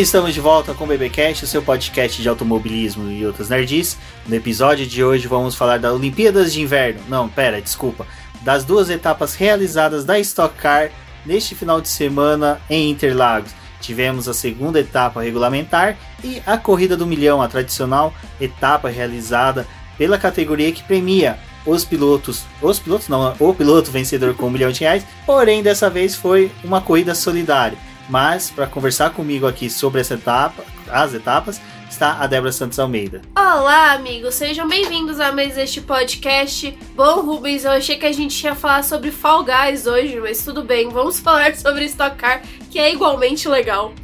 Estamos 0.00 0.34
de 0.34 0.40
volta 0.40 0.74
com 0.74 0.82
o 0.82 0.86
BBcast, 0.88 1.44
o 1.44 1.46
seu 1.46 1.62
podcast 1.62 2.20
de 2.20 2.28
automobilismo 2.28 3.08
e 3.12 3.24
outras 3.24 3.48
nerds. 3.48 3.96
No 4.26 4.34
episódio 4.34 4.84
de 4.84 5.04
hoje 5.04 5.28
vamos 5.28 5.54
falar 5.54 5.78
das 5.78 5.94
Olimpíadas 5.94 6.52
de 6.52 6.60
Inverno. 6.60 7.00
Não, 7.08 7.28
pera, 7.28 7.62
desculpa. 7.62 8.04
Das 8.42 8.64
duas 8.64 8.90
etapas 8.90 9.36
realizadas 9.36 10.04
da 10.04 10.18
Stock 10.18 10.56
Car 10.56 10.90
neste 11.24 11.54
final 11.54 11.80
de 11.80 11.88
semana 11.88 12.60
em 12.68 12.90
Interlagos. 12.90 13.52
Tivemos 13.80 14.26
a 14.28 14.34
segunda 14.34 14.80
etapa 14.80 15.22
regulamentar 15.22 15.96
e 16.24 16.42
a 16.44 16.58
Corrida 16.58 16.96
do 16.96 17.06
Milhão, 17.06 17.40
a 17.40 17.46
tradicional 17.46 18.12
etapa 18.40 18.88
realizada 18.88 19.64
pela 19.96 20.18
categoria 20.18 20.72
que 20.72 20.82
premia 20.82 21.38
os 21.64 21.84
pilotos, 21.84 22.42
os 22.60 22.80
pilotos 22.80 23.08
não, 23.08 23.32
o 23.38 23.54
piloto 23.54 23.92
vencedor 23.92 24.34
com 24.34 24.46
um 24.46 24.50
milhão 24.50 24.72
de 24.72 24.80
reais, 24.80 25.06
porém 25.24 25.62
dessa 25.62 25.88
vez 25.88 26.16
foi 26.16 26.50
uma 26.64 26.80
corrida 26.80 27.14
solidária. 27.14 27.78
Mas 28.08 28.50
para 28.50 28.66
conversar 28.66 29.10
comigo 29.10 29.46
aqui 29.46 29.70
sobre 29.70 30.00
essa 30.00 30.14
etapa, 30.14 30.64
as 30.90 31.14
etapas, 31.14 31.60
está 31.88 32.18
a 32.20 32.26
Débora 32.26 32.52
Santos 32.52 32.78
Almeida. 32.78 33.22
Olá, 33.34 33.92
amigos, 33.92 34.34
sejam 34.34 34.68
bem-vindos 34.68 35.20
a 35.20 35.32
mais 35.32 35.56
este 35.56 35.80
podcast. 35.80 36.76
Bom, 36.94 37.22
Rubens, 37.22 37.64
eu 37.64 37.70
achei 37.70 37.96
que 37.96 38.04
a 38.04 38.12
gente 38.12 38.42
ia 38.42 38.54
falar 38.54 38.84
sobre 38.84 39.10
Fall 39.10 39.44
Guys 39.44 39.86
hoje, 39.86 40.20
mas 40.20 40.44
tudo 40.44 40.62
bem, 40.62 40.88
vamos 40.90 41.18
falar 41.20 41.54
sobre 41.56 41.84
Stock 41.86 42.16
Car, 42.16 42.42
que 42.70 42.78
é 42.78 42.92
igualmente 42.92 43.48
legal. 43.48 43.94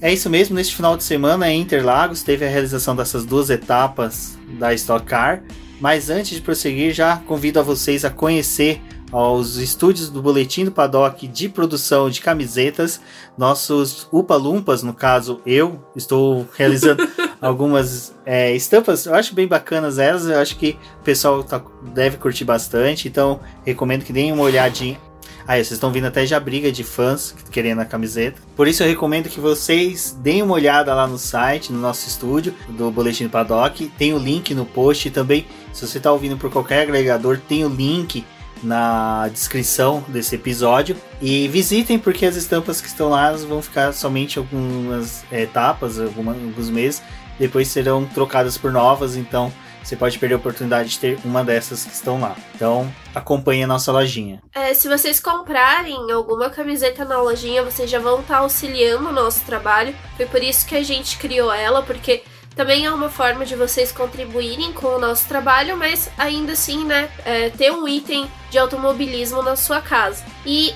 É 0.00 0.10
isso 0.10 0.30
mesmo, 0.30 0.54
neste 0.54 0.74
final 0.74 0.96
de 0.96 1.04
semana 1.04 1.50
em 1.50 1.60
Interlagos 1.60 2.22
teve 2.22 2.46
a 2.46 2.48
realização 2.48 2.96
dessas 2.96 3.26
duas 3.26 3.50
etapas 3.50 4.38
da 4.58 4.72
Stock 4.72 5.04
Car. 5.04 5.42
Mas 5.78 6.10
antes 6.10 6.36
de 6.36 6.42
prosseguir, 6.42 6.92
já 6.92 7.16
convido 7.16 7.58
a 7.58 7.62
vocês 7.62 8.04
a 8.04 8.10
conhecer 8.10 8.82
aos 9.12 9.56
estúdios 9.56 10.08
do 10.08 10.22
Boletim 10.22 10.64
do 10.64 10.72
Paddock 10.72 11.26
de 11.26 11.48
produção 11.48 12.08
de 12.08 12.20
camisetas. 12.20 13.00
Nossos 13.36 14.08
Upa 14.12 14.36
Lumpas, 14.36 14.82
no 14.82 14.94
caso 14.94 15.40
eu, 15.44 15.82
estou 15.96 16.48
realizando 16.56 17.08
algumas 17.40 18.14
é, 18.24 18.54
estampas, 18.54 19.06
eu 19.06 19.14
acho 19.14 19.34
bem 19.34 19.46
bacanas 19.46 19.98
elas, 19.98 20.26
eu 20.26 20.38
acho 20.38 20.56
que 20.56 20.76
o 21.00 21.04
pessoal 21.04 21.42
tá, 21.42 21.62
deve 21.94 22.16
curtir 22.16 22.44
bastante, 22.44 23.08
então 23.08 23.40
recomendo 23.64 24.04
que 24.04 24.12
deem 24.12 24.32
uma 24.32 24.42
olhadinha. 24.42 24.98
Aí, 25.46 25.60
ah, 25.60 25.64
vocês 25.64 25.72
estão 25.72 25.90
vindo 25.90 26.06
até 26.06 26.24
já 26.24 26.38
briga 26.38 26.70
de 26.70 26.84
fãs 26.84 27.34
querendo 27.50 27.80
a 27.80 27.84
camiseta. 27.84 28.40
Por 28.54 28.68
isso 28.68 28.84
eu 28.84 28.86
recomendo 28.86 29.28
que 29.28 29.40
vocês 29.40 30.16
deem 30.20 30.42
uma 30.42 30.54
olhada 30.54 30.94
lá 30.94 31.08
no 31.08 31.18
site, 31.18 31.72
no 31.72 31.80
nosso 31.80 32.06
estúdio 32.06 32.54
do 32.68 32.88
Boletim 32.92 33.24
do 33.24 33.30
Paddock. 33.30 33.90
Tem 33.98 34.14
o 34.14 34.18
link 34.18 34.54
no 34.54 34.64
post 34.64 35.08
e 35.08 35.10
também, 35.10 35.44
se 35.72 35.84
você 35.84 35.98
está 35.98 36.12
ouvindo 36.12 36.36
por 36.36 36.52
qualquer 36.52 36.82
agregador, 36.82 37.40
tem 37.48 37.64
o 37.64 37.68
link 37.68 38.24
na 38.62 39.28
descrição 39.28 40.04
desse 40.08 40.34
episódio. 40.34 40.96
E 41.20 41.48
visitem, 41.48 41.98
porque 41.98 42.26
as 42.26 42.36
estampas 42.36 42.80
que 42.80 42.88
estão 42.88 43.08
lá 43.08 43.32
vão 43.32 43.62
ficar 43.62 43.92
somente 43.92 44.38
algumas 44.38 45.24
etapas, 45.32 45.98
algumas, 45.98 46.36
alguns 46.36 46.70
meses. 46.70 47.02
Depois 47.38 47.68
serão 47.68 48.04
trocadas 48.04 48.58
por 48.58 48.70
novas, 48.70 49.16
então 49.16 49.50
você 49.82 49.96
pode 49.96 50.18
perder 50.18 50.34
a 50.34 50.38
oportunidade 50.38 50.90
de 50.90 50.98
ter 50.98 51.18
uma 51.24 51.42
dessas 51.42 51.84
que 51.84 51.92
estão 51.92 52.20
lá. 52.20 52.36
Então, 52.54 52.92
acompanhe 53.14 53.64
a 53.64 53.66
nossa 53.66 53.90
lojinha. 53.90 54.42
É, 54.54 54.74
se 54.74 54.88
vocês 54.88 55.18
comprarem 55.18 56.12
alguma 56.12 56.50
camiseta 56.50 57.04
na 57.04 57.20
lojinha, 57.20 57.64
vocês 57.64 57.90
já 57.90 57.98
vão 57.98 58.20
estar 58.20 58.34
tá 58.34 58.40
auxiliando 58.40 59.08
o 59.08 59.12
nosso 59.12 59.44
trabalho. 59.44 59.94
Foi 60.16 60.26
por 60.26 60.42
isso 60.42 60.66
que 60.66 60.76
a 60.76 60.82
gente 60.82 61.16
criou 61.18 61.52
ela, 61.52 61.82
porque 61.82 62.22
também 62.54 62.84
é 62.84 62.92
uma 62.92 63.08
forma 63.08 63.44
de 63.44 63.54
vocês 63.54 63.92
contribuírem 63.92 64.72
com 64.72 64.88
o 64.88 64.98
nosso 64.98 65.26
trabalho, 65.26 65.76
mas 65.76 66.10
ainda 66.18 66.52
assim, 66.52 66.84
né, 66.84 67.08
é, 67.24 67.50
ter 67.50 67.70
um 67.70 67.86
item 67.86 68.30
de 68.50 68.58
automobilismo 68.58 69.42
na 69.42 69.56
sua 69.56 69.80
casa. 69.80 70.24
E 70.44 70.74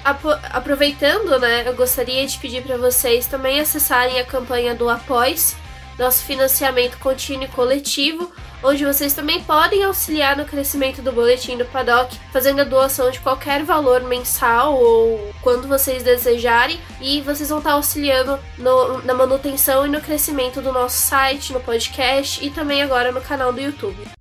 aproveitando, 0.51 1.39
né, 1.39 1.65
eu 1.67 1.75
gostaria 1.75 2.27
de 2.27 2.39
pedir 2.39 2.63
para 2.63 2.77
vocês 2.77 3.27
também 3.27 3.61
acessarem 3.61 4.19
a 4.21 4.25
campanha 4.25 4.75
do 4.75 4.89
Após, 4.89 5.57
nosso 5.99 6.25
financiamento 6.25 6.99
contínuo 6.99 7.45
e 7.45 7.49
coletivo, 7.49 8.33
onde 8.65 8.85
vocês 8.85 9.13
também 9.13 9.43
podem 9.45 9.85
auxiliar 9.85 10.37
no 10.37 10.47
crescimento 10.47 11.03
do 11.03 11.13
boletim 11.13 11.59
do 11.59 11.67
Paddock, 11.67 12.19
fazendo 12.33 12.63
a 12.63 12.65
doação 12.65 13.11
de 13.11 13.21
qualquer 13.21 13.63
valor 13.63 14.03
mensal 14.03 14.75
ou 14.75 15.33
quando 15.43 15.69
vocês 15.69 16.03
desejarem, 16.03 16.81
e 17.01 17.21
vocês 17.21 17.51
vão 17.51 17.59
estar 17.59 17.73
auxiliando 17.73 18.39
no, 18.57 19.03
na 19.03 19.13
manutenção 19.13 19.87
e 19.87 19.91
no 19.91 20.01
crescimento 20.01 20.63
do 20.63 20.73
nosso 20.73 20.97
site, 20.97 21.53
no 21.53 21.61
podcast 21.61 22.45
e 22.45 22.51
também 22.51 22.83
agora 22.83 23.13
no 23.13 23.21
canal 23.21 23.53
do 23.53 23.61
YouTube. 23.61 24.14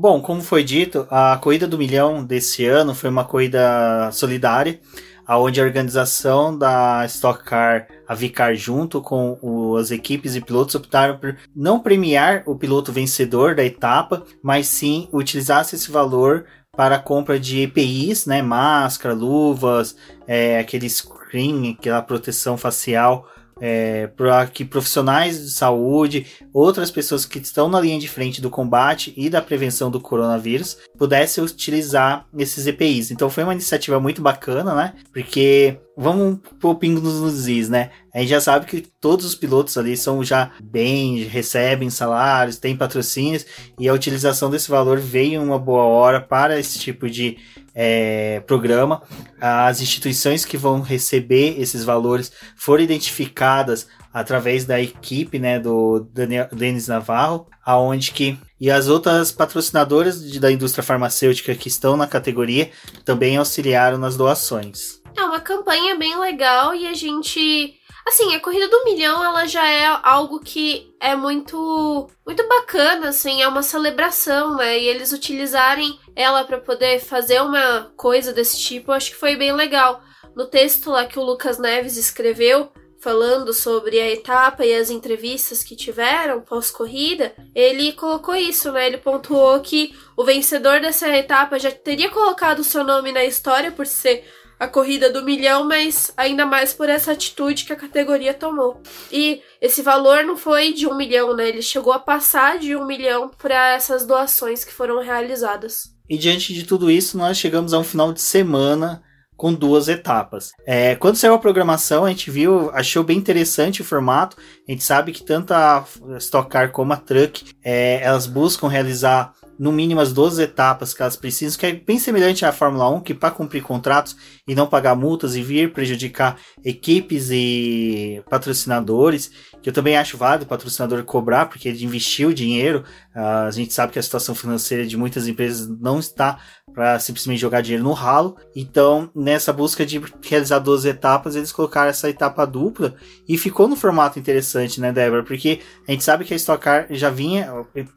Bom, 0.00 0.22
como 0.22 0.40
foi 0.40 0.62
dito, 0.62 1.08
a 1.10 1.36
corrida 1.38 1.66
do 1.66 1.76
milhão 1.76 2.24
desse 2.24 2.64
ano 2.64 2.94
foi 2.94 3.10
uma 3.10 3.24
corrida 3.24 4.08
solidária, 4.12 4.78
aonde 5.26 5.60
a 5.60 5.64
organização 5.64 6.56
da 6.56 7.04
Stock 7.06 7.42
Car, 7.42 7.88
a 8.06 8.14
Vicar, 8.14 8.54
junto 8.54 9.02
com 9.02 9.36
o, 9.42 9.76
as 9.76 9.90
equipes 9.90 10.36
e 10.36 10.40
pilotos 10.40 10.76
optaram 10.76 11.18
por 11.18 11.36
não 11.52 11.80
premiar 11.80 12.44
o 12.46 12.54
piloto 12.54 12.92
vencedor 12.92 13.56
da 13.56 13.64
etapa, 13.64 14.22
mas 14.40 14.68
sim 14.68 15.08
utilizasse 15.12 15.74
esse 15.74 15.90
valor 15.90 16.44
para 16.76 16.94
a 16.94 17.02
compra 17.02 17.40
de 17.40 17.62
EPIs, 17.62 18.24
né, 18.24 18.40
máscara, 18.40 19.12
luvas, 19.12 19.96
é, 20.28 20.60
aquele 20.60 20.88
screen, 20.88 21.76
aquela 21.76 22.02
proteção 22.02 22.56
facial 22.56 23.26
é, 23.60 24.06
para 24.08 24.46
que 24.46 24.64
profissionais 24.64 25.40
de 25.40 25.50
saúde, 25.50 26.26
outras 26.52 26.90
pessoas 26.90 27.24
que 27.24 27.38
estão 27.38 27.68
na 27.68 27.80
linha 27.80 27.98
de 27.98 28.08
frente 28.08 28.40
do 28.40 28.50
combate 28.50 29.12
e 29.16 29.28
da 29.28 29.42
prevenção 29.42 29.90
do 29.90 30.00
coronavírus 30.00 30.78
pudessem 30.96 31.42
utilizar 31.42 32.26
esses 32.36 32.66
EPIs. 32.66 33.10
Então 33.10 33.30
foi 33.30 33.44
uma 33.44 33.52
iniciativa 33.54 33.98
muito 34.00 34.22
bacana, 34.22 34.74
né? 34.74 34.94
Porque 35.12 35.78
vamos 35.98 36.38
pôr 36.60 36.76
pingo 36.76 37.00
nos 37.00 37.48
is, 37.48 37.68
né? 37.68 37.90
A 38.14 38.20
gente 38.20 38.28
já 38.28 38.40
sabe 38.40 38.66
que 38.66 38.80
todos 39.00 39.26
os 39.26 39.34
pilotos 39.34 39.76
ali 39.76 39.96
são 39.96 40.22
já 40.22 40.52
bem, 40.62 41.24
recebem 41.24 41.90
salários, 41.90 42.56
têm 42.56 42.76
patrocínios 42.76 43.44
e 43.76 43.88
a 43.88 43.92
utilização 43.92 44.48
desse 44.48 44.70
valor 44.70 45.00
veio 45.00 45.34
em 45.34 45.44
uma 45.44 45.58
boa 45.58 45.82
hora 45.82 46.20
para 46.20 46.58
esse 46.58 46.78
tipo 46.78 47.10
de 47.10 47.36
é, 47.74 48.40
programa. 48.46 49.02
As 49.40 49.80
instituições 49.80 50.44
que 50.44 50.56
vão 50.56 50.80
receber 50.80 51.60
esses 51.60 51.82
valores 51.84 52.30
foram 52.56 52.84
identificadas 52.84 53.88
através 54.12 54.64
da 54.64 54.80
equipe 54.80 55.38
né, 55.38 55.58
do 55.58 56.08
Daniel, 56.12 56.48
Denis 56.52 56.86
Navarro, 56.86 57.46
aonde 57.64 58.12
que 58.12 58.38
e 58.60 58.70
as 58.70 58.88
outras 58.88 59.30
patrocinadoras 59.30 60.20
de, 60.20 60.40
da 60.40 60.50
indústria 60.50 60.82
farmacêutica 60.82 61.54
que 61.54 61.68
estão 61.68 61.96
na 61.96 62.06
categoria 62.06 62.70
também 63.04 63.36
auxiliaram 63.36 63.98
nas 63.98 64.16
doações. 64.16 64.97
É 65.18 65.24
uma 65.24 65.40
campanha 65.40 65.96
bem 65.96 66.16
legal 66.18 66.74
e 66.74 66.86
a 66.86 66.94
gente 66.94 67.78
Assim, 68.08 68.34
a 68.34 68.40
corrida 68.40 68.66
do 68.68 68.84
milhão, 68.84 69.22
ela 69.22 69.44
já 69.46 69.68
é 69.68 69.84
algo 70.02 70.40
que 70.40 70.94
é 70.98 71.14
muito 71.14 72.08
muito 72.26 72.48
bacana, 72.48 73.10
assim, 73.10 73.42
é 73.42 73.46
uma 73.46 73.62
celebração, 73.62 74.56
né? 74.56 74.78
E 74.78 74.86
eles 74.86 75.12
utilizarem 75.12 75.98
ela 76.16 76.42
para 76.42 76.56
poder 76.56 77.00
fazer 77.00 77.42
uma 77.42 77.92
coisa 77.98 78.32
desse 78.32 78.58
tipo, 78.58 78.92
acho 78.92 79.10
que 79.10 79.16
foi 79.16 79.36
bem 79.36 79.52
legal. 79.52 80.00
No 80.34 80.46
texto 80.46 80.90
lá 80.90 81.04
que 81.04 81.18
o 81.18 81.22
Lucas 81.22 81.58
Neves 81.58 81.98
escreveu, 81.98 82.72
falando 82.98 83.52
sobre 83.52 84.00
a 84.00 84.10
etapa 84.10 84.64
e 84.64 84.74
as 84.74 84.88
entrevistas 84.88 85.62
que 85.62 85.76
tiveram 85.76 86.40
pós-corrida, 86.40 87.34
ele 87.54 87.92
colocou 87.92 88.34
isso, 88.34 88.72
né? 88.72 88.86
Ele 88.86 88.98
pontuou 88.98 89.60
que 89.60 89.94
o 90.16 90.24
vencedor 90.24 90.80
dessa 90.80 91.08
etapa 91.14 91.58
já 91.58 91.70
teria 91.70 92.08
colocado 92.08 92.60
o 92.60 92.64
seu 92.64 92.82
nome 92.82 93.12
na 93.12 93.24
história 93.24 93.70
por 93.70 93.86
ser 93.86 94.24
a 94.58 94.66
corrida 94.66 95.10
do 95.10 95.22
milhão, 95.22 95.64
mas 95.64 96.12
ainda 96.16 96.44
mais 96.44 96.72
por 96.72 96.88
essa 96.88 97.12
atitude 97.12 97.64
que 97.64 97.72
a 97.72 97.76
categoria 97.76 98.34
tomou. 98.34 98.80
E 99.12 99.40
esse 99.60 99.82
valor 99.82 100.24
não 100.24 100.36
foi 100.36 100.72
de 100.72 100.86
um 100.86 100.96
milhão, 100.96 101.34
né? 101.34 101.48
Ele 101.48 101.62
chegou 101.62 101.92
a 101.92 101.98
passar 101.98 102.58
de 102.58 102.74
um 102.74 102.86
milhão 102.86 103.30
para 103.38 103.74
essas 103.74 104.06
doações 104.06 104.64
que 104.64 104.72
foram 104.72 105.00
realizadas. 105.00 105.96
E 106.08 106.16
diante 106.16 106.54
de 106.54 106.64
tudo 106.64 106.90
isso, 106.90 107.18
nós 107.18 107.36
chegamos 107.36 107.72
a 107.72 107.78
um 107.78 107.84
final 107.84 108.12
de 108.12 108.20
semana 108.20 109.02
com 109.36 109.54
duas 109.54 109.88
etapas. 109.88 110.50
É, 110.66 110.96
quando 110.96 111.16
saiu 111.16 111.34
a 111.34 111.38
programação, 111.38 112.04
a 112.04 112.08
gente 112.08 112.28
viu, 112.28 112.70
achou 112.74 113.04
bem 113.04 113.16
interessante 113.16 113.80
o 113.80 113.84
formato. 113.84 114.36
A 114.68 114.72
gente 114.72 114.82
sabe 114.82 115.12
que 115.12 115.22
tanto 115.22 115.52
a 115.54 115.86
Stock 116.16 116.50
Car 116.50 116.72
como 116.72 116.92
a 116.92 116.96
Truck, 116.96 117.52
é, 117.62 118.00
elas 118.02 118.26
buscam 118.26 118.66
realizar 118.66 119.32
no 119.58 119.72
mínimo 119.72 120.00
as 120.00 120.12
12 120.12 120.42
etapas 120.42 120.94
que 120.94 121.02
elas 121.02 121.16
precisam, 121.16 121.58
que 121.58 121.66
é 121.66 121.72
bem 121.72 121.98
semelhante 121.98 122.44
à 122.44 122.52
Fórmula 122.52 122.88
1, 122.90 123.00
que 123.00 123.12
para 123.12 123.30
cumprir 123.30 123.62
contratos 123.62 124.16
e 124.46 124.54
não 124.54 124.66
pagar 124.66 124.94
multas 124.94 125.34
e 125.34 125.42
vir 125.42 125.72
prejudicar 125.72 126.36
equipes 126.64 127.30
e 127.30 128.22
patrocinadores, 128.30 129.30
que 129.60 129.68
eu 129.68 129.72
também 129.72 129.96
acho 129.96 130.16
válido 130.16 130.44
o 130.44 130.48
patrocinador 130.48 131.02
cobrar, 131.04 131.46
porque 131.46 131.68
ele 131.68 131.84
investiu 131.84 132.32
dinheiro. 132.32 132.84
Uh, 133.18 133.48
a 133.48 133.50
gente 133.50 133.74
sabe 133.74 133.92
que 133.92 133.98
a 133.98 134.02
situação 134.02 134.32
financeira 134.32 134.86
de 134.86 134.96
muitas 134.96 135.26
empresas 135.26 135.66
não 135.80 135.98
está 135.98 136.38
para 136.72 137.00
simplesmente 137.00 137.40
jogar 137.40 137.62
dinheiro 137.62 137.82
no 137.82 137.92
ralo. 137.92 138.36
Então, 138.54 139.10
nessa 139.12 139.52
busca 139.52 139.84
de 139.84 140.00
realizar 140.22 140.60
12 140.60 140.88
etapas, 140.88 141.34
eles 141.34 141.50
colocaram 141.50 141.90
essa 141.90 142.08
etapa 142.08 142.46
dupla 142.46 142.94
e 143.28 143.36
ficou 143.36 143.66
no 143.66 143.74
formato 143.74 144.20
interessante, 144.20 144.80
né, 144.80 144.92
Débora? 144.92 145.24
Porque 145.24 145.58
a 145.88 145.90
gente 145.90 146.04
sabe 146.04 146.24
que 146.24 146.32
a 146.32 146.36
Stock 146.36 146.62
Car 146.62 146.86
já 146.90 147.10
vinha, 147.10 147.52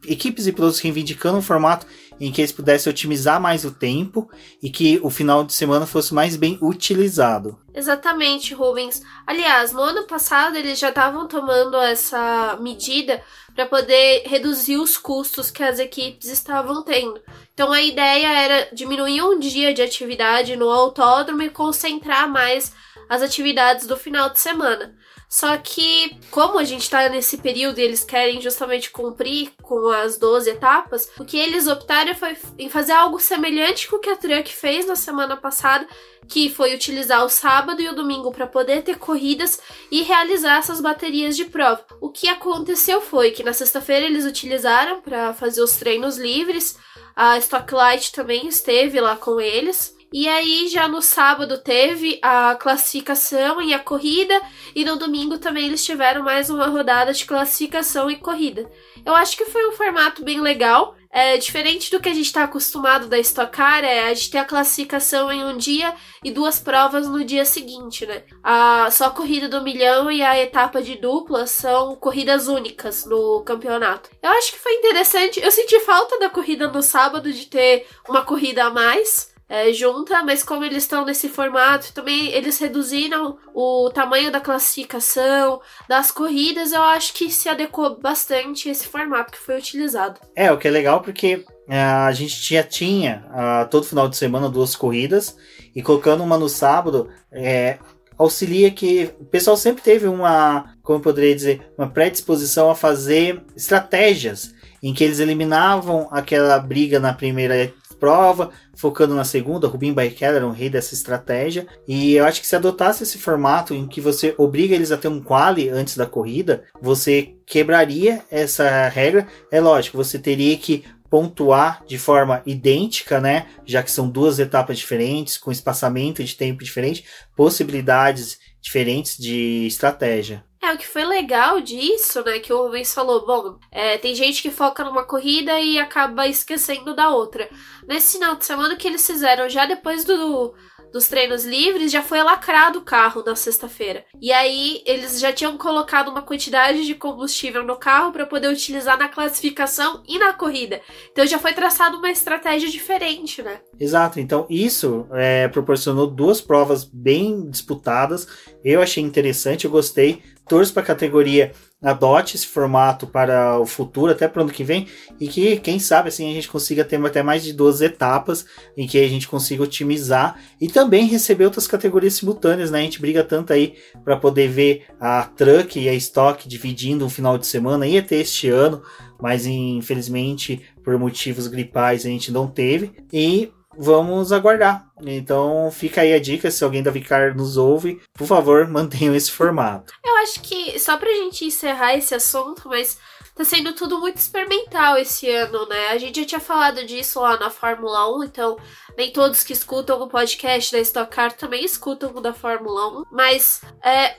equipes 0.08 0.48
e 0.48 0.52
pilotos 0.52 0.80
reivindicando 0.80 1.38
um 1.38 1.42
formato 1.42 1.86
em 2.22 2.30
que 2.30 2.40
eles 2.40 2.52
pudessem 2.52 2.88
otimizar 2.88 3.40
mais 3.40 3.64
o 3.64 3.72
tempo 3.72 4.30
e 4.62 4.70
que 4.70 5.00
o 5.02 5.10
final 5.10 5.42
de 5.42 5.52
semana 5.52 5.86
fosse 5.86 6.14
mais 6.14 6.36
bem 6.36 6.56
utilizado. 6.62 7.58
Exatamente, 7.74 8.54
Rubens. 8.54 9.02
Aliás, 9.26 9.72
no 9.72 9.80
ano 9.80 10.06
passado 10.06 10.56
eles 10.56 10.78
já 10.78 10.90
estavam 10.90 11.26
tomando 11.26 11.76
essa 11.78 12.56
medida 12.60 13.20
para 13.56 13.66
poder 13.66 14.22
reduzir 14.26 14.76
os 14.76 14.96
custos 14.96 15.50
que 15.50 15.64
as 15.64 15.80
equipes 15.80 16.28
estavam 16.28 16.84
tendo. 16.84 17.20
Então 17.52 17.72
a 17.72 17.82
ideia 17.82 18.28
era 18.28 18.68
diminuir 18.72 19.20
um 19.22 19.38
dia 19.38 19.74
de 19.74 19.82
atividade 19.82 20.54
no 20.54 20.70
autódromo 20.70 21.42
e 21.42 21.50
concentrar 21.50 22.30
mais 22.30 22.72
as 23.12 23.20
atividades 23.20 23.86
do 23.86 23.94
final 23.94 24.30
de 24.30 24.40
semana. 24.40 24.96
Só 25.28 25.58
que, 25.58 26.16
como 26.30 26.58
a 26.58 26.64
gente 26.64 26.88
tá 26.88 27.10
nesse 27.10 27.36
período 27.36 27.78
e 27.78 27.82
eles 27.82 28.02
querem 28.02 28.40
justamente 28.40 28.90
cumprir 28.90 29.52
com 29.62 29.86
as 29.88 30.16
12 30.16 30.48
etapas, 30.48 31.10
o 31.18 31.24
que 31.24 31.36
eles 31.36 31.66
optaram 31.66 32.14
foi 32.14 32.34
em 32.58 32.70
fazer 32.70 32.92
algo 32.92 33.20
semelhante 33.20 33.86
com 33.86 33.96
o 33.96 33.98
que 33.98 34.08
a 34.08 34.16
Truck 34.16 34.50
fez 34.50 34.86
na 34.86 34.96
semana 34.96 35.36
passada, 35.36 35.86
que 36.26 36.48
foi 36.48 36.74
utilizar 36.74 37.22
o 37.22 37.28
sábado 37.28 37.82
e 37.82 37.88
o 37.88 37.94
domingo 37.94 38.32
para 38.32 38.46
poder 38.46 38.82
ter 38.82 38.96
corridas 38.96 39.60
e 39.90 40.00
realizar 40.00 40.56
essas 40.56 40.80
baterias 40.80 41.36
de 41.36 41.44
prova. 41.44 41.84
O 42.00 42.08
que 42.08 42.28
aconteceu 42.28 43.02
foi 43.02 43.30
que 43.30 43.42
na 43.42 43.52
sexta-feira 43.52 44.06
eles 44.06 44.24
utilizaram 44.24 45.02
para 45.02 45.34
fazer 45.34 45.60
os 45.60 45.76
treinos 45.76 46.16
livres, 46.16 46.78
a 47.14 47.36
Stocklight 47.36 48.10
também 48.12 48.48
esteve 48.48 48.98
lá 48.98 49.16
com 49.16 49.38
eles. 49.38 49.94
E 50.12 50.28
aí, 50.28 50.68
já 50.68 50.86
no 50.86 51.00
sábado, 51.00 51.56
teve 51.56 52.18
a 52.20 52.54
classificação 52.54 53.62
e 53.62 53.72
a 53.72 53.78
corrida, 53.78 54.38
e 54.74 54.84
no 54.84 54.96
domingo 54.96 55.38
também 55.38 55.66
eles 55.66 55.84
tiveram 55.84 56.22
mais 56.22 56.50
uma 56.50 56.66
rodada 56.66 57.12
de 57.14 57.24
classificação 57.24 58.10
e 58.10 58.16
corrida. 58.16 58.70
Eu 59.06 59.14
acho 59.14 59.36
que 59.36 59.46
foi 59.46 59.66
um 59.66 59.72
formato 59.72 60.22
bem 60.22 60.40
legal. 60.40 60.94
É, 61.14 61.36
diferente 61.36 61.90
do 61.90 62.00
que 62.00 62.08
a 62.08 62.14
gente 62.14 62.24
está 62.24 62.44
acostumado 62.44 63.06
da 63.06 63.18
Stock 63.18 63.52
Car, 63.52 63.84
é 63.84 64.04
a 64.04 64.14
gente 64.14 64.30
ter 64.30 64.38
a 64.38 64.46
classificação 64.46 65.30
em 65.30 65.44
um 65.44 65.58
dia 65.58 65.94
e 66.24 66.30
duas 66.30 66.58
provas 66.58 67.06
no 67.06 67.22
dia 67.22 67.44
seguinte, 67.44 68.06
né? 68.06 68.22
A, 68.42 68.90
só 68.90 69.06
a 69.06 69.10
corrida 69.10 69.46
do 69.46 69.62
milhão 69.62 70.10
e 70.10 70.22
a 70.22 70.38
etapa 70.38 70.80
de 70.80 70.96
dupla 70.96 71.46
são 71.46 71.96
corridas 71.96 72.48
únicas 72.48 73.04
no 73.04 73.42
campeonato. 73.42 74.08
Eu 74.22 74.30
acho 74.30 74.52
que 74.52 74.58
foi 74.58 74.72
interessante. 74.72 75.38
Eu 75.38 75.50
senti 75.50 75.78
falta 75.80 76.18
da 76.18 76.30
corrida 76.30 76.68
no 76.68 76.82
sábado 76.82 77.30
de 77.30 77.44
ter 77.44 77.86
uma 78.08 78.24
corrida 78.24 78.64
a 78.64 78.70
mais 78.70 79.31
é, 79.52 79.70
junta, 79.70 80.24
mas 80.24 80.42
como 80.42 80.64
eles 80.64 80.84
estão 80.84 81.04
nesse 81.04 81.28
formato, 81.28 81.92
também 81.92 82.28
eles 82.28 82.58
reduziram 82.58 83.36
o 83.54 83.90
tamanho 83.90 84.32
da 84.32 84.40
classificação, 84.40 85.60
das 85.86 86.10
corridas, 86.10 86.72
eu 86.72 86.80
acho 86.80 87.12
que 87.12 87.30
se 87.30 87.50
adequou 87.50 88.00
bastante 88.00 88.70
esse 88.70 88.86
formato 88.86 89.32
que 89.32 89.38
foi 89.38 89.58
utilizado. 89.58 90.18
É, 90.34 90.50
o 90.50 90.56
que 90.56 90.66
é 90.66 90.70
legal 90.70 91.02
porque 91.02 91.44
é, 91.68 91.82
a 91.82 92.10
gente 92.12 92.54
já 92.54 92.62
tinha 92.62 93.26
uh, 93.28 93.68
todo 93.68 93.84
final 93.84 94.08
de 94.08 94.16
semana 94.16 94.48
duas 94.48 94.74
corridas 94.74 95.36
e 95.76 95.82
colocando 95.82 96.24
uma 96.24 96.38
no 96.38 96.48
sábado 96.48 97.10
é, 97.30 97.76
auxilia 98.16 98.70
que 98.70 99.10
o 99.20 99.26
pessoal 99.26 99.58
sempre 99.58 99.82
teve 99.82 100.06
uma, 100.06 100.76
como 100.82 100.98
eu 100.98 101.02
poderia 101.02 101.34
dizer, 101.34 101.70
uma 101.76 101.90
predisposição 101.90 102.70
a 102.70 102.74
fazer 102.74 103.42
estratégias 103.54 104.54
em 104.82 104.92
que 104.92 105.04
eles 105.04 105.20
eliminavam 105.20 106.08
aquela 106.10 106.58
briga 106.58 106.98
na 106.98 107.12
primeira 107.12 107.72
prova, 108.02 108.50
focando 108.74 109.14
na 109.14 109.22
segunda. 109.22 109.68
Rubinho 109.68 109.94
Barrichello 109.94 110.36
era 110.38 110.46
um 110.46 110.50
rei 110.50 110.68
dessa 110.68 110.92
estratégia. 110.92 111.68
E 111.86 112.14
eu 112.14 112.24
acho 112.24 112.40
que 112.40 112.46
se 112.48 112.56
adotasse 112.56 113.04
esse 113.04 113.16
formato 113.16 113.72
em 113.72 113.86
que 113.86 114.00
você 114.00 114.34
obriga 114.36 114.74
eles 114.74 114.90
a 114.90 114.96
ter 114.96 115.06
um 115.06 115.22
quali 115.22 115.68
antes 115.68 115.96
da 115.96 116.04
corrida, 116.04 116.64
você 116.80 117.36
quebraria 117.46 118.20
essa 118.28 118.88
regra. 118.88 119.28
É 119.52 119.60
lógico, 119.60 119.96
você 119.96 120.18
teria 120.18 120.56
que 120.56 120.82
pontuar 121.08 121.84
de 121.86 121.96
forma 121.96 122.42
idêntica, 122.44 123.20
né? 123.20 123.46
Já 123.64 123.84
que 123.84 123.90
são 123.92 124.08
duas 124.08 124.40
etapas 124.40 124.78
diferentes, 124.78 125.38
com 125.38 125.52
espaçamento 125.52 126.24
de 126.24 126.34
tempo 126.34 126.64
diferente, 126.64 127.04
possibilidades 127.36 128.40
diferentes 128.60 129.16
de 129.16 129.64
estratégia. 129.64 130.42
É, 130.62 130.72
o 130.72 130.78
que 130.78 130.86
foi 130.86 131.04
legal 131.04 131.60
disso, 131.60 132.22
né, 132.24 132.38
que 132.38 132.52
o 132.52 132.62
Rubens 132.62 132.94
falou, 132.94 133.26
bom, 133.26 133.58
é, 133.72 133.98
tem 133.98 134.14
gente 134.14 134.40
que 134.40 134.50
foca 134.50 134.84
numa 134.84 135.04
corrida 135.04 135.58
e 135.58 135.76
acaba 135.76 136.28
esquecendo 136.28 136.94
da 136.94 137.10
outra. 137.10 137.48
Nesse 137.88 138.16
final 138.16 138.36
de 138.36 138.44
semana 138.44 138.76
que 138.76 138.86
eles 138.86 139.04
fizeram 139.04 139.48
já 139.48 139.66
depois 139.66 140.04
do, 140.04 140.54
dos 140.92 141.08
treinos 141.08 141.44
livres, 141.44 141.90
já 141.90 142.02
foi 142.02 142.22
lacrado 142.22 142.78
o 142.78 142.84
carro 142.84 143.24
na 143.24 143.34
sexta-feira. 143.34 144.04
E 144.20 144.30
aí 144.30 144.82
eles 144.86 145.18
já 145.18 145.32
tinham 145.32 145.56
colocado 145.56 146.08
uma 146.08 146.22
quantidade 146.22 146.86
de 146.86 146.94
combustível 146.94 147.64
no 147.64 147.76
carro 147.76 148.12
para 148.12 148.26
poder 148.26 148.48
utilizar 148.48 148.98
na 148.98 149.08
classificação 149.08 150.02
e 150.06 150.18
na 150.18 150.32
corrida. 150.32 150.80
Então 151.10 151.26
já 151.26 151.38
foi 151.38 151.54
traçada 151.54 151.96
uma 151.96 152.10
estratégia 152.10 152.70
diferente, 152.70 153.42
né? 153.42 153.60
Exato. 153.80 154.20
Então 154.20 154.46
isso 154.48 155.08
é, 155.12 155.48
proporcionou 155.48 156.06
duas 156.06 156.40
provas 156.40 156.84
bem 156.84 157.50
disputadas. 157.50 158.28
Eu 158.62 158.82
achei 158.82 159.02
interessante, 159.02 159.64
eu 159.64 159.70
gostei. 159.70 160.22
Torço 160.48 160.72
para 160.72 160.82
a 160.82 160.86
categoria 160.86 161.52
adote 161.82 162.36
esse 162.36 162.46
formato 162.46 163.06
para 163.06 163.58
o 163.58 163.66
futuro, 163.66 164.12
até 164.12 164.28
para 164.28 164.40
o 164.40 164.42
ano 164.44 164.52
que 164.52 164.62
vem, 164.62 164.86
e 165.18 165.26
que, 165.26 165.56
quem 165.58 165.78
sabe, 165.80 166.08
assim, 166.08 166.30
a 166.30 166.34
gente 166.34 166.48
consiga 166.48 166.84
ter 166.84 167.04
até 167.04 167.22
mais 167.22 167.42
de 167.42 167.52
duas 167.52 167.80
etapas 167.80 168.46
em 168.76 168.86
que 168.86 169.02
a 169.02 169.08
gente 169.08 169.26
consiga 169.26 169.64
otimizar 169.64 170.40
e 170.60 170.68
também 170.68 171.06
receber 171.06 171.44
outras 171.44 171.66
categorias 171.66 172.14
simultâneas, 172.14 172.70
né? 172.70 172.78
A 172.78 172.82
gente 172.82 173.00
briga 173.00 173.24
tanto 173.24 173.52
aí 173.52 173.74
para 174.04 174.16
poder 174.16 174.48
ver 174.48 174.84
a 175.00 175.24
Truck 175.24 175.78
e 175.78 175.88
a 175.88 175.94
Stock 175.94 176.46
dividindo 176.48 177.04
um 177.04 177.10
final 177.10 177.36
de 177.36 177.46
semana, 177.46 177.86
ia 177.86 178.02
ter 178.02 178.16
este 178.16 178.48
ano, 178.48 178.82
mas 179.20 179.46
infelizmente 179.46 180.60
por 180.84 180.98
motivos 180.98 181.46
gripais 181.46 182.06
a 182.06 182.08
gente 182.08 182.30
não 182.30 182.46
teve. 182.46 182.92
E 183.12 183.50
vamos 183.76 184.32
aguardar. 184.32 184.86
Então 185.04 185.70
fica 185.72 186.02
aí 186.02 186.12
a 186.12 186.20
dica, 186.20 186.50
se 186.50 186.62
alguém 186.62 186.82
da 186.82 186.90
Vicar 186.90 187.34
nos 187.34 187.56
ouve, 187.56 188.00
por 188.14 188.26
favor, 188.26 188.66
mantenham 188.68 189.14
esse 189.14 189.30
formato. 189.30 189.92
Eu 190.04 190.16
acho 190.18 190.40
que, 190.40 190.78
só 190.78 190.96
pra 190.96 191.10
gente 191.10 191.44
encerrar 191.44 191.94
esse 191.94 192.14
assunto, 192.14 192.68
mas 192.68 192.98
tá 193.34 193.44
sendo 193.44 193.72
tudo 193.72 193.98
muito 193.98 194.18
experimental 194.18 194.96
esse 194.98 195.28
ano, 195.30 195.66
né? 195.66 195.88
A 195.88 195.98
gente 195.98 196.20
já 196.20 196.26
tinha 196.26 196.40
falado 196.40 196.84
disso 196.84 197.20
lá 197.20 197.38
na 197.38 197.50
Fórmula 197.50 198.16
1, 198.18 198.24
então 198.24 198.56
nem 198.96 199.10
todos 199.10 199.42
que 199.42 199.52
escutam 199.52 200.00
o 200.00 200.08
podcast 200.08 200.72
da 200.72 200.78
Stock 200.80 201.10
Car 201.10 201.32
também 201.32 201.64
escutam 201.64 202.12
o 202.14 202.20
da 202.20 202.32
Fórmula 202.32 203.00
1, 203.00 203.04
mas 203.10 203.62
é, 203.82 204.16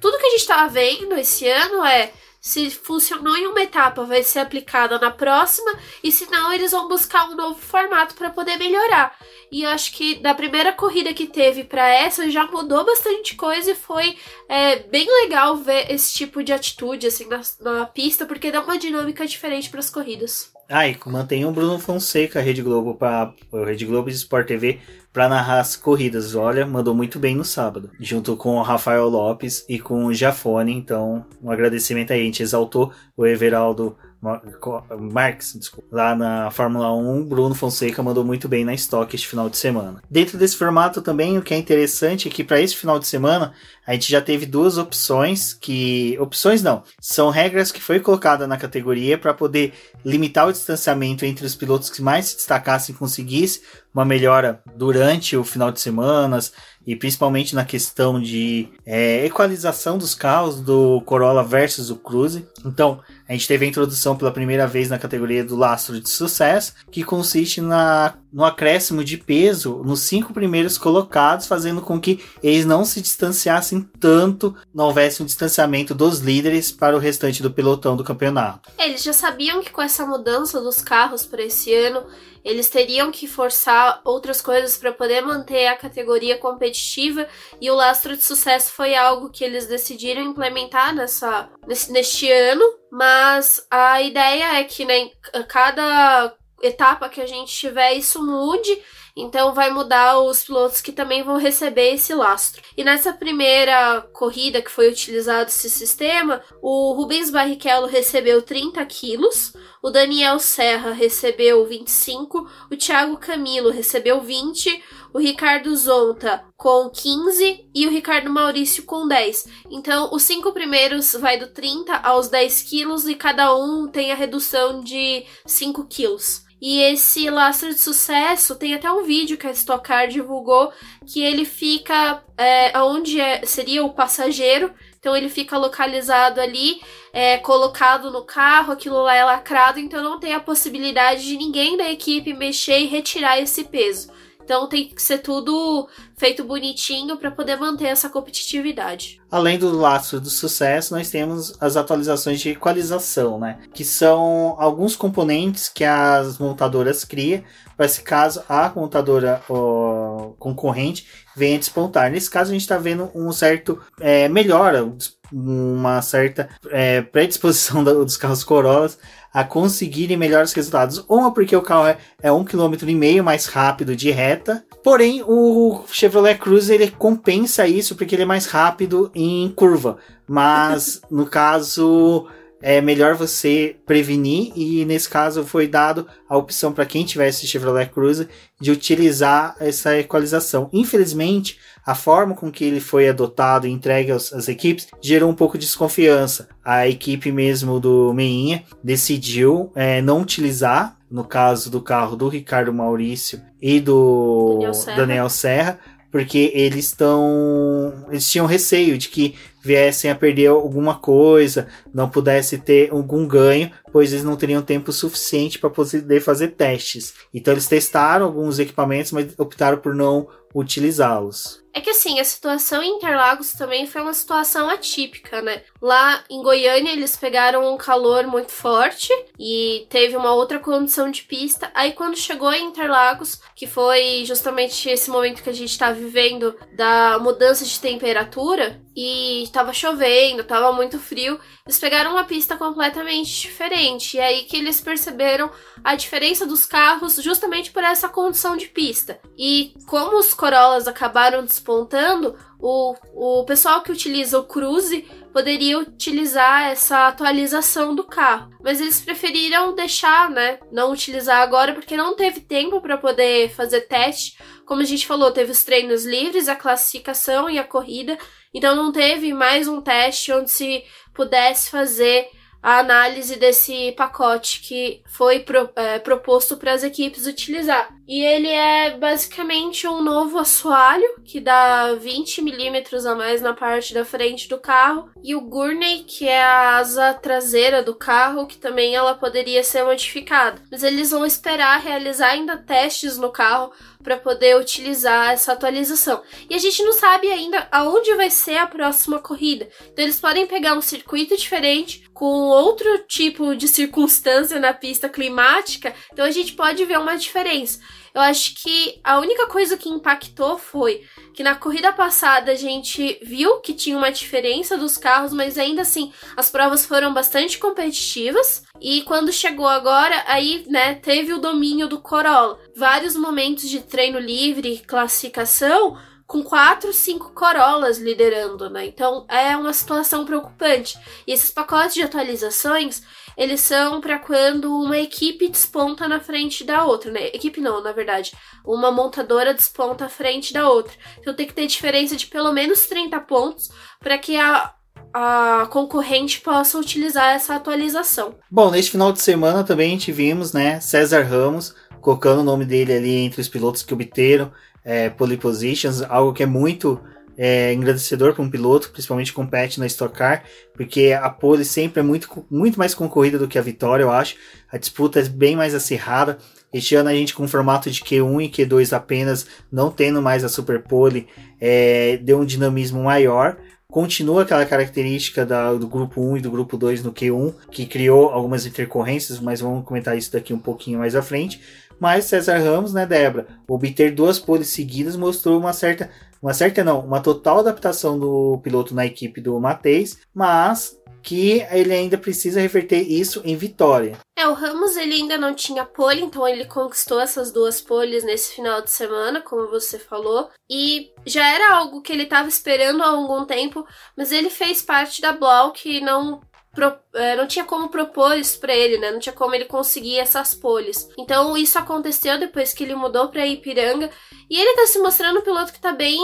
tudo 0.00 0.18
que 0.18 0.26
a 0.26 0.30
gente 0.30 0.46
tá 0.46 0.66
vendo 0.66 1.14
esse 1.14 1.46
ano 1.48 1.84
é 1.84 2.10
se 2.40 2.70
funcionou 2.70 3.36
em 3.36 3.46
uma 3.46 3.62
etapa, 3.62 4.04
vai 4.04 4.22
ser 4.22 4.40
aplicada 4.40 4.98
na 4.98 5.10
próxima, 5.10 5.72
e 6.02 6.12
se 6.12 6.30
não, 6.30 6.52
eles 6.52 6.72
vão 6.72 6.88
buscar 6.88 7.28
um 7.28 7.34
novo 7.34 7.60
formato 7.60 8.14
para 8.14 8.30
poder 8.30 8.56
melhorar. 8.56 9.16
E 9.50 9.62
eu 9.62 9.70
acho 9.70 9.92
que 9.92 10.16
da 10.16 10.34
primeira 10.34 10.72
corrida 10.72 11.12
que 11.14 11.26
teve 11.26 11.64
para 11.64 11.88
essa 11.88 12.30
já 12.30 12.46
mudou 12.46 12.84
bastante 12.84 13.34
coisa 13.34 13.72
e 13.72 13.74
foi 13.74 14.16
é, 14.48 14.76
bem 14.76 15.06
legal 15.22 15.56
ver 15.56 15.90
esse 15.90 16.14
tipo 16.14 16.42
de 16.42 16.52
atitude 16.52 17.06
assim 17.06 17.26
na, 17.26 17.40
na 17.60 17.86
pista, 17.86 18.26
porque 18.26 18.50
dá 18.50 18.60
uma 18.60 18.78
dinâmica 18.78 19.26
diferente 19.26 19.70
para 19.70 19.80
as 19.80 19.90
corridas. 19.90 20.52
Ah, 20.70 20.86
e 20.86 20.98
mantém 21.06 21.46
o 21.46 21.50
Bruno 21.50 21.78
Fonseca, 21.78 22.42
Rede 22.42 22.60
Globo, 22.60 22.94
para 22.94 23.32
Rede 23.64 23.86
Globo 23.86 24.10
e 24.10 24.12
Sport 24.12 24.46
TV, 24.46 24.78
para 25.10 25.26
narrar 25.26 25.60
as 25.60 25.76
corridas. 25.76 26.34
Olha, 26.34 26.66
mandou 26.66 26.94
muito 26.94 27.18
bem 27.18 27.34
no 27.34 27.42
sábado, 27.42 27.90
junto 27.98 28.36
com 28.36 28.56
o 28.56 28.62
Rafael 28.62 29.08
Lopes 29.08 29.64
e 29.66 29.78
com 29.78 30.04
o 30.04 30.12
Jafone. 30.12 30.74
Então, 30.74 31.24
um 31.42 31.50
agradecimento 31.50 32.12
aí. 32.12 32.20
A 32.20 32.24
gente 32.24 32.42
exaltou 32.42 32.92
o 33.16 33.24
Everaldo 33.24 33.96
Marx, 34.20 35.54
desculpa, 35.56 35.88
lá 35.92 36.14
na 36.14 36.50
Fórmula 36.50 36.92
1, 36.92 37.24
Bruno 37.24 37.54
Fonseca 37.54 38.02
mandou 38.02 38.24
muito 38.24 38.48
bem 38.48 38.64
na 38.64 38.74
estoque 38.74 39.14
este 39.14 39.28
final 39.28 39.48
de 39.48 39.56
semana. 39.56 40.02
Dentro 40.10 40.36
desse 40.36 40.56
formato 40.56 41.00
também, 41.00 41.38
o 41.38 41.42
que 41.42 41.54
é 41.54 41.56
interessante 41.56 42.26
é 42.26 42.30
que 42.30 42.42
para 42.42 42.60
esse 42.60 42.74
final 42.74 42.98
de 42.98 43.06
semana 43.06 43.52
a 43.86 43.92
gente 43.92 44.10
já 44.10 44.20
teve 44.20 44.44
duas 44.44 44.76
opções 44.76 45.54
que 45.54 46.16
opções 46.20 46.62
não, 46.62 46.82
são 47.00 47.30
regras 47.30 47.70
que 47.70 47.80
foi 47.80 48.00
colocada 48.00 48.46
na 48.46 48.56
categoria 48.56 49.16
para 49.16 49.32
poder 49.32 49.72
limitar 50.04 50.48
o 50.48 50.52
distanciamento 50.52 51.24
entre 51.24 51.46
os 51.46 51.54
pilotos 51.54 51.88
que 51.88 52.02
mais 52.02 52.26
se 52.26 52.36
destacassem 52.36 52.94
e 52.94 52.98
conseguisse 52.98 53.62
uma 53.94 54.04
melhora 54.04 54.60
durante 54.76 55.36
o 55.36 55.44
final 55.44 55.72
de 55.72 55.80
semanas 55.80 56.52
e 56.86 56.96
principalmente 56.96 57.54
na 57.54 57.64
questão 57.64 58.20
de 58.20 58.68
é, 58.86 59.24
equalização 59.26 59.98
dos 59.98 60.14
carros 60.14 60.60
do 60.60 61.00
Corolla 61.02 61.44
versus 61.44 61.90
o 61.90 61.96
Cruze. 61.96 62.46
Então, 62.64 63.00
a 63.28 63.32
gente 63.32 63.46
teve 63.46 63.66
a 63.66 63.68
introdução 63.68 64.16
pela 64.16 64.32
primeira 64.32 64.66
vez 64.66 64.88
na 64.88 64.98
categoria 64.98 65.44
do 65.44 65.54
lastro 65.54 66.00
de 66.00 66.08
sucesso, 66.08 66.72
que 66.90 67.04
consiste 67.04 67.60
na, 67.60 68.14
no 68.32 68.42
acréscimo 68.42 69.04
de 69.04 69.18
peso 69.18 69.82
nos 69.84 70.00
cinco 70.00 70.32
primeiros 70.32 70.78
colocados, 70.78 71.46
fazendo 71.46 71.82
com 71.82 72.00
que 72.00 72.24
eles 72.42 72.64
não 72.64 72.86
se 72.86 73.02
distanciassem 73.02 73.82
tanto, 74.00 74.56
não 74.74 74.86
houvesse 74.86 75.22
um 75.22 75.26
distanciamento 75.26 75.94
dos 75.94 76.20
líderes 76.20 76.72
para 76.72 76.96
o 76.96 76.98
restante 76.98 77.42
do 77.42 77.50
pelotão 77.50 77.96
do 77.96 78.04
campeonato. 78.04 78.70
Eles 78.78 79.02
já 79.02 79.12
sabiam 79.12 79.62
que 79.62 79.70
com 79.70 79.82
essa 79.82 80.06
mudança 80.06 80.60
dos 80.60 80.80
carros 80.80 81.26
para 81.26 81.42
esse 81.42 81.74
ano, 81.74 82.04
eles 82.44 82.68
teriam 82.68 83.10
que 83.10 83.26
forçar 83.26 84.00
outras 84.04 84.40
coisas 84.40 84.76
para 84.76 84.92
poder 84.92 85.20
manter 85.20 85.66
a 85.66 85.76
categoria 85.76 86.38
competitiva 86.38 87.28
e 87.60 87.70
o 87.70 87.74
lastro 87.74 88.16
de 88.16 88.22
sucesso 88.22 88.72
foi 88.72 88.94
algo 88.94 89.30
que 89.30 89.44
eles 89.44 89.66
decidiram 89.66 90.22
implementar 90.22 90.94
nessa, 90.94 91.50
nesse, 91.66 91.92
neste 91.92 92.30
ano, 92.30 92.64
mas 92.90 93.66
a 93.70 94.00
ideia 94.02 94.60
é 94.60 94.64
que 94.64 94.84
né, 94.84 95.10
cada 95.48 96.34
etapa 96.62 97.08
que 97.08 97.20
a 97.20 97.26
gente 97.26 97.52
tiver 97.52 97.94
isso 97.94 98.24
mude. 98.24 98.82
Então 99.20 99.52
vai 99.52 99.68
mudar 99.70 100.20
os 100.20 100.44
pilotos 100.44 100.80
que 100.80 100.92
também 100.92 101.24
vão 101.24 101.36
receber 101.36 101.94
esse 101.94 102.14
lastro. 102.14 102.62
E 102.76 102.84
nessa 102.84 103.12
primeira 103.12 104.00
corrida 104.12 104.62
que 104.62 104.70
foi 104.70 104.88
utilizado 104.88 105.48
esse 105.48 105.68
sistema, 105.68 106.40
o 106.62 106.92
Rubens 106.92 107.28
Barrichello 107.28 107.88
recebeu 107.88 108.40
30 108.40 108.84
quilos, 108.86 109.52
o 109.82 109.90
Daniel 109.90 110.38
Serra 110.38 110.92
recebeu 110.92 111.66
25, 111.66 112.48
o 112.70 112.76
Thiago 112.76 113.16
Camilo 113.16 113.70
recebeu 113.70 114.20
20, 114.20 114.84
o 115.12 115.18
Ricardo 115.18 115.74
Zonta 115.76 116.44
com 116.56 116.88
15 116.88 117.68
e 117.74 117.86
o 117.88 117.90
Ricardo 117.90 118.30
Maurício 118.30 118.84
com 118.84 119.08
10. 119.08 119.48
Então, 119.70 120.10
os 120.12 120.22
cinco 120.22 120.52
primeiros 120.52 121.12
vai 121.14 121.38
do 121.38 121.48
30 121.48 121.96
aos 121.96 122.28
10 122.28 122.62
quilos 122.62 123.08
e 123.08 123.16
cada 123.16 123.54
um 123.56 123.88
tem 123.88 124.12
a 124.12 124.14
redução 124.14 124.80
de 124.80 125.24
5 125.44 125.86
quilos. 125.86 126.47
E 126.60 126.80
esse 126.80 127.30
lastro 127.30 127.68
de 127.68 127.78
sucesso 127.78 128.56
tem 128.56 128.74
até 128.74 128.90
um 128.90 129.04
vídeo 129.04 129.36
que 129.38 129.46
a 129.46 129.50
Stock 129.52 129.86
Car 129.86 130.08
divulgou 130.08 130.72
que 131.06 131.22
ele 131.22 131.44
fica 131.44 132.22
é, 132.36 132.76
onde 132.80 133.20
é, 133.20 133.46
seria 133.46 133.84
o 133.84 133.92
passageiro. 133.92 134.72
Então 134.98 135.16
ele 135.16 135.28
fica 135.28 135.56
localizado 135.56 136.40
ali, 136.40 136.80
é, 137.12 137.38
colocado 137.38 138.10
no 138.10 138.24
carro, 138.24 138.72
aquilo 138.72 139.00
lá 139.02 139.14
é 139.14 139.24
lacrado, 139.24 139.78
então 139.78 140.02
não 140.02 140.18
tem 140.18 140.34
a 140.34 140.40
possibilidade 140.40 141.24
de 141.24 141.36
ninguém 141.36 141.76
da 141.76 141.88
equipe 141.88 142.34
mexer 142.34 142.80
e 142.80 142.86
retirar 142.86 143.38
esse 143.38 143.64
peso. 143.64 144.10
Então 144.48 144.66
tem 144.66 144.88
que 144.88 145.02
ser 145.02 145.18
tudo 145.18 145.86
feito 146.16 146.42
bonitinho 146.42 147.18
para 147.18 147.30
poder 147.30 147.56
manter 147.56 147.84
essa 147.84 148.08
competitividade. 148.08 149.20
Além 149.30 149.58
do 149.58 149.70
laço 149.70 150.18
do 150.18 150.30
sucesso, 150.30 150.94
nós 150.94 151.10
temos 151.10 151.52
as 151.60 151.76
atualizações 151.76 152.40
de 152.40 152.48
equalização, 152.48 153.38
né? 153.38 153.58
Que 153.74 153.84
são 153.84 154.56
alguns 154.58 154.96
componentes 154.96 155.68
que 155.68 155.84
as 155.84 156.38
montadoras 156.38 157.04
criam 157.04 157.44
para 157.78 157.86
esse 157.86 158.02
caso 158.02 158.42
a 158.48 158.72
montadora 158.74 159.40
ó, 159.48 160.32
concorrente 160.36 161.06
venha 161.36 161.60
despontar. 161.60 162.10
Nesse 162.10 162.28
caso 162.28 162.50
a 162.50 162.52
gente 162.52 162.62
está 162.62 162.76
vendo 162.76 163.08
um 163.14 163.30
certo 163.30 163.80
é, 164.00 164.28
melhora, 164.28 164.92
uma 165.32 166.02
certa 166.02 166.48
é, 166.70 167.02
predisposição 167.02 167.84
dos 167.84 168.16
carros 168.16 168.42
Corollas 168.42 168.98
a 169.32 169.44
conseguirem 169.44 170.16
melhores 170.16 170.52
resultados. 170.52 171.04
Uma 171.08 171.32
porque 171.32 171.54
o 171.54 171.62
carro 171.62 171.86
é, 171.86 171.98
é 172.20 172.32
um 172.32 172.44
quilômetro 172.44 172.90
e 172.90 172.94
meio 172.96 173.22
mais 173.22 173.46
rápido 173.46 173.94
de 173.94 174.10
reta. 174.10 174.64
Porém, 174.82 175.22
o 175.24 175.84
Chevrolet 175.86 176.36
Cruze 176.36 176.74
ele 176.74 176.90
compensa 176.90 177.64
isso 177.68 177.94
porque 177.94 178.16
ele 178.16 178.22
é 178.22 178.26
mais 178.26 178.46
rápido 178.46 179.12
em 179.14 179.48
curva. 179.50 179.98
Mas 180.26 181.00
no 181.08 181.26
caso 181.26 182.26
é 182.60 182.80
melhor 182.80 183.14
você 183.14 183.76
prevenir 183.86 184.52
e 184.56 184.84
nesse 184.84 185.08
caso 185.08 185.44
foi 185.44 185.66
dado 185.66 186.06
a 186.28 186.36
opção 186.36 186.72
para 186.72 186.86
quem 186.86 187.04
tivesse 187.04 187.46
Chevrolet 187.46 187.90
Cruze 187.90 188.28
de 188.60 188.70
utilizar 188.70 189.56
essa 189.60 189.96
equalização. 189.96 190.68
Infelizmente, 190.72 191.58
a 191.86 191.94
forma 191.94 192.34
com 192.34 192.50
que 192.50 192.64
ele 192.64 192.80
foi 192.80 193.08
adotado 193.08 193.66
e 193.66 193.70
entregue 193.70 194.10
às, 194.10 194.32
às 194.32 194.48
equipes 194.48 194.88
gerou 195.00 195.30
um 195.30 195.34
pouco 195.34 195.56
de 195.56 195.66
desconfiança. 195.66 196.48
A 196.64 196.88
equipe 196.88 197.30
mesmo 197.30 197.78
do 197.78 198.12
Meinha 198.12 198.64
decidiu 198.82 199.72
é, 199.74 200.02
não 200.02 200.22
utilizar, 200.22 200.96
no 201.10 201.24
caso 201.24 201.70
do 201.70 201.80
carro 201.80 202.16
do 202.16 202.28
Ricardo 202.28 202.72
Maurício 202.72 203.40
e 203.62 203.80
do 203.80 204.54
Daniel 204.54 204.74
Serra, 204.74 204.96
Daniel 204.96 205.30
Serra 205.30 205.80
porque 206.10 206.50
eles 206.54 206.86
estão. 206.86 208.06
Eles 208.08 208.28
tinham 208.30 208.46
receio 208.46 208.96
de 208.96 209.08
que 209.08 209.34
viessem 209.62 210.10
a 210.10 210.14
perder 210.14 210.46
alguma 210.46 210.98
coisa, 210.98 211.68
não 211.92 212.08
pudesse 212.08 212.58
ter 212.58 212.90
algum 212.90 213.26
ganho, 213.26 213.70
pois 213.92 214.12
eles 214.12 214.24
não 214.24 214.36
teriam 214.36 214.62
tempo 214.62 214.92
suficiente 214.92 215.58
para 215.58 215.70
poder 215.70 216.20
fazer 216.20 216.48
testes. 216.48 217.14
Então 217.32 217.54
eles 217.54 217.66
testaram 217.66 218.26
alguns 218.26 218.58
equipamentos, 218.58 219.12
mas 219.12 219.34
optaram 219.38 219.78
por 219.78 219.94
não 219.94 220.28
utilizá-los. 220.54 221.62
É 221.72 221.80
que 221.80 221.90
assim, 221.90 222.18
a 222.18 222.24
situação 222.24 222.82
em 222.82 222.96
Interlagos 222.96 223.52
também 223.52 223.86
foi 223.86 224.00
uma 224.00 224.14
situação 224.14 224.68
atípica, 224.68 225.40
né? 225.40 225.62
Lá 225.80 226.24
em 226.28 226.42
Goiânia 226.42 226.92
eles 226.92 227.16
pegaram 227.16 227.72
um 227.72 227.76
calor 227.76 228.26
muito 228.26 228.50
forte 228.50 229.12
e 229.38 229.86
teve 229.88 230.16
uma 230.16 230.34
outra 230.34 230.58
condição 230.58 231.10
de 231.10 231.22
pista. 231.22 231.70
Aí 231.74 231.92
quando 231.92 232.16
chegou 232.16 232.52
em 232.52 232.66
Interlagos, 232.66 233.40
que 233.54 233.66
foi 233.66 234.24
justamente 234.24 234.88
esse 234.88 235.10
momento 235.10 235.42
que 235.42 235.50
a 235.50 235.54
gente 235.54 235.78
tá 235.78 235.92
vivendo 235.92 236.56
da 236.74 237.18
mudança 237.20 237.64
de 237.64 237.78
temperatura 237.78 238.80
e 239.00 239.46
tava 239.52 239.72
chovendo, 239.72 240.42
tava 240.42 240.72
muito 240.72 240.98
frio, 240.98 241.38
eles 241.64 241.78
pegaram 241.78 242.10
uma 242.10 242.24
pista 242.24 242.56
completamente 242.56 243.42
diferente. 243.42 244.16
E 244.16 244.20
aí 244.20 244.42
que 244.42 244.56
eles 244.56 244.80
perceberam 244.80 245.48
a 245.84 245.94
diferença 245.94 246.44
dos 246.44 246.66
carros 246.66 247.14
justamente 247.22 247.70
por 247.70 247.84
essa 247.84 248.08
condição 248.08 248.56
de 248.56 248.66
pista. 248.66 249.20
E 249.38 249.72
como 249.86 250.18
os 250.18 250.34
Corollas 250.34 250.88
acabaram 250.88 251.44
despontando, 251.44 252.36
o, 252.58 252.96
o 253.14 253.44
pessoal 253.44 253.82
que 253.82 253.92
utiliza 253.92 254.36
o 254.36 254.42
Cruze 254.44 255.02
poderia 255.32 255.78
utilizar 255.78 256.64
essa 256.64 257.06
atualização 257.06 257.94
do 257.94 258.02
carro. 258.02 258.50
Mas 258.60 258.80
eles 258.80 259.00
preferiram 259.00 259.76
deixar, 259.76 260.28
né? 260.28 260.58
Não 260.72 260.90
utilizar 260.90 261.40
agora 261.40 261.72
porque 261.72 261.96
não 261.96 262.16
teve 262.16 262.40
tempo 262.40 262.80
para 262.80 262.98
poder 262.98 263.50
fazer 263.50 263.82
teste. 263.82 264.36
Como 264.68 264.82
a 264.82 264.84
gente 264.84 265.06
falou, 265.06 265.32
teve 265.32 265.50
os 265.50 265.64
treinos 265.64 266.04
livres, 266.04 266.46
a 266.46 266.54
classificação 266.54 267.48
e 267.48 267.58
a 267.58 267.64
corrida. 267.64 268.18
Então 268.52 268.76
não 268.76 268.92
teve 268.92 269.32
mais 269.32 269.66
um 269.66 269.80
teste 269.80 270.30
onde 270.30 270.50
se 270.50 270.84
pudesse 271.14 271.70
fazer 271.70 272.28
a 272.62 272.80
análise 272.80 273.36
desse 273.36 273.92
pacote 273.92 274.60
que 274.60 275.02
foi 275.06 275.40
pro, 275.40 275.70
é, 275.76 275.98
proposto 275.98 276.56
para 276.56 276.72
as 276.72 276.82
equipes 276.82 277.26
utilizar. 277.26 277.88
E 278.06 278.22
ele 278.22 278.48
é 278.48 278.96
basicamente 278.96 279.86
um 279.86 280.02
novo 280.02 280.38
assoalho 280.38 281.22
que 281.24 281.40
dá 281.40 281.94
20 281.94 282.42
milímetros 282.42 283.06
a 283.06 283.14
mais 283.14 283.40
na 283.40 283.54
parte 283.54 283.94
da 283.94 284.04
frente 284.04 284.48
do 284.48 284.58
carro 284.58 285.08
e 285.22 285.34
o 285.34 285.40
gurney 285.40 286.04
que 286.04 286.26
é 286.26 286.42
a 286.42 286.76
asa 286.76 287.14
traseira 287.14 287.82
do 287.82 287.94
carro 287.94 288.46
que 288.46 288.56
também 288.56 288.94
ela 288.94 289.14
poderia 289.14 289.62
ser 289.62 289.84
modificada. 289.84 290.60
Mas 290.70 290.82
eles 290.82 291.10
vão 291.10 291.24
esperar 291.24 291.80
realizar 291.80 292.30
ainda 292.30 292.56
testes 292.56 293.16
no 293.16 293.30
carro 293.30 293.70
para 294.08 294.16
poder 294.16 294.56
utilizar 294.56 295.32
essa 295.32 295.52
atualização. 295.52 296.22
E 296.48 296.54
a 296.54 296.58
gente 296.58 296.82
não 296.82 296.94
sabe 296.94 297.30
ainda 297.30 297.68
aonde 297.70 298.14
vai 298.14 298.30
ser 298.30 298.56
a 298.56 298.66
próxima 298.66 299.18
corrida. 299.18 299.68
Então 299.92 300.02
eles 300.02 300.18
podem 300.18 300.46
pegar 300.46 300.72
um 300.72 300.80
circuito 300.80 301.36
diferente 301.36 302.07
com 302.18 302.48
outro 302.48 302.98
tipo 303.06 303.54
de 303.54 303.68
circunstância 303.68 304.58
na 304.58 304.74
pista 304.74 305.08
climática, 305.08 305.94
então 306.12 306.24
a 306.24 306.32
gente 306.32 306.54
pode 306.54 306.84
ver 306.84 306.98
uma 306.98 307.16
diferença. 307.16 307.78
Eu 308.12 308.20
acho 308.20 308.56
que 308.56 308.98
a 309.04 309.20
única 309.20 309.46
coisa 309.46 309.76
que 309.76 309.88
impactou 309.88 310.58
foi 310.58 311.04
que 311.32 311.44
na 311.44 311.54
corrida 311.54 311.92
passada 311.92 312.50
a 312.50 312.56
gente 312.56 313.20
viu 313.22 313.60
que 313.60 313.72
tinha 313.72 313.96
uma 313.96 314.10
diferença 314.10 314.76
dos 314.76 314.96
carros, 314.98 315.32
mas 315.32 315.56
ainda 315.56 315.82
assim 315.82 316.12
as 316.36 316.50
provas 316.50 316.84
foram 316.84 317.14
bastante 317.14 317.56
competitivas. 317.56 318.64
E 318.80 319.02
quando 319.02 319.32
chegou 319.32 319.68
agora, 319.68 320.24
aí, 320.26 320.64
né, 320.66 320.96
teve 320.96 321.32
o 321.32 321.38
domínio 321.38 321.86
do 321.86 322.00
Corolla. 322.00 322.58
Vários 322.74 323.14
momentos 323.14 323.68
de 323.68 323.78
treino 323.78 324.18
livre, 324.18 324.82
classificação, 324.88 325.96
com 326.28 326.42
quatro, 326.42 326.92
cinco 326.92 327.32
Corollas 327.32 327.96
liderando, 327.96 328.68
né? 328.68 328.84
Então 328.84 329.24
é 329.30 329.56
uma 329.56 329.72
situação 329.72 330.26
preocupante. 330.26 330.98
E 331.26 331.32
esses 331.32 331.50
pacotes 331.50 331.94
de 331.94 332.02
atualizações, 332.02 333.02
eles 333.34 333.62
são 333.62 333.98
para 333.98 334.18
quando 334.18 334.70
uma 334.78 334.98
equipe 334.98 335.48
desponta 335.48 336.06
na 336.06 336.20
frente 336.20 336.64
da 336.64 336.84
outra, 336.84 337.10
né? 337.10 337.28
Equipe 337.28 337.62
não, 337.62 337.82
na 337.82 337.92
verdade. 337.92 338.32
Uma 338.62 338.92
montadora 338.92 339.54
desponta 339.54 340.04
à 340.04 340.08
frente 340.10 340.52
da 340.52 340.68
outra. 340.68 340.92
Então 341.18 341.32
tem 341.32 341.46
que 341.46 341.54
ter 341.54 341.66
diferença 341.66 342.14
de 342.14 342.26
pelo 342.26 342.52
menos 342.52 342.86
30 342.86 343.18
pontos 343.20 343.70
para 343.98 344.18
que 344.18 344.36
a, 344.36 344.74
a 345.14 345.66
concorrente 345.70 346.42
possa 346.42 346.76
utilizar 346.76 347.34
essa 347.34 347.54
atualização. 347.54 348.34
Bom, 348.50 348.70
neste 348.70 348.90
final 348.90 349.12
de 349.12 349.22
semana 349.22 349.64
também 349.64 349.96
tivemos, 349.96 350.52
né, 350.52 350.78
César 350.78 351.22
Ramos 351.22 351.74
colocando 352.02 352.40
o 352.40 352.44
nome 352.44 352.64
dele 352.64 352.92
ali 352.92 353.16
entre 353.16 353.40
os 353.40 353.48
pilotos 353.48 353.82
que 353.82 353.92
obteram 353.92 354.52
é, 354.88 355.10
pole 355.10 355.36
positions, 355.36 356.00
algo 356.00 356.32
que 356.32 356.42
é 356.42 356.46
muito 356.46 356.98
é, 357.36 357.74
engrandecedor 357.74 358.32
para 358.32 358.42
um 358.42 358.48
piloto, 358.48 358.90
principalmente 358.90 359.34
compete 359.34 359.78
na 359.78 359.86
Stock 359.86 360.16
Car, 360.16 360.42
porque 360.72 361.12
a 361.12 361.28
pole 361.28 361.62
sempre 361.62 362.00
é 362.00 362.02
muito, 362.02 362.46
muito 362.50 362.78
mais 362.78 362.94
concorrida 362.94 363.38
do 363.38 363.46
que 363.46 363.58
a 363.58 363.62
vitória, 363.62 364.02
eu 364.02 364.10
acho. 364.10 364.36
A 364.72 364.78
disputa 364.78 365.20
é 365.20 365.28
bem 365.28 365.54
mais 365.54 365.74
acirrada. 365.74 366.38
Este 366.72 366.94
ano 366.94 367.10
a 367.10 367.12
gente 367.12 367.34
com 367.34 367.44
o 367.44 367.48
formato 367.48 367.90
de 367.90 368.00
Q1 368.00 368.44
e 368.44 368.48
Q2 368.48 368.96
apenas, 368.96 369.46
não 369.70 369.90
tendo 369.90 370.22
mais 370.22 370.42
a 370.42 370.48
Super 370.48 370.82
Pole, 370.82 371.26
é, 371.60 372.16
deu 372.22 372.40
um 372.40 372.46
dinamismo 372.46 373.02
maior. 373.04 373.58
Continua 373.90 374.42
aquela 374.42 374.64
característica 374.64 375.44
da, 375.44 375.72
do 375.74 375.86
grupo 375.86 376.20
1 376.22 376.38
e 376.38 376.40
do 376.40 376.50
grupo 376.50 376.78
2 376.78 377.02
no 377.02 377.12
Q1, 377.12 377.54
que 377.70 377.86
criou 377.86 378.30
algumas 378.30 378.64
intercorrências, 378.64 379.38
mas 379.38 379.60
vamos 379.60 379.84
comentar 379.84 380.16
isso 380.16 380.32
daqui 380.32 380.52
um 380.52 380.58
pouquinho 380.58 380.98
mais 380.98 381.14
à 381.14 381.22
frente. 381.22 381.60
Mas 382.00 382.26
César 382.26 382.58
Ramos, 382.58 382.92
né, 382.92 383.06
Débora, 383.06 383.46
obter 383.68 384.14
duas 384.14 384.38
poles 384.38 384.68
seguidas 384.68 385.16
mostrou 385.16 385.58
uma 385.58 385.72
certa, 385.72 386.10
uma 386.40 386.54
certa 386.54 386.84
não, 386.84 387.00
uma 387.00 387.20
total 387.20 387.60
adaptação 387.60 388.18
do 388.18 388.58
piloto 388.62 388.94
na 388.94 389.06
equipe 389.06 389.40
do 389.40 389.58
Mateis, 389.60 390.18
mas 390.34 390.98
que 391.22 391.66
ele 391.70 391.92
ainda 391.92 392.16
precisa 392.16 392.60
reverter 392.60 393.02
isso 393.02 393.42
em 393.44 393.56
vitória. 393.56 394.16
É, 394.36 394.46
o 394.46 394.54
Ramos 394.54 394.96
ele 394.96 395.14
ainda 395.14 395.36
não 395.36 395.54
tinha 395.54 395.84
pole, 395.84 396.22
então 396.22 396.46
ele 396.46 396.64
conquistou 396.64 397.20
essas 397.20 397.52
duas 397.52 397.80
poles 397.80 398.24
nesse 398.24 398.54
final 398.54 398.80
de 398.80 398.90
semana, 398.90 399.42
como 399.42 399.68
você 399.68 399.98
falou, 399.98 400.48
e 400.70 401.12
já 401.26 401.46
era 401.46 401.74
algo 401.74 402.00
que 402.00 402.12
ele 402.12 402.22
estava 402.22 402.48
esperando 402.48 403.02
há 403.02 403.08
algum 403.08 403.44
tempo, 403.44 403.84
mas 404.16 404.32
ele 404.32 404.48
fez 404.48 404.80
parte 404.80 405.20
da 405.20 405.36
que 405.74 406.00
não 406.00 406.40
Pro, 406.78 406.96
é, 407.12 407.34
não 407.34 407.48
tinha 407.48 407.64
como 407.64 407.88
propor 407.88 408.38
isso 408.38 408.60
pra 408.60 408.72
ele, 408.72 408.98
né? 408.98 409.10
Não 409.10 409.18
tinha 409.18 409.32
como 409.32 409.52
ele 409.52 409.64
conseguir 409.64 410.20
essas 410.20 410.54
poles. 410.54 411.08
Então 411.18 411.56
isso 411.56 411.76
aconteceu 411.76 412.38
depois 412.38 412.72
que 412.72 412.84
ele 412.84 412.94
mudou 412.94 413.30
pra 413.30 413.44
Ipiranga. 413.44 414.08
E 414.48 414.56
ele 414.56 414.76
tá 414.76 414.86
se 414.86 415.00
mostrando 415.00 415.40
um 415.40 415.42
piloto 415.42 415.72
que 415.72 415.80
tá 415.80 415.90
bem 415.90 416.20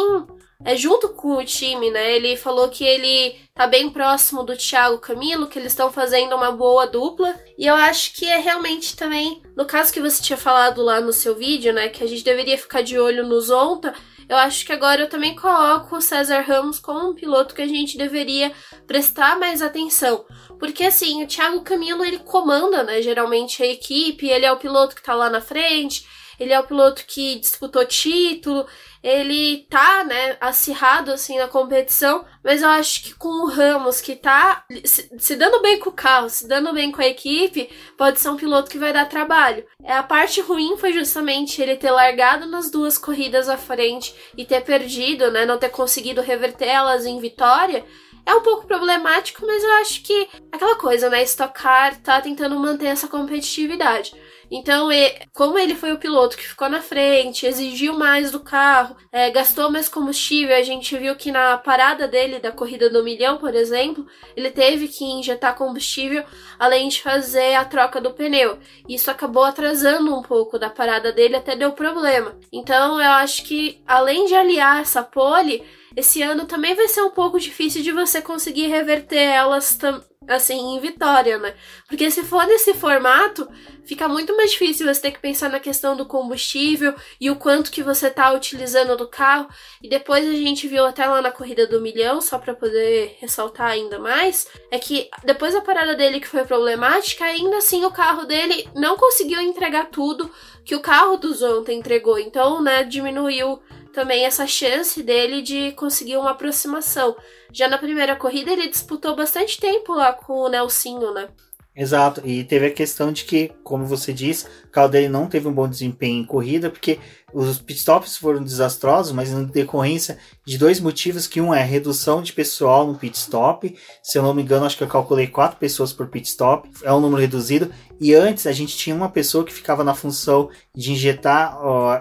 é, 0.64 0.76
junto 0.76 1.10
com 1.10 1.36
o 1.36 1.44
time, 1.44 1.90
né? 1.90 2.14
Ele 2.16 2.36
falou 2.36 2.68
que 2.68 2.84
ele 2.84 3.36
tá 3.54 3.66
bem 3.66 3.90
próximo 3.90 4.42
do 4.42 4.56
Thiago 4.56 4.98
Camilo, 4.98 5.46
que 5.46 5.58
eles 5.58 5.72
estão 5.72 5.90
fazendo 5.90 6.34
uma 6.34 6.52
boa 6.52 6.86
dupla. 6.86 7.34
E 7.58 7.66
eu 7.66 7.74
acho 7.74 8.14
que 8.14 8.26
é 8.26 8.38
realmente 8.38 8.96
também, 8.96 9.42
no 9.56 9.64
caso 9.64 9.92
que 9.92 10.00
você 10.00 10.22
tinha 10.22 10.36
falado 10.36 10.82
lá 10.82 11.00
no 11.00 11.12
seu 11.12 11.34
vídeo, 11.34 11.72
né? 11.72 11.88
Que 11.88 12.04
a 12.04 12.06
gente 12.06 12.24
deveria 12.24 12.58
ficar 12.58 12.82
de 12.82 12.98
olho 12.98 13.26
no 13.26 13.40
Zonta. 13.40 13.94
Eu 14.28 14.36
acho 14.38 14.64
que 14.64 14.72
agora 14.72 15.02
eu 15.02 15.08
também 15.08 15.36
coloco 15.36 15.96
o 15.96 16.00
César 16.00 16.40
Ramos 16.40 16.78
como 16.78 17.10
um 17.10 17.14
piloto 17.14 17.54
que 17.54 17.60
a 17.60 17.66
gente 17.66 17.98
deveria 17.98 18.52
prestar 18.86 19.38
mais 19.38 19.60
atenção. 19.60 20.24
Porque 20.58 20.84
assim, 20.84 21.22
o 21.22 21.26
Thiago 21.26 21.60
Camilo 21.60 22.02
ele 22.02 22.18
comanda, 22.18 22.82
né, 22.82 23.02
geralmente 23.02 23.62
a 23.62 23.66
equipe, 23.66 24.26
ele 24.26 24.46
é 24.46 24.52
o 24.52 24.56
piloto 24.56 24.94
que 24.94 25.02
tá 25.02 25.14
lá 25.14 25.28
na 25.28 25.42
frente, 25.42 26.06
ele 26.38 26.52
é 26.52 26.60
o 26.60 26.66
piloto 26.66 27.04
que 27.06 27.38
disputou 27.38 27.84
título, 27.84 28.66
ele 29.02 29.66
tá, 29.68 30.02
né, 30.02 30.36
acirrado 30.40 31.12
assim 31.12 31.36
na 31.36 31.46
competição, 31.46 32.24
mas 32.42 32.62
eu 32.62 32.68
acho 32.70 33.02
que 33.02 33.14
com 33.14 33.44
o 33.44 33.50
Ramos 33.50 34.00
que 34.00 34.16
tá 34.16 34.64
se, 34.82 35.36
dando 35.36 35.60
bem 35.60 35.78
com 35.78 35.90
o 35.90 35.92
carro, 35.92 36.30
se 36.30 36.48
dando 36.48 36.72
bem 36.72 36.90
com 36.90 37.02
a 37.02 37.06
equipe, 37.06 37.68
pode 37.98 38.18
ser 38.18 38.30
um 38.30 38.36
piloto 38.36 38.70
que 38.70 38.78
vai 38.78 38.94
dar 38.94 39.06
trabalho. 39.06 39.66
É 39.82 39.92
a 39.92 40.02
parte 40.02 40.40
ruim 40.40 40.78
foi 40.78 40.92
justamente 40.94 41.60
ele 41.60 41.76
ter 41.76 41.90
largado 41.90 42.46
nas 42.46 42.70
duas 42.70 42.96
corridas 42.96 43.48
à 43.48 43.58
frente 43.58 44.14
e 44.38 44.44
ter 44.44 44.62
perdido, 44.62 45.30
né, 45.30 45.44
não 45.44 45.58
ter 45.58 45.68
conseguido 45.68 46.22
reverter 46.22 46.68
elas 46.68 47.04
em 47.04 47.20
vitória. 47.20 47.84
É 48.26 48.34
um 48.34 48.40
pouco 48.40 48.66
problemático, 48.66 49.44
mas 49.46 49.62
eu 49.62 49.72
acho 49.74 50.02
que 50.02 50.28
aquela 50.50 50.76
coisa, 50.76 51.10
né? 51.10 51.22
Stock 51.24 51.52
Car 51.52 51.94
tá 52.00 52.22
tentando 52.22 52.58
manter 52.58 52.86
essa 52.86 53.06
competitividade. 53.06 54.14
Então, 54.56 54.88
como 55.32 55.58
ele 55.58 55.74
foi 55.74 55.92
o 55.92 55.98
piloto 55.98 56.36
que 56.36 56.46
ficou 56.46 56.68
na 56.68 56.80
frente, 56.80 57.44
exigiu 57.44 57.98
mais 57.98 58.30
do 58.30 58.38
carro, 58.38 58.96
é, 59.10 59.28
gastou 59.28 59.68
mais 59.68 59.88
combustível, 59.88 60.54
a 60.54 60.62
gente 60.62 60.96
viu 60.96 61.16
que 61.16 61.32
na 61.32 61.58
parada 61.58 62.06
dele 62.06 62.38
da 62.38 62.52
corrida 62.52 62.88
do 62.88 63.02
milhão, 63.02 63.36
por 63.36 63.52
exemplo, 63.52 64.06
ele 64.36 64.52
teve 64.52 64.86
que 64.86 65.04
injetar 65.04 65.56
combustível 65.56 66.22
além 66.56 66.88
de 66.88 67.02
fazer 67.02 67.54
a 67.54 67.64
troca 67.64 68.00
do 68.00 68.12
pneu. 68.12 68.60
Isso 68.88 69.10
acabou 69.10 69.42
atrasando 69.42 70.16
um 70.16 70.22
pouco 70.22 70.56
da 70.56 70.70
parada 70.70 71.10
dele, 71.10 71.34
até 71.34 71.56
deu 71.56 71.72
problema. 71.72 72.38
Então, 72.52 73.00
eu 73.00 73.10
acho 73.10 73.42
que 73.42 73.82
além 73.84 74.24
de 74.26 74.36
aliar 74.36 74.80
essa 74.82 75.02
pole, 75.02 75.64
esse 75.96 76.22
ano 76.22 76.46
também 76.46 76.74
vai 76.74 76.88
ser 76.88 77.02
um 77.02 77.10
pouco 77.10 77.38
difícil 77.38 77.82
de 77.82 77.92
você 77.92 78.20
conseguir 78.20 78.66
reverter 78.66 79.20
elas 79.20 79.78
assim 80.26 80.74
em 80.74 80.80
vitória, 80.80 81.38
né? 81.38 81.54
Porque 81.88 82.10
se 82.10 82.22
for 82.22 82.46
nesse 82.46 82.74
formato, 82.74 83.46
fica 83.84 84.08
muito 84.08 84.34
mais 84.36 84.52
difícil 84.52 84.86
você 84.86 85.00
ter 85.00 85.10
que 85.12 85.20
pensar 85.20 85.50
na 85.50 85.60
questão 85.60 85.96
do 85.96 86.06
combustível 86.06 86.94
e 87.20 87.30
o 87.30 87.36
quanto 87.36 87.70
que 87.70 87.82
você 87.82 88.10
tá 88.10 88.32
utilizando 88.32 88.96
do 88.96 89.08
carro. 89.08 89.48
E 89.82 89.88
depois 89.88 90.26
a 90.26 90.32
gente 90.32 90.66
viu 90.66 90.84
até 90.84 91.06
lá 91.06 91.20
na 91.20 91.30
corrida 91.30 91.66
do 91.66 91.80
milhão, 91.80 92.20
só 92.20 92.38
para 92.38 92.54
poder 92.54 93.16
ressaltar 93.20 93.70
ainda 93.70 93.98
mais, 93.98 94.48
é 94.70 94.78
que 94.78 95.08
depois 95.24 95.54
da 95.54 95.60
parada 95.60 95.94
dele 95.94 96.20
que 96.20 96.28
foi 96.28 96.44
problemática, 96.44 97.24
ainda 97.24 97.58
assim 97.58 97.84
o 97.84 97.90
carro 97.90 98.24
dele 98.24 98.68
não 98.74 98.96
conseguiu 98.96 99.40
entregar 99.40 99.90
tudo 99.90 100.30
que 100.64 100.74
o 100.74 100.80
carro 100.80 101.16
do 101.18 101.32
Zonta 101.34 101.72
entregou. 101.72 102.18
Então, 102.18 102.62
né, 102.62 102.82
diminuiu 102.84 103.60
também 103.94 104.26
essa 104.26 104.46
chance 104.46 105.02
dele 105.02 105.40
de 105.40 105.72
conseguir 105.72 106.16
uma 106.16 106.32
aproximação. 106.32 107.16
Já 107.52 107.68
na 107.68 107.78
primeira 107.78 108.16
corrida 108.16 108.52
ele 108.52 108.68
disputou 108.68 109.14
bastante 109.14 109.58
tempo 109.58 109.94
lá 109.94 110.12
com 110.12 110.32
o 110.32 110.48
Nelsinho, 110.48 111.14
né? 111.14 111.28
Exato, 111.76 112.22
e 112.24 112.44
teve 112.44 112.66
a 112.66 112.72
questão 112.72 113.10
de 113.10 113.24
que, 113.24 113.50
como 113.64 113.84
você 113.84 114.12
disse, 114.12 114.46
o 114.64 114.68
carro 114.70 114.88
dele 114.88 115.08
não 115.08 115.26
teve 115.26 115.48
um 115.48 115.52
bom 115.52 115.68
desempenho 115.68 116.22
em 116.22 116.24
corrida, 116.24 116.70
porque 116.70 117.00
os 117.32 117.58
pitstops 117.58 118.16
foram 118.16 118.44
desastrosos, 118.44 119.12
mas 119.12 119.32
em 119.32 119.44
decorrência 119.44 120.16
de 120.46 120.56
dois 120.56 120.78
motivos, 120.78 121.26
que 121.26 121.40
um 121.40 121.52
é 121.52 121.64
redução 121.64 122.22
de 122.22 122.32
pessoal 122.32 122.86
no 122.86 122.96
pitstop, 122.96 123.76
se 124.04 124.16
eu 124.16 124.22
não 124.22 124.32
me 124.32 124.42
engano, 124.42 124.64
acho 124.64 124.76
que 124.76 124.84
eu 124.84 124.88
calculei 124.88 125.26
quatro 125.26 125.58
pessoas 125.58 125.92
por 125.92 126.06
pitstop, 126.06 126.70
é 126.84 126.92
um 126.92 127.00
número 127.00 127.20
reduzido, 127.20 127.74
e 128.00 128.14
antes 128.14 128.46
a 128.46 128.52
gente 128.52 128.76
tinha 128.76 128.94
uma 128.94 129.08
pessoa 129.08 129.44
que 129.44 129.52
ficava 129.52 129.82
na 129.82 129.96
função 129.96 130.50
de 130.76 130.92
injetar 130.92 131.58
ó, 131.60 132.00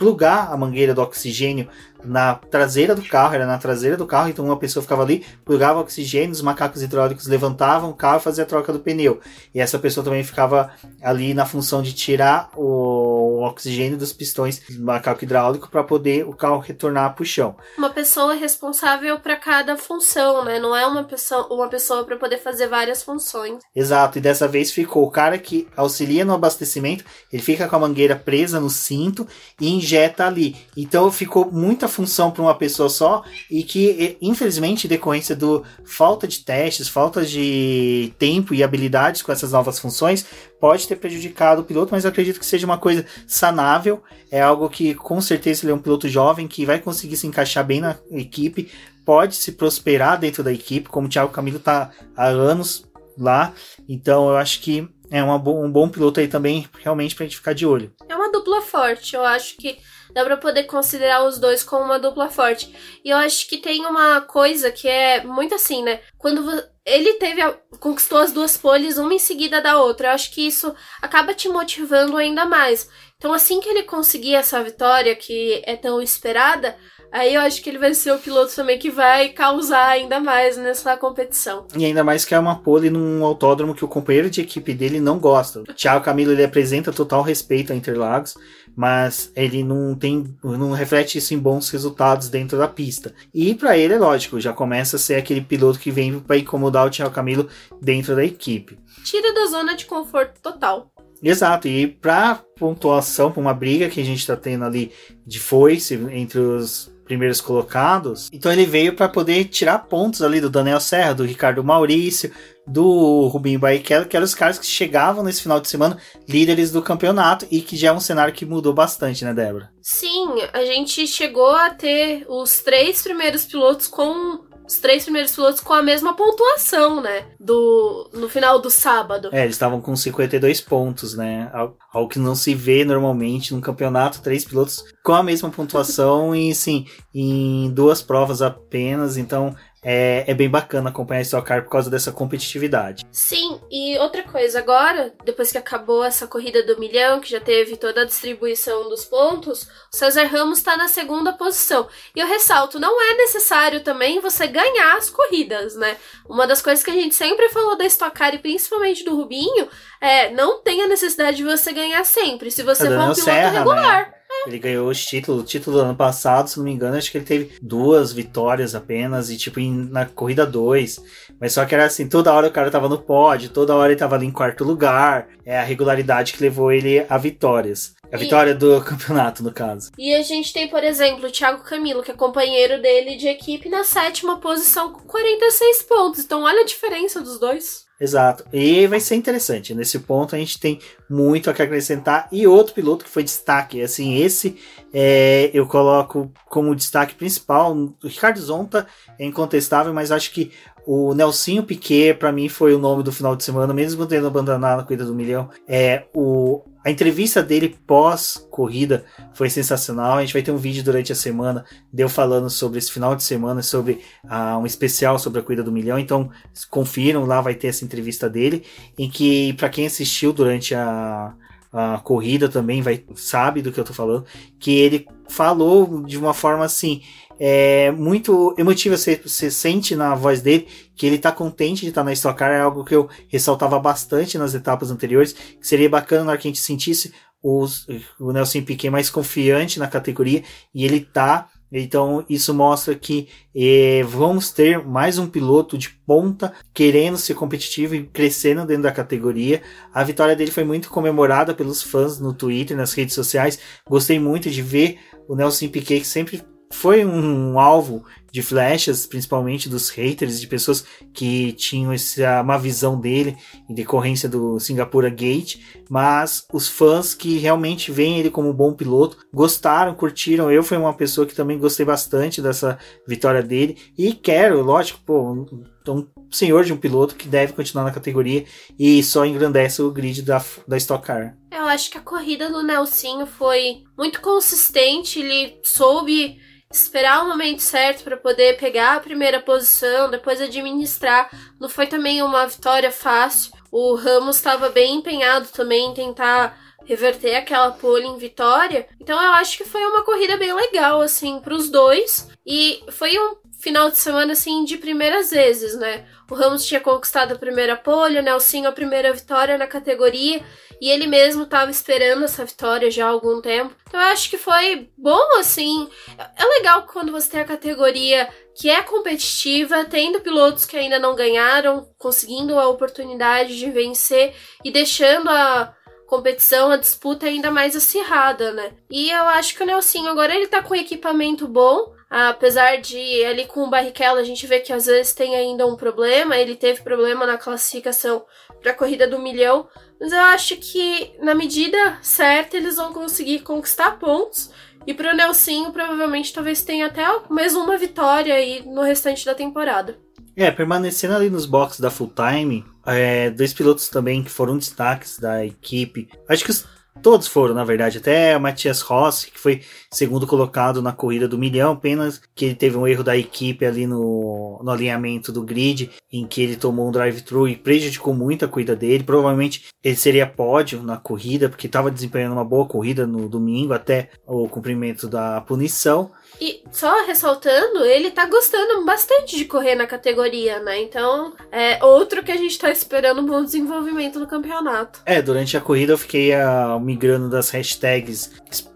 plugar 0.00 0.50
a 0.50 0.56
mangueira 0.56 0.94
do 0.94 1.02
oxigênio 1.02 1.68
na 2.04 2.34
traseira 2.34 2.94
do 2.94 3.02
carro, 3.02 3.34
era 3.34 3.46
na 3.46 3.58
traseira 3.58 3.96
do 3.96 4.06
carro, 4.06 4.28
então 4.28 4.44
uma 4.44 4.56
pessoa 4.56 4.82
ficava 4.82 5.02
ali, 5.02 5.24
plugava 5.44 5.80
oxigênio, 5.80 6.32
os 6.32 6.42
macacos 6.42 6.82
hidráulicos 6.82 7.26
levantavam 7.26 7.90
o 7.90 7.94
carro 7.94 8.18
e 8.18 8.22
fazia 8.22 8.44
a 8.44 8.46
troca 8.46 8.72
do 8.72 8.80
pneu. 8.80 9.20
E 9.54 9.60
essa 9.60 9.78
pessoa 9.78 10.04
também 10.04 10.24
ficava 10.24 10.70
ali 11.02 11.34
na 11.34 11.46
função 11.46 11.82
de 11.82 11.92
tirar 11.92 12.50
o 12.56 13.42
oxigênio 13.42 13.96
dos 13.96 14.12
pistões 14.12 14.60
do 14.68 14.84
macaco 14.84 15.24
hidráulico 15.24 15.70
para 15.70 15.84
poder 15.84 16.26
o 16.26 16.34
carro 16.34 16.58
retornar 16.58 17.14
para 17.14 17.22
o 17.22 17.26
chão. 17.26 17.56
Uma 17.76 17.90
pessoa 17.90 18.34
responsável 18.34 19.18
para 19.20 19.36
cada 19.36 19.76
função, 19.76 20.44
né? 20.44 20.58
Não 20.58 20.76
é 20.76 20.86
uma 20.86 21.04
pessoa, 21.04 21.46
uma 21.52 21.68
pessoa 21.68 22.04
para 22.04 22.16
poder 22.16 22.38
fazer 22.38 22.68
várias 22.68 23.02
funções. 23.02 23.58
Exato, 23.74 24.18
e 24.18 24.20
dessa 24.20 24.46
vez 24.46 24.70
ficou 24.70 25.04
o 25.04 25.10
cara 25.10 25.38
que 25.38 25.68
auxilia 25.76 26.24
no 26.24 26.34
abastecimento, 26.34 27.04
ele 27.32 27.42
fica 27.42 27.68
com 27.68 27.76
a 27.76 27.80
mangueira 27.80 28.16
presa 28.16 28.60
no 28.60 28.70
cinto 28.70 29.26
e 29.60 29.68
injeta 29.70 30.26
ali. 30.26 30.56
Então 30.76 31.10
ficou 31.10 31.50
muita 31.50 31.88
função 31.90 32.30
para 32.30 32.40
uma 32.40 32.54
pessoa 32.54 32.88
só 32.88 33.22
e 33.50 33.62
que, 33.62 34.16
infelizmente, 34.22 34.88
decorrência 34.88 35.36
do 35.36 35.62
falta 35.84 36.26
de 36.26 36.40
testes, 36.40 36.88
falta 36.88 37.22
de 37.24 38.14
tempo 38.18 38.54
e 38.54 38.62
habilidades 38.62 39.20
com 39.20 39.30
essas 39.30 39.52
novas 39.52 39.78
funções, 39.78 40.24
pode 40.58 40.88
ter 40.88 40.96
prejudicado 40.96 41.60
o 41.60 41.64
piloto, 41.64 41.92
mas 41.92 42.06
acredito 42.06 42.40
que 42.40 42.46
seja 42.46 42.64
uma 42.64 42.78
coisa 42.78 43.04
sanável. 43.26 44.02
É 44.30 44.40
algo 44.40 44.70
que, 44.70 44.94
com 44.94 45.20
certeza, 45.20 45.64
ele 45.64 45.72
é 45.72 45.74
um 45.74 45.78
piloto 45.78 46.08
jovem 46.08 46.48
que 46.48 46.64
vai 46.64 46.78
conseguir 46.78 47.16
se 47.16 47.26
encaixar 47.26 47.66
bem 47.66 47.80
na 47.80 47.98
equipe, 48.12 48.70
pode 49.04 49.34
se 49.34 49.52
prosperar 49.52 50.18
dentro 50.18 50.42
da 50.42 50.52
equipe, 50.52 50.88
como 50.88 51.06
o 51.06 51.10
Thiago 51.10 51.32
Camilo 51.32 51.56
está 51.58 51.90
há 52.16 52.26
anos 52.28 52.88
lá. 53.18 53.52
Então, 53.88 54.28
eu 54.28 54.36
acho 54.36 54.60
que 54.60 54.88
é 55.10 55.24
um 55.24 55.70
bom 55.70 55.88
piloto 55.88 56.20
aí 56.20 56.28
também, 56.28 56.68
realmente, 56.84 57.16
para 57.16 57.24
a 57.24 57.26
gente 57.26 57.36
ficar 57.36 57.52
de 57.52 57.66
olho. 57.66 57.92
É 58.08 58.14
uma 58.14 58.30
dupla 58.30 58.62
forte. 58.62 59.16
Eu 59.16 59.24
acho 59.24 59.56
que 59.56 59.78
dá 60.12 60.24
pra 60.24 60.36
poder 60.36 60.64
considerar 60.64 61.24
os 61.24 61.38
dois 61.38 61.62
como 61.62 61.84
uma 61.84 61.98
dupla 61.98 62.28
forte. 62.28 62.74
E 63.04 63.10
eu 63.10 63.16
acho 63.16 63.48
que 63.48 63.58
tem 63.58 63.84
uma 63.86 64.20
coisa 64.20 64.70
que 64.70 64.88
é 64.88 65.24
muito 65.24 65.54
assim, 65.54 65.82
né? 65.82 66.00
Quando 66.18 66.42
ele 66.84 67.14
teve 67.14 67.40
a, 67.40 67.52
conquistou 67.78 68.18
as 68.18 68.32
duas 68.32 68.56
poles 68.56 68.98
uma 68.98 69.14
em 69.14 69.18
seguida 69.18 69.60
da 69.60 69.80
outra, 69.80 70.08
eu 70.08 70.12
acho 70.12 70.32
que 70.32 70.46
isso 70.46 70.74
acaba 71.00 71.34
te 71.34 71.48
motivando 71.48 72.16
ainda 72.16 72.44
mais. 72.46 72.88
Então, 73.16 73.32
assim 73.32 73.60
que 73.60 73.68
ele 73.68 73.82
conseguir 73.82 74.34
essa 74.34 74.62
vitória 74.62 75.14
que 75.14 75.62
é 75.66 75.76
tão 75.76 76.00
esperada, 76.00 76.76
Aí 77.12 77.34
eu 77.34 77.40
acho 77.40 77.60
que 77.60 77.68
ele 77.68 77.78
vai 77.78 77.92
ser 77.92 78.12
o 78.12 78.18
piloto 78.18 78.54
também 78.54 78.78
que 78.78 78.88
vai 78.88 79.30
causar 79.30 79.88
ainda 79.88 80.20
mais 80.20 80.56
nessa 80.56 80.96
competição. 80.96 81.66
E 81.76 81.84
ainda 81.84 82.04
mais 82.04 82.24
que 82.24 82.34
é 82.34 82.38
uma 82.38 82.60
pole 82.60 82.88
num 82.88 83.24
autódromo 83.24 83.74
que 83.74 83.84
o 83.84 83.88
companheiro 83.88 84.30
de 84.30 84.40
equipe 84.40 84.72
dele 84.72 85.00
não 85.00 85.18
gosta. 85.18 85.60
O 85.60 85.74
Thiago 85.74 86.04
Camilo 86.04 86.30
ele 86.30 86.44
apresenta 86.44 86.92
total 86.92 87.22
respeito 87.22 87.72
a 87.72 87.76
Interlagos, 87.76 88.36
mas 88.76 89.32
ele 89.34 89.62
não 89.62 89.94
tem, 89.94 90.24
não 90.42 90.72
reflete 90.72 91.18
isso 91.18 91.34
em 91.34 91.38
bons 91.38 91.68
resultados 91.70 92.28
dentro 92.28 92.58
da 92.58 92.68
pista. 92.68 93.12
E 93.32 93.54
para 93.54 93.76
ele 93.76 93.94
é 93.94 93.98
lógico, 93.98 94.40
já 94.40 94.52
começa 94.52 94.96
a 94.96 94.98
ser 94.98 95.16
aquele 95.16 95.40
piloto 95.40 95.78
que 95.78 95.90
vem 95.90 96.18
para 96.20 96.38
incomodar 96.38 96.86
o 96.86 96.90
Thiago 96.90 97.14
Camilo 97.14 97.48
dentro 97.80 98.14
da 98.14 98.24
equipe. 98.24 98.78
Tira 99.04 99.32
da 99.34 99.46
zona 99.46 99.76
de 99.76 99.86
conforto 99.86 100.40
total. 100.40 100.90
Exato, 101.22 101.68
e 101.68 101.86
para 101.86 102.36
pontuação, 102.58 103.30
para 103.30 103.40
uma 103.40 103.52
briga 103.52 103.90
que 103.90 104.00
a 104.00 104.04
gente 104.04 104.20
está 104.20 104.36
tendo 104.36 104.64
ali 104.64 104.90
de 105.26 105.38
foice 105.38 105.94
entre 106.10 106.38
os 106.38 106.90
primeiros 107.10 107.40
colocados. 107.40 108.28
Então 108.32 108.52
ele 108.52 108.64
veio 108.64 108.94
para 108.94 109.08
poder 109.08 109.44
tirar 109.46 109.80
pontos 109.80 110.22
ali 110.22 110.40
do 110.40 110.48
Daniel 110.48 110.78
Serra, 110.78 111.12
do 111.12 111.24
Ricardo 111.24 111.64
Maurício, 111.64 112.30
do 112.70 113.26
Rubinho 113.26 113.58
Barrichello, 113.58 114.06
que 114.06 114.16
eram 114.16 114.24
os 114.24 114.34
caras 114.34 114.58
que 114.58 114.66
chegavam 114.66 115.24
nesse 115.24 115.42
final 115.42 115.60
de 115.60 115.68
semana 115.68 115.98
líderes 116.28 116.70
do 116.70 116.80
campeonato 116.80 117.46
e 117.50 117.60
que 117.60 117.76
já 117.76 117.88
é 117.88 117.92
um 117.92 118.00
cenário 118.00 118.32
que 118.32 118.46
mudou 118.46 118.72
bastante, 118.72 119.24
né, 119.24 119.34
Débora? 119.34 119.70
Sim, 119.82 120.40
a 120.52 120.64
gente 120.64 121.06
chegou 121.06 121.50
a 121.50 121.70
ter 121.70 122.24
os 122.28 122.60
três 122.60 123.02
primeiros 123.02 123.44
pilotos 123.44 123.86
com 123.88 124.48
os 124.70 124.78
três 124.78 125.02
primeiros 125.02 125.34
pilotos 125.34 125.60
com 125.60 125.72
a 125.72 125.82
mesma 125.82 126.14
pontuação, 126.14 127.00
né? 127.02 127.26
Do, 127.40 128.08
no 128.14 128.28
final 128.28 128.60
do 128.60 128.70
sábado. 128.70 129.28
É, 129.32 129.42
eles 129.42 129.56
estavam 129.56 129.80
com 129.80 129.96
52 129.96 130.60
pontos, 130.60 131.16
né? 131.16 131.50
Algo 131.92 132.08
que 132.08 132.20
não 132.20 132.36
se 132.36 132.54
vê 132.54 132.84
normalmente 132.84 133.52
num 133.52 133.60
campeonato, 133.60 134.22
três 134.22 134.44
pilotos 134.44 134.84
com 135.02 135.12
a 135.12 135.24
mesma 135.24 135.50
pontuação 135.50 136.32
e 136.36 136.54
sim, 136.54 136.86
em 137.12 137.68
duas 137.72 138.00
provas 138.00 138.40
apenas. 138.40 139.16
Então 139.16 139.56
é, 139.82 140.24
é 140.26 140.34
bem 140.34 140.48
bacana 140.48 140.90
acompanhar 140.90 141.20
a 141.20 141.22
Stock 141.22 141.46
Car 141.46 141.62
por 141.62 141.70
causa 141.70 141.90
dessa 141.90 142.12
competitividade. 142.12 143.04
Sim, 143.10 143.60
e 143.70 143.98
outra 143.98 144.22
coisa, 144.22 144.58
agora, 144.58 145.12
depois 145.24 145.50
que 145.50 145.58
acabou 145.58 146.04
essa 146.04 146.26
corrida 146.26 146.62
do 146.62 146.78
milhão, 146.78 147.20
que 147.20 147.30
já 147.30 147.40
teve 147.40 147.76
toda 147.76 148.02
a 148.02 148.04
distribuição 148.04 148.88
dos 148.88 149.04
pontos, 149.04 149.62
o 149.92 149.96
César 149.96 150.24
Ramos 150.24 150.58
está 150.58 150.76
na 150.76 150.88
segunda 150.88 151.32
posição. 151.32 151.88
E 152.14 152.20
eu 152.20 152.26
ressalto, 152.26 152.78
não 152.78 153.00
é 153.00 153.14
necessário 153.14 153.80
também 153.80 154.20
você 154.20 154.46
ganhar 154.46 154.96
as 154.96 155.08
corridas, 155.08 155.74
né? 155.76 155.96
Uma 156.28 156.46
das 156.46 156.60
coisas 156.60 156.84
que 156.84 156.90
a 156.90 156.94
gente 156.94 157.14
sempre 157.14 157.48
falou 157.48 157.76
da 157.76 157.86
Stock 157.86 158.16
Car 158.16 158.34
e 158.34 158.38
principalmente 158.38 159.04
do 159.04 159.16
Rubinho 159.16 159.68
é 160.00 160.30
não 160.30 160.62
tem 160.62 160.82
a 160.82 160.88
necessidade 160.88 161.38
de 161.38 161.44
você 161.44 161.72
ganhar 161.72 162.04
sempre. 162.04 162.50
Se 162.50 162.62
você 162.62 162.86
for 162.86 162.98
um 162.98 163.00
piloto 163.00 163.20
Serra, 163.20 163.50
regular. 163.50 164.10
né? 164.10 164.19
Ele 164.46 164.58
ganhou 164.58 164.88
os 164.88 165.04
títulos. 165.04 165.42
O 165.42 165.46
título 165.46 165.76
do 165.76 165.82
ano 165.82 165.94
passado, 165.96 166.48
se 166.48 166.56
não 166.58 166.64
me 166.64 166.72
engano, 166.72 166.96
acho 166.96 167.10
que 167.10 167.18
ele 167.18 167.24
teve 167.24 167.52
duas 167.60 168.12
vitórias 168.12 168.74
apenas. 168.74 169.30
E 169.30 169.36
tipo, 169.36 169.60
em- 169.60 169.88
na 169.90 170.06
corrida 170.06 170.46
2. 170.46 170.98
Mas 171.40 171.52
só 171.52 171.64
que 171.64 171.74
era 171.74 171.84
assim, 171.84 172.08
toda 172.08 172.32
hora 172.32 172.48
o 172.48 172.50
cara 172.52 172.70
tava 172.70 172.88
no 172.88 172.98
pódio, 172.98 173.50
toda 173.50 173.74
hora 173.74 173.92
ele 173.92 173.98
tava 173.98 174.14
ali 174.16 174.26
em 174.26 174.30
quarto 174.32 174.64
lugar. 174.64 175.28
É 175.44 175.58
a 175.58 175.62
regularidade 175.62 176.32
que 176.32 176.42
levou 176.42 176.70
ele 176.72 177.04
a 177.08 177.18
vitórias. 177.18 177.94
A 178.12 178.16
E- 178.16 178.20
vitória 178.20 178.54
do 178.54 178.80
campeonato, 178.84 179.42
no 179.42 179.52
caso. 179.52 179.90
E 179.98 180.14
a 180.14 180.22
gente 180.22 180.52
tem, 180.52 180.68
por 180.68 180.82
exemplo, 180.82 181.26
o 181.28 181.30
Thiago 181.30 181.62
Camilo, 181.62 182.02
que 182.02 182.10
é 182.10 182.14
companheiro 182.14 182.80
dele 182.80 183.16
de 183.16 183.28
equipe, 183.28 183.68
na 183.68 183.84
sétima 183.84 184.38
posição 184.38 184.92
com 184.92 185.00
46 185.06 185.82
pontos. 185.82 186.20
Então, 186.24 186.42
olha 186.42 186.62
a 186.62 186.66
diferença 186.66 187.20
dos 187.20 187.38
dois. 187.38 187.84
Exato. 188.00 188.44
E 188.50 188.86
vai 188.86 188.98
ser 188.98 189.16
interessante. 189.16 189.74
Nesse 189.74 189.98
ponto 189.98 190.34
a 190.34 190.38
gente 190.38 190.58
tem 190.58 190.80
muito 191.08 191.50
a 191.50 191.52
que 191.52 191.60
acrescentar. 191.60 192.28
E 192.32 192.46
outro 192.46 192.74
piloto 192.74 193.04
que 193.04 193.10
foi 193.10 193.22
destaque, 193.22 193.82
assim, 193.82 194.16
esse 194.16 194.56
é, 194.90 195.50
eu 195.52 195.66
coloco 195.66 196.32
como 196.48 196.74
destaque 196.74 197.14
principal. 197.14 197.76
O 197.76 197.94
Ricardo 198.02 198.40
Zonta 198.40 198.86
é 199.18 199.26
incontestável, 199.26 199.92
mas 199.92 200.10
acho 200.10 200.32
que 200.32 200.50
o 200.86 201.12
Nelsinho 201.12 201.62
Piquet, 201.62 202.14
para 202.14 202.32
mim, 202.32 202.48
foi 202.48 202.74
o 202.74 202.78
nome 202.78 203.02
do 203.02 203.12
final 203.12 203.36
de 203.36 203.44
semana, 203.44 203.74
mesmo 203.74 204.06
tendo 204.06 204.26
abandonado 204.26 204.80
a 204.80 204.82
corrida 204.82 205.04
do 205.04 205.14
milhão. 205.14 205.50
É, 205.68 206.04
o, 206.14 206.62
a 206.82 206.90
entrevista 206.90 207.42
dele 207.42 207.76
pós-corrida 207.86 209.04
foi 209.34 209.50
sensacional. 209.50 210.16
A 210.16 210.20
gente 210.22 210.32
vai 210.32 210.42
ter 210.42 210.50
um 210.50 210.56
vídeo 210.56 210.82
durante 210.82 211.12
a 211.12 211.14
semana 211.14 211.64
deu 211.92 212.08
falando 212.08 212.48
sobre 212.48 212.78
esse 212.78 212.90
final 212.90 213.14
de 213.14 213.22
semana, 213.22 213.62
sobre 213.62 214.00
ah, 214.26 214.56
um 214.56 214.64
especial 214.64 215.18
sobre 215.18 215.40
a 215.40 215.42
corrida 215.42 215.62
do 215.62 215.72
milhão. 215.72 215.98
Então, 215.98 216.30
confiram 216.70 217.26
lá, 217.26 217.40
vai 217.40 217.54
ter 217.54 217.68
essa 217.68 217.84
entrevista 217.84 218.30
dele, 218.30 218.64
em 218.98 219.10
que, 219.10 219.52
para 219.54 219.68
quem 219.68 219.86
assistiu 219.86 220.32
durante 220.32 220.74
a, 220.74 221.34
a 221.72 221.98
corrida 221.98 222.48
também 222.48 222.80
vai 222.80 223.04
sabe 223.14 223.60
do 223.62 223.70
que 223.70 223.78
eu 223.78 223.84
tô 223.84 223.92
falando, 223.92 224.24
que 224.58 224.72
ele 224.72 225.06
falou 225.28 226.02
de 226.04 226.18
uma 226.18 226.34
forma 226.34 226.64
assim. 226.64 227.02
É 227.42 227.90
muito 227.92 228.54
emotiva, 228.58 228.98
você, 228.98 229.16
você 229.16 229.50
sente 229.50 229.96
na 229.96 230.14
voz 230.14 230.42
dele 230.42 230.68
que 230.94 231.06
ele 231.06 231.16
tá 231.16 231.32
contente 231.32 231.80
de 231.80 231.88
estar 231.88 232.04
na 232.04 232.12
Stock 232.12 232.42
é 232.42 232.60
algo 232.60 232.84
que 232.84 232.94
eu 232.94 233.08
ressaltava 233.28 233.78
bastante 233.78 234.36
nas 234.36 234.52
etapas 234.52 234.90
anteriores, 234.90 235.32
que 235.32 235.66
seria 235.66 235.88
bacana 235.88 236.24
na 236.24 236.32
hora 236.32 236.38
que 236.38 236.46
a 236.46 236.50
gente 236.50 236.60
sentisse 236.60 237.14
os, 237.42 237.86
o 238.18 238.30
Nelson 238.30 238.60
Piquet 238.60 238.90
mais 238.90 239.08
confiante 239.08 239.78
na 239.78 239.88
categoria, 239.88 240.42
e 240.74 240.84
ele 240.84 241.00
tá, 241.00 241.48
então 241.72 242.22
isso 242.28 242.52
mostra 242.52 242.94
que 242.94 243.28
eh, 243.56 244.02
vamos 244.06 244.50
ter 244.50 244.84
mais 244.84 245.16
um 245.16 245.26
piloto 245.26 245.78
de 245.78 245.88
ponta 245.88 246.52
querendo 246.74 247.16
ser 247.16 247.32
competitivo 247.32 247.94
e 247.94 248.04
crescendo 248.04 248.66
dentro 248.66 248.82
da 248.82 248.92
categoria. 248.92 249.62
A 249.94 250.04
vitória 250.04 250.36
dele 250.36 250.50
foi 250.50 250.64
muito 250.64 250.90
comemorada 250.90 251.54
pelos 251.54 251.82
fãs 251.82 252.20
no 252.20 252.34
Twitter, 252.34 252.76
nas 252.76 252.92
redes 252.92 253.14
sociais. 253.14 253.58
Gostei 253.88 254.18
muito 254.18 254.50
de 254.50 254.60
ver 254.60 254.98
o 255.26 255.34
Nelson 255.34 255.68
Piquet, 255.68 256.00
que 256.00 256.06
sempre 256.06 256.42
foi 256.72 257.04
um 257.04 257.58
alvo 257.58 258.04
de 258.32 258.42
flechas, 258.42 259.06
principalmente 259.06 259.68
dos 259.68 259.90
haters, 259.90 260.40
de 260.40 260.46
pessoas 260.46 260.84
que 261.12 261.52
tinham 261.52 261.92
essa 261.92 262.42
má 262.42 262.56
visão 262.56 262.98
dele 262.98 263.36
em 263.68 263.74
decorrência 263.74 264.28
do 264.28 264.58
Singapura 264.60 265.10
Gate, 265.10 265.56
mas 265.88 266.46
os 266.52 266.68
fãs 266.68 267.14
que 267.14 267.38
realmente 267.38 267.90
veem 267.90 268.18
ele 268.18 268.30
como 268.30 268.48
um 268.48 268.54
bom 268.54 268.72
piloto 268.72 269.18
gostaram, 269.32 269.94
curtiram. 269.94 270.50
Eu 270.50 270.62
fui 270.62 270.76
uma 270.76 270.94
pessoa 270.94 271.26
que 271.26 271.34
também 271.34 271.58
gostei 271.58 271.84
bastante 271.84 272.40
dessa 272.40 272.78
vitória 273.06 273.42
dele 273.42 273.76
e 273.98 274.12
quero, 274.12 274.62
lógico, 274.62 275.00
pô, 275.04 275.46
um, 275.88 276.06
senhor 276.30 276.64
de 276.64 276.72
um 276.72 276.76
piloto 276.76 277.16
que 277.16 277.26
deve 277.26 277.52
continuar 277.52 277.84
na 277.84 277.90
categoria 277.90 278.44
e 278.78 279.02
só 279.02 279.26
engrandece 279.26 279.82
o 279.82 279.90
grid 279.90 280.22
da, 280.22 280.40
da 280.68 280.76
Stock 280.76 281.04
Car. 281.04 281.36
Eu 281.50 281.64
acho 281.64 281.90
que 281.90 281.98
a 281.98 282.02
corrida 282.02 282.48
do 282.48 282.62
Nelsinho 282.62 283.26
foi 283.26 283.82
muito 283.98 284.20
consistente, 284.20 285.18
ele 285.18 285.58
soube 285.64 286.38
esperar 286.72 287.24
o 287.24 287.28
momento 287.28 287.62
certo 287.62 288.04
para 288.04 288.16
poder 288.16 288.56
pegar 288.56 288.94
a 288.94 289.00
primeira 289.00 289.40
posição, 289.40 290.08
depois 290.08 290.40
administrar. 290.40 291.28
Não 291.58 291.68
foi 291.68 291.86
também 291.86 292.22
uma 292.22 292.46
vitória 292.46 292.92
fácil. 292.92 293.52
O 293.72 293.94
Ramos 293.94 294.36
estava 294.36 294.68
bem 294.68 294.96
empenhado 294.96 295.48
também 295.48 295.90
em 295.90 295.94
tentar 295.94 296.56
reverter 296.84 297.34
aquela 297.34 297.72
pole 297.72 298.06
em 298.06 298.18
vitória. 298.18 298.86
Então 299.00 299.20
eu 299.20 299.32
acho 299.32 299.58
que 299.58 299.64
foi 299.64 299.84
uma 299.84 300.04
corrida 300.04 300.36
bem 300.36 300.52
legal 300.52 301.00
assim 301.00 301.40
para 301.40 301.54
os 301.54 301.68
dois 301.68 302.29
e 302.46 302.82
foi 302.90 303.18
um 303.18 303.36
final 303.60 303.90
de 303.90 303.98
semana 303.98 304.32
assim 304.32 304.64
de 304.64 304.78
primeiras 304.78 305.30
vezes, 305.30 305.76
né? 305.76 306.06
O 306.30 306.34
Ramos 306.34 306.64
tinha 306.64 306.80
conquistado 306.80 307.32
a 307.34 307.38
primeira 307.38 307.76
pole, 307.76 308.18
o 308.18 308.22
Nelsinho 308.22 308.68
a 308.68 308.72
primeira 308.72 309.12
vitória 309.12 309.58
na 309.58 309.66
categoria 309.66 310.42
e 310.80 310.88
ele 310.88 311.06
mesmo 311.06 311.42
estava 311.42 311.70
esperando 311.70 312.24
essa 312.24 312.44
vitória 312.44 312.90
já 312.90 313.06
há 313.06 313.10
algum 313.10 313.42
tempo. 313.42 313.74
Então 313.86 314.00
eu 314.00 314.06
acho 314.06 314.30
que 314.30 314.38
foi 314.38 314.90
bom 314.96 315.38
assim. 315.38 315.88
É 316.36 316.44
legal 316.44 316.86
quando 316.90 317.12
você 317.12 317.30
tem 317.30 317.40
a 317.40 317.44
categoria 317.44 318.28
que 318.56 318.70
é 318.70 318.82
competitiva, 318.82 319.84
tendo 319.84 320.20
pilotos 320.20 320.64
que 320.64 320.76
ainda 320.76 320.98
não 320.98 321.14
ganharam, 321.14 321.88
conseguindo 321.98 322.58
a 322.58 322.68
oportunidade 322.68 323.58
de 323.58 323.70
vencer 323.70 324.34
e 324.64 324.70
deixando 324.70 325.28
a 325.28 325.74
competição, 326.06 326.72
a 326.72 326.76
disputa 326.76 327.26
ainda 327.26 327.50
mais 327.50 327.76
acirrada, 327.76 328.52
né? 328.52 328.72
E 328.90 329.10
eu 329.10 329.28
acho 329.28 329.54
que 329.54 329.62
o 329.62 329.66
Nelsinho 329.66 330.08
agora 330.08 330.34
ele 330.34 330.48
tá 330.48 330.60
com 330.60 330.74
equipamento 330.74 331.46
bom, 331.46 331.94
apesar 332.10 332.76
de 332.80 333.24
ali 333.24 333.46
com 333.46 333.62
o 333.62 333.70
Barrichello 333.70 334.18
a 334.18 334.24
gente 334.24 334.46
vê 334.46 334.58
que 334.58 334.72
às 334.72 334.86
vezes 334.86 335.14
tem 335.14 335.36
ainda 335.36 335.64
um 335.66 335.76
problema, 335.76 336.36
ele 336.36 336.56
teve 336.56 336.82
problema 336.82 337.24
na 337.24 337.38
classificação 337.38 338.24
para 338.60 338.72
a 338.72 338.74
corrida 338.74 339.06
do 339.06 339.18
milhão, 339.18 339.68
mas 340.00 340.12
eu 340.12 340.20
acho 340.20 340.56
que 340.56 341.12
na 341.20 341.34
medida 341.34 341.98
certa 342.02 342.56
eles 342.56 342.76
vão 342.76 342.92
conseguir 342.92 343.40
conquistar 343.40 343.92
pontos. 343.92 344.50
E 344.86 344.94
pro 344.94 345.14
Nelsinho, 345.14 345.72
provavelmente, 345.72 346.32
talvez 346.32 346.62
tenha 346.62 346.86
até 346.86 347.04
mais 347.28 347.54
uma 347.54 347.76
vitória 347.76 348.34
aí 348.34 348.62
no 348.66 348.80
restante 348.80 349.26
da 349.26 349.34
temporada. 349.34 349.98
É, 350.34 350.50
permanecendo 350.50 351.14
ali 351.14 351.28
nos 351.28 351.44
boxes 351.44 351.80
da 351.80 351.90
Full 351.90 352.14
Time, 352.14 352.64
é, 352.86 353.28
dois 353.28 353.52
pilotos 353.52 353.90
também 353.90 354.22
que 354.22 354.30
foram 354.30 354.56
destaques 354.56 355.18
da 355.18 355.44
equipe. 355.44 356.08
Acho 356.26 356.44
que 356.44 356.50
os, 356.50 356.66
todos 357.02 357.26
foram, 357.26 357.54
na 357.54 357.64
verdade. 357.64 357.98
Até 357.98 358.36
o 358.36 358.40
Matias 358.40 358.80
Rossi, 358.80 359.30
que 359.30 359.38
foi 359.38 359.62
segundo 359.90 360.26
colocado 360.26 360.82
na 360.82 360.92
corrida 360.92 361.26
do 361.26 361.38
milhão, 361.38 361.72
apenas 361.72 362.20
que 362.34 362.44
ele 362.44 362.54
teve 362.54 362.76
um 362.76 362.86
erro 362.86 363.02
da 363.02 363.16
equipe 363.16 363.64
ali 363.64 363.86
no, 363.86 364.60
no 364.62 364.70
alinhamento 364.70 365.32
do 365.32 365.42
grid, 365.42 365.90
em 366.12 366.26
que 366.26 366.42
ele 366.42 366.56
tomou 366.56 366.88
um 366.88 366.92
drive-thru 366.92 367.48
e 367.48 367.56
prejudicou 367.56 368.14
muito 368.14 368.44
a 368.44 368.48
corrida 368.48 368.76
dele. 368.76 369.04
Provavelmente 369.04 369.66
ele 369.82 369.96
seria 369.96 370.26
pódio 370.26 370.82
na 370.82 370.96
corrida, 370.96 371.48
porque 371.48 371.66
estava 371.66 371.90
desempenhando 371.90 372.32
uma 372.32 372.44
boa 372.44 372.66
corrida 372.66 373.06
no 373.06 373.28
domingo, 373.28 373.72
até 373.72 374.10
o 374.26 374.48
cumprimento 374.48 375.08
da 375.08 375.40
punição. 375.40 376.10
E 376.40 376.62
só 376.70 377.06
ressaltando, 377.06 377.84
ele 377.84 378.10
tá 378.10 378.26
gostando 378.26 378.84
bastante 378.84 379.36
de 379.36 379.44
correr 379.44 379.74
na 379.74 379.86
categoria, 379.86 380.60
né? 380.60 380.80
Então, 380.82 381.34
é 381.50 381.82
outro 381.84 382.22
que 382.22 382.32
a 382.32 382.36
gente 382.36 382.58
tá 382.58 382.70
esperando 382.70 383.20
um 383.20 383.26
bom 383.26 383.42
desenvolvimento 383.42 384.18
no 384.18 384.26
campeonato. 384.26 385.00
É, 385.06 385.22
durante 385.22 385.56
a 385.56 385.60
corrida 385.60 385.92
eu 385.92 385.98
fiquei 385.98 386.32
uh, 386.34 386.78
migrando 386.80 387.28
das 387.28 387.50
hashtags 387.50 388.30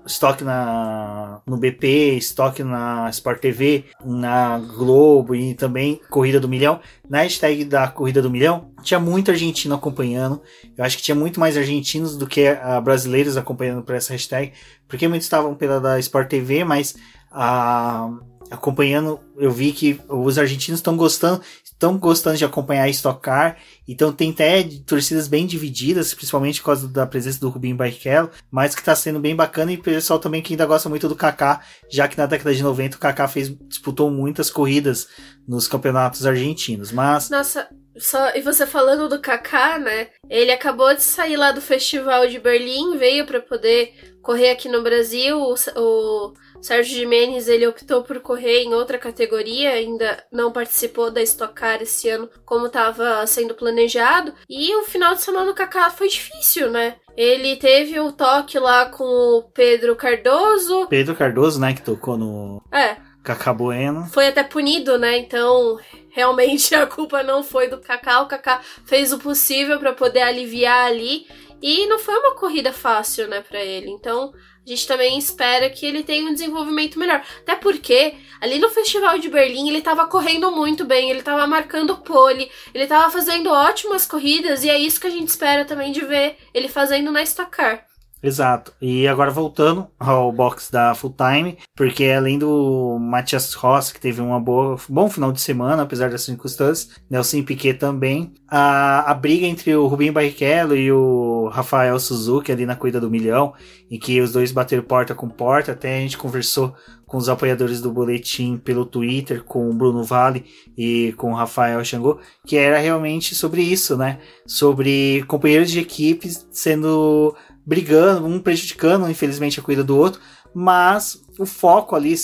estoque 0.07 0.45
na, 0.45 1.41
no 1.47 1.57
BP, 1.57 2.17
estoque 2.17 2.63
na 2.63 3.09
Sport 3.11 3.41
TV, 3.41 3.85
na 4.05 4.59
Globo 4.59 5.35
e 5.35 5.55
também 5.55 6.01
Corrida 6.11 6.39
do 6.39 6.49
Milhão. 6.49 6.81
Na 7.09 7.23
hashtag 7.23 7.65
da 7.65 7.89
Corrida 7.89 8.21
do 8.21 8.31
Milhão, 8.31 8.71
tinha 8.83 9.01
muito 9.01 9.31
argentino 9.31 9.75
acompanhando. 9.75 10.41
Eu 10.77 10.85
acho 10.85 10.97
que 10.97 11.03
tinha 11.03 11.15
muito 11.15 11.41
mais 11.41 11.57
argentinos 11.57 12.17
do 12.17 12.27
que 12.27 12.51
uh, 12.51 12.81
brasileiros 12.83 13.37
acompanhando 13.37 13.83
por 13.83 13.95
essa 13.95 14.13
hashtag, 14.13 14.53
porque 14.87 15.09
muitos 15.09 15.27
estavam 15.27 15.55
pela 15.55 15.81
da 15.81 15.99
Sport 15.99 16.29
TV, 16.29 16.65
mas 16.65 16.95
uh, 17.35 18.35
acompanhando, 18.51 19.21
eu 19.37 19.51
vi 19.51 19.73
que 19.73 20.01
os 20.09 20.39
argentinos 20.39 20.79
estão 20.79 20.97
gostando, 20.97 21.43
estão 21.63 21.99
gostando 21.99 22.37
de 22.37 22.45
acompanhar 22.45 22.85
a 22.85 22.89
Stock 22.89 23.21
Car, 23.21 23.59
então 23.87 24.13
tem 24.13 24.31
até 24.31 24.63
torcidas 24.87 25.29
bem 25.29 25.47
divididas, 25.47 26.15
principalmente 26.15 26.61
por 26.61 26.67
causa 26.67 26.89
da 26.89 27.07
presença 27.07 27.41
do 27.41 27.49
Rubinho 27.49 27.77
Barrichello, 27.77 28.31
mas 28.51 28.75
que 28.75 28.81
está 28.81 28.95
sendo 28.95 29.19
bem 29.19 29.35
bacana. 29.35 29.73
E 29.73 29.77
o 29.77 29.83
pessoal 29.83 30.19
também 30.19 30.41
que 30.41 30.53
ainda 30.53 30.67
gosta 30.67 30.89
muito 30.89 31.09
do 31.09 31.17
Kaká, 31.17 31.61
já 31.91 32.07
que 32.07 32.17
na 32.17 32.27
década 32.27 32.55
de 32.55 32.63
90 32.63 32.97
o 32.97 33.01
Kaká 33.01 33.27
fez, 33.29 33.55
disputou 33.69 34.11
muitas 34.11 34.51
corridas 34.51 35.09
nos 35.47 35.69
campeonatos 35.69 36.25
argentinos, 36.25 36.93
mas... 36.93 37.29
Nossa, 37.29 37.69
só, 37.97 38.31
e 38.35 38.41
você 38.41 38.67
falando 38.67 39.09
do 39.09 39.21
Kaká, 39.21 39.79
né? 39.79 40.09
Ele 40.29 40.51
acabou 40.51 40.95
de 40.95 41.03
sair 41.03 41.37
lá 41.37 41.53
do 41.53 41.61
festival 41.61 42.27
de 42.27 42.41
Berlim, 42.41 42.97
veio 42.97 43.27
para 43.27 43.41
poder 43.41 43.93
correr 44.23 44.51
aqui 44.51 44.69
no 44.69 44.83
Brasil, 44.83 45.39
o, 45.39 45.55
o 45.77 46.35
Sérgio 46.65 46.97
Jimenez 46.97 47.47
ele 47.47 47.67
optou 47.67 48.03
por 48.03 48.21
correr 48.21 48.63
em 48.63 48.73
outra 48.73 48.97
categoria, 48.97 49.73
ainda 49.73 50.25
não 50.33 50.51
participou 50.51 51.11
da 51.11 51.21
Stock 51.21 51.53
Car 51.53 51.83
esse 51.83 52.09
ano 52.09 52.31
como 52.47 52.69
estava 52.69 53.27
sendo 53.27 53.53
planejado. 53.55 54.33
E 54.49 54.75
o 54.77 54.85
final 54.85 55.15
de 55.15 55.21
semana 55.21 55.45
do 55.45 55.55
Kaká 55.55 55.91
foi 55.91 56.09
difícil, 56.09 56.71
né? 56.71 56.97
Ele 57.15 57.57
teve 57.57 58.01
o 58.01 58.11
toque 58.13 58.59
lá 58.59 58.87
com 58.87 59.05
o 59.05 59.43
Pedro 59.53 59.95
Cardoso. 59.95 60.87
Pedro 60.87 61.15
Cardoso, 61.15 61.61
né, 61.61 61.75
que 61.75 61.83
tocou 61.83 62.17
no 62.17 62.63
É, 62.73 62.97
Cacá 63.23 63.53
Bueno. 63.53 64.07
foi 64.11 64.29
até 64.29 64.43
punido, 64.43 64.97
né? 64.99 65.19
Então, 65.19 65.79
realmente 66.09 66.73
a 66.75 66.87
culpa 66.87 67.23
não 67.23 67.43
foi 67.43 67.69
do 67.69 67.79
Kaká. 67.79 68.23
O 68.23 68.27
Kaká 68.27 68.63
fez 68.87 69.13
o 69.13 69.19
possível 69.19 69.79
para 69.79 69.93
poder 69.93 70.23
aliviar 70.23 70.87
ali. 70.87 71.27
E 71.61 71.87
não 71.87 71.99
foi 71.99 72.15
uma 72.15 72.35
corrida 72.35 72.73
fácil, 72.73 73.29
né, 73.29 73.43
para 73.43 73.63
ele. 73.63 73.91
Então, 73.91 74.33
a 74.67 74.71
gente 74.71 74.87
também 74.87 75.19
espera 75.19 75.69
que 75.69 75.85
ele 75.85 76.03
tenha 76.03 76.29
um 76.29 76.33
desenvolvimento 76.33 76.99
melhor. 76.99 77.23
Até 77.41 77.55
porque, 77.57 78.15
ali 78.41 78.59
no 78.59 78.71
Festival 78.71 79.19
de 79.19 79.29
Berlim, 79.29 79.69
ele 79.69 79.83
tava 79.83 80.07
correndo 80.07 80.51
muito 80.51 80.85
bem, 80.85 81.11
ele 81.11 81.23
tava 81.23 81.47
marcando 81.47 81.99
pole, 81.99 82.51
ele 82.73 82.87
tava 82.87 83.11
fazendo 83.11 83.51
ótimas 83.51 84.07
corridas, 84.07 84.65
e 84.65 84.71
é 84.71 84.79
isso 84.79 85.01
que 85.01 85.07
a 85.07 85.11
gente 85.11 85.29
espera 85.29 85.65
também 85.65 85.93
de 85.93 86.05
ver 86.05 86.39
ele 86.55 86.69
fazendo 86.69 87.13
na 87.13 87.23
Stock 87.23 87.51
Car. 87.51 87.85
Exato. 88.25 88.73
E 88.81 89.07
agora 89.07 89.31
voltando 89.31 89.87
ao 90.01 90.33
box 90.33 90.73
da 90.73 90.95
Full 90.95 91.15
Time, 91.15 91.59
porque 91.77 92.07
além 92.07 92.39
do 92.39 92.99
Matias 92.99 93.53
Rossi, 93.53 93.93
que 93.93 94.01
teve 94.01 94.23
um 94.23 94.43
bom 94.43 95.11
final 95.11 95.31
de 95.31 95.43
semana, 95.43 95.83
apesar 95.83 96.09
das 96.09 96.23
circunstâncias, 96.23 96.99
Nelson 97.11 97.43
Piquet 97.43 97.75
também, 97.75 98.33
a, 98.49 99.11
a 99.11 99.13
briga 99.13 99.45
entre 99.47 99.77
o 99.77 99.87
Rubinho 99.87 100.15
Barrichello 100.15 100.75
e 100.75 100.91
o 100.91 101.51
Rafael 101.53 102.01
Suzuki 102.01 102.51
ali 102.51 102.65
na 102.65 102.75
corrida 102.75 102.99
do 102.99 103.11
milhão, 103.11 103.53
em 103.91 103.99
que 103.99 104.19
os 104.23 104.33
dois 104.33 104.51
bateram 104.51 104.83
porta 104.83 105.15
com 105.15 105.29
porta, 105.29 105.73
até 105.73 105.99
a 105.99 106.01
gente 106.01 106.17
conversou 106.17 106.75
com 107.07 107.19
os 107.19 107.29
apoiadores 107.29 107.81
do 107.81 107.93
boletim 107.93 108.57
pelo 108.57 108.85
Twitter, 108.85 109.45
com 109.45 109.69
o 109.69 109.75
Bruno 109.75 110.03
Vale 110.03 110.47
e 110.77 111.15
com 111.17 111.31
o 111.31 111.35
Rafael 111.35 111.85
Xangô, 111.85 112.19
que 112.47 112.57
era 112.57 112.79
realmente 112.79 113.35
sobre 113.35 113.63
isso, 113.63 113.97
né? 113.97 114.19
Sobre 114.47 115.23
companheiros 115.29 115.71
de 115.71 115.79
equipes 115.79 116.47
sendo 116.51 117.37
brigando, 117.67 118.27
um 118.27 118.41
prejudicando, 118.41 119.09
infelizmente, 119.09 119.59
a 119.59 119.63
corrida 119.63 119.85
do 119.85 119.97
outro, 119.97 120.21
mas 120.55 121.23
o 121.39 121.47
foco 121.47 121.97
ali 121.97 122.15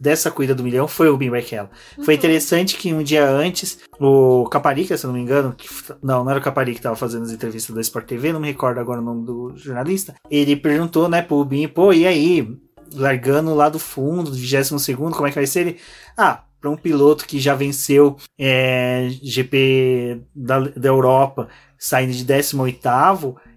dessa 0.00 0.30
corrida 0.30 0.54
do 0.54 0.64
milhão 0.64 0.88
foi 0.88 1.08
o 1.08 1.12
Rubinho 1.12 1.32
Barrichello. 1.32 1.68
Uhum. 1.98 2.04
Foi 2.04 2.14
interessante 2.14 2.76
que 2.78 2.92
um 2.94 3.02
dia 3.02 3.28
antes, 3.28 3.78
o 4.00 4.48
Caparica, 4.48 4.96
se 4.96 5.04
eu 5.04 5.08
não 5.08 5.14
me 5.14 5.22
engano, 5.22 5.52
que, 5.52 5.68
não, 6.02 6.24
não 6.24 6.30
era 6.30 6.40
o 6.40 6.42
Caparica 6.42 6.74
que 6.74 6.78
estava 6.78 6.96
fazendo 6.96 7.24
as 7.24 7.32
entrevistas 7.32 7.74
da 7.74 7.82
Sport 7.82 8.06
TV, 8.06 8.32
não 8.32 8.40
me 8.40 8.48
recordo 8.48 8.80
agora 8.80 9.00
o 9.00 9.04
nome 9.04 9.26
do 9.26 9.52
jornalista, 9.56 10.14
ele 10.30 10.56
perguntou, 10.56 11.06
né, 11.06 11.20
pro 11.20 11.36
Rubinho, 11.36 11.68
pô, 11.68 11.92
e 11.92 12.06
aí, 12.06 12.48
largando 12.94 13.54
lá 13.54 13.68
do 13.68 13.78
fundo, 13.78 14.30
do 14.30 14.36
22 14.36 14.80
segundo, 14.82 15.14
como 15.14 15.26
é 15.26 15.30
que 15.30 15.36
vai 15.36 15.46
ser? 15.46 15.60
Ele, 15.60 15.76
ah, 16.16 16.44
para 16.58 16.70
um 16.70 16.76
piloto 16.76 17.26
que 17.26 17.38
já 17.38 17.54
venceu 17.54 18.16
é, 18.38 19.08
GP 19.22 20.22
da, 20.34 20.60
da 20.60 20.88
Europa, 20.88 21.48
saindo 21.78 22.12
de 22.12 22.24
18 22.24 22.86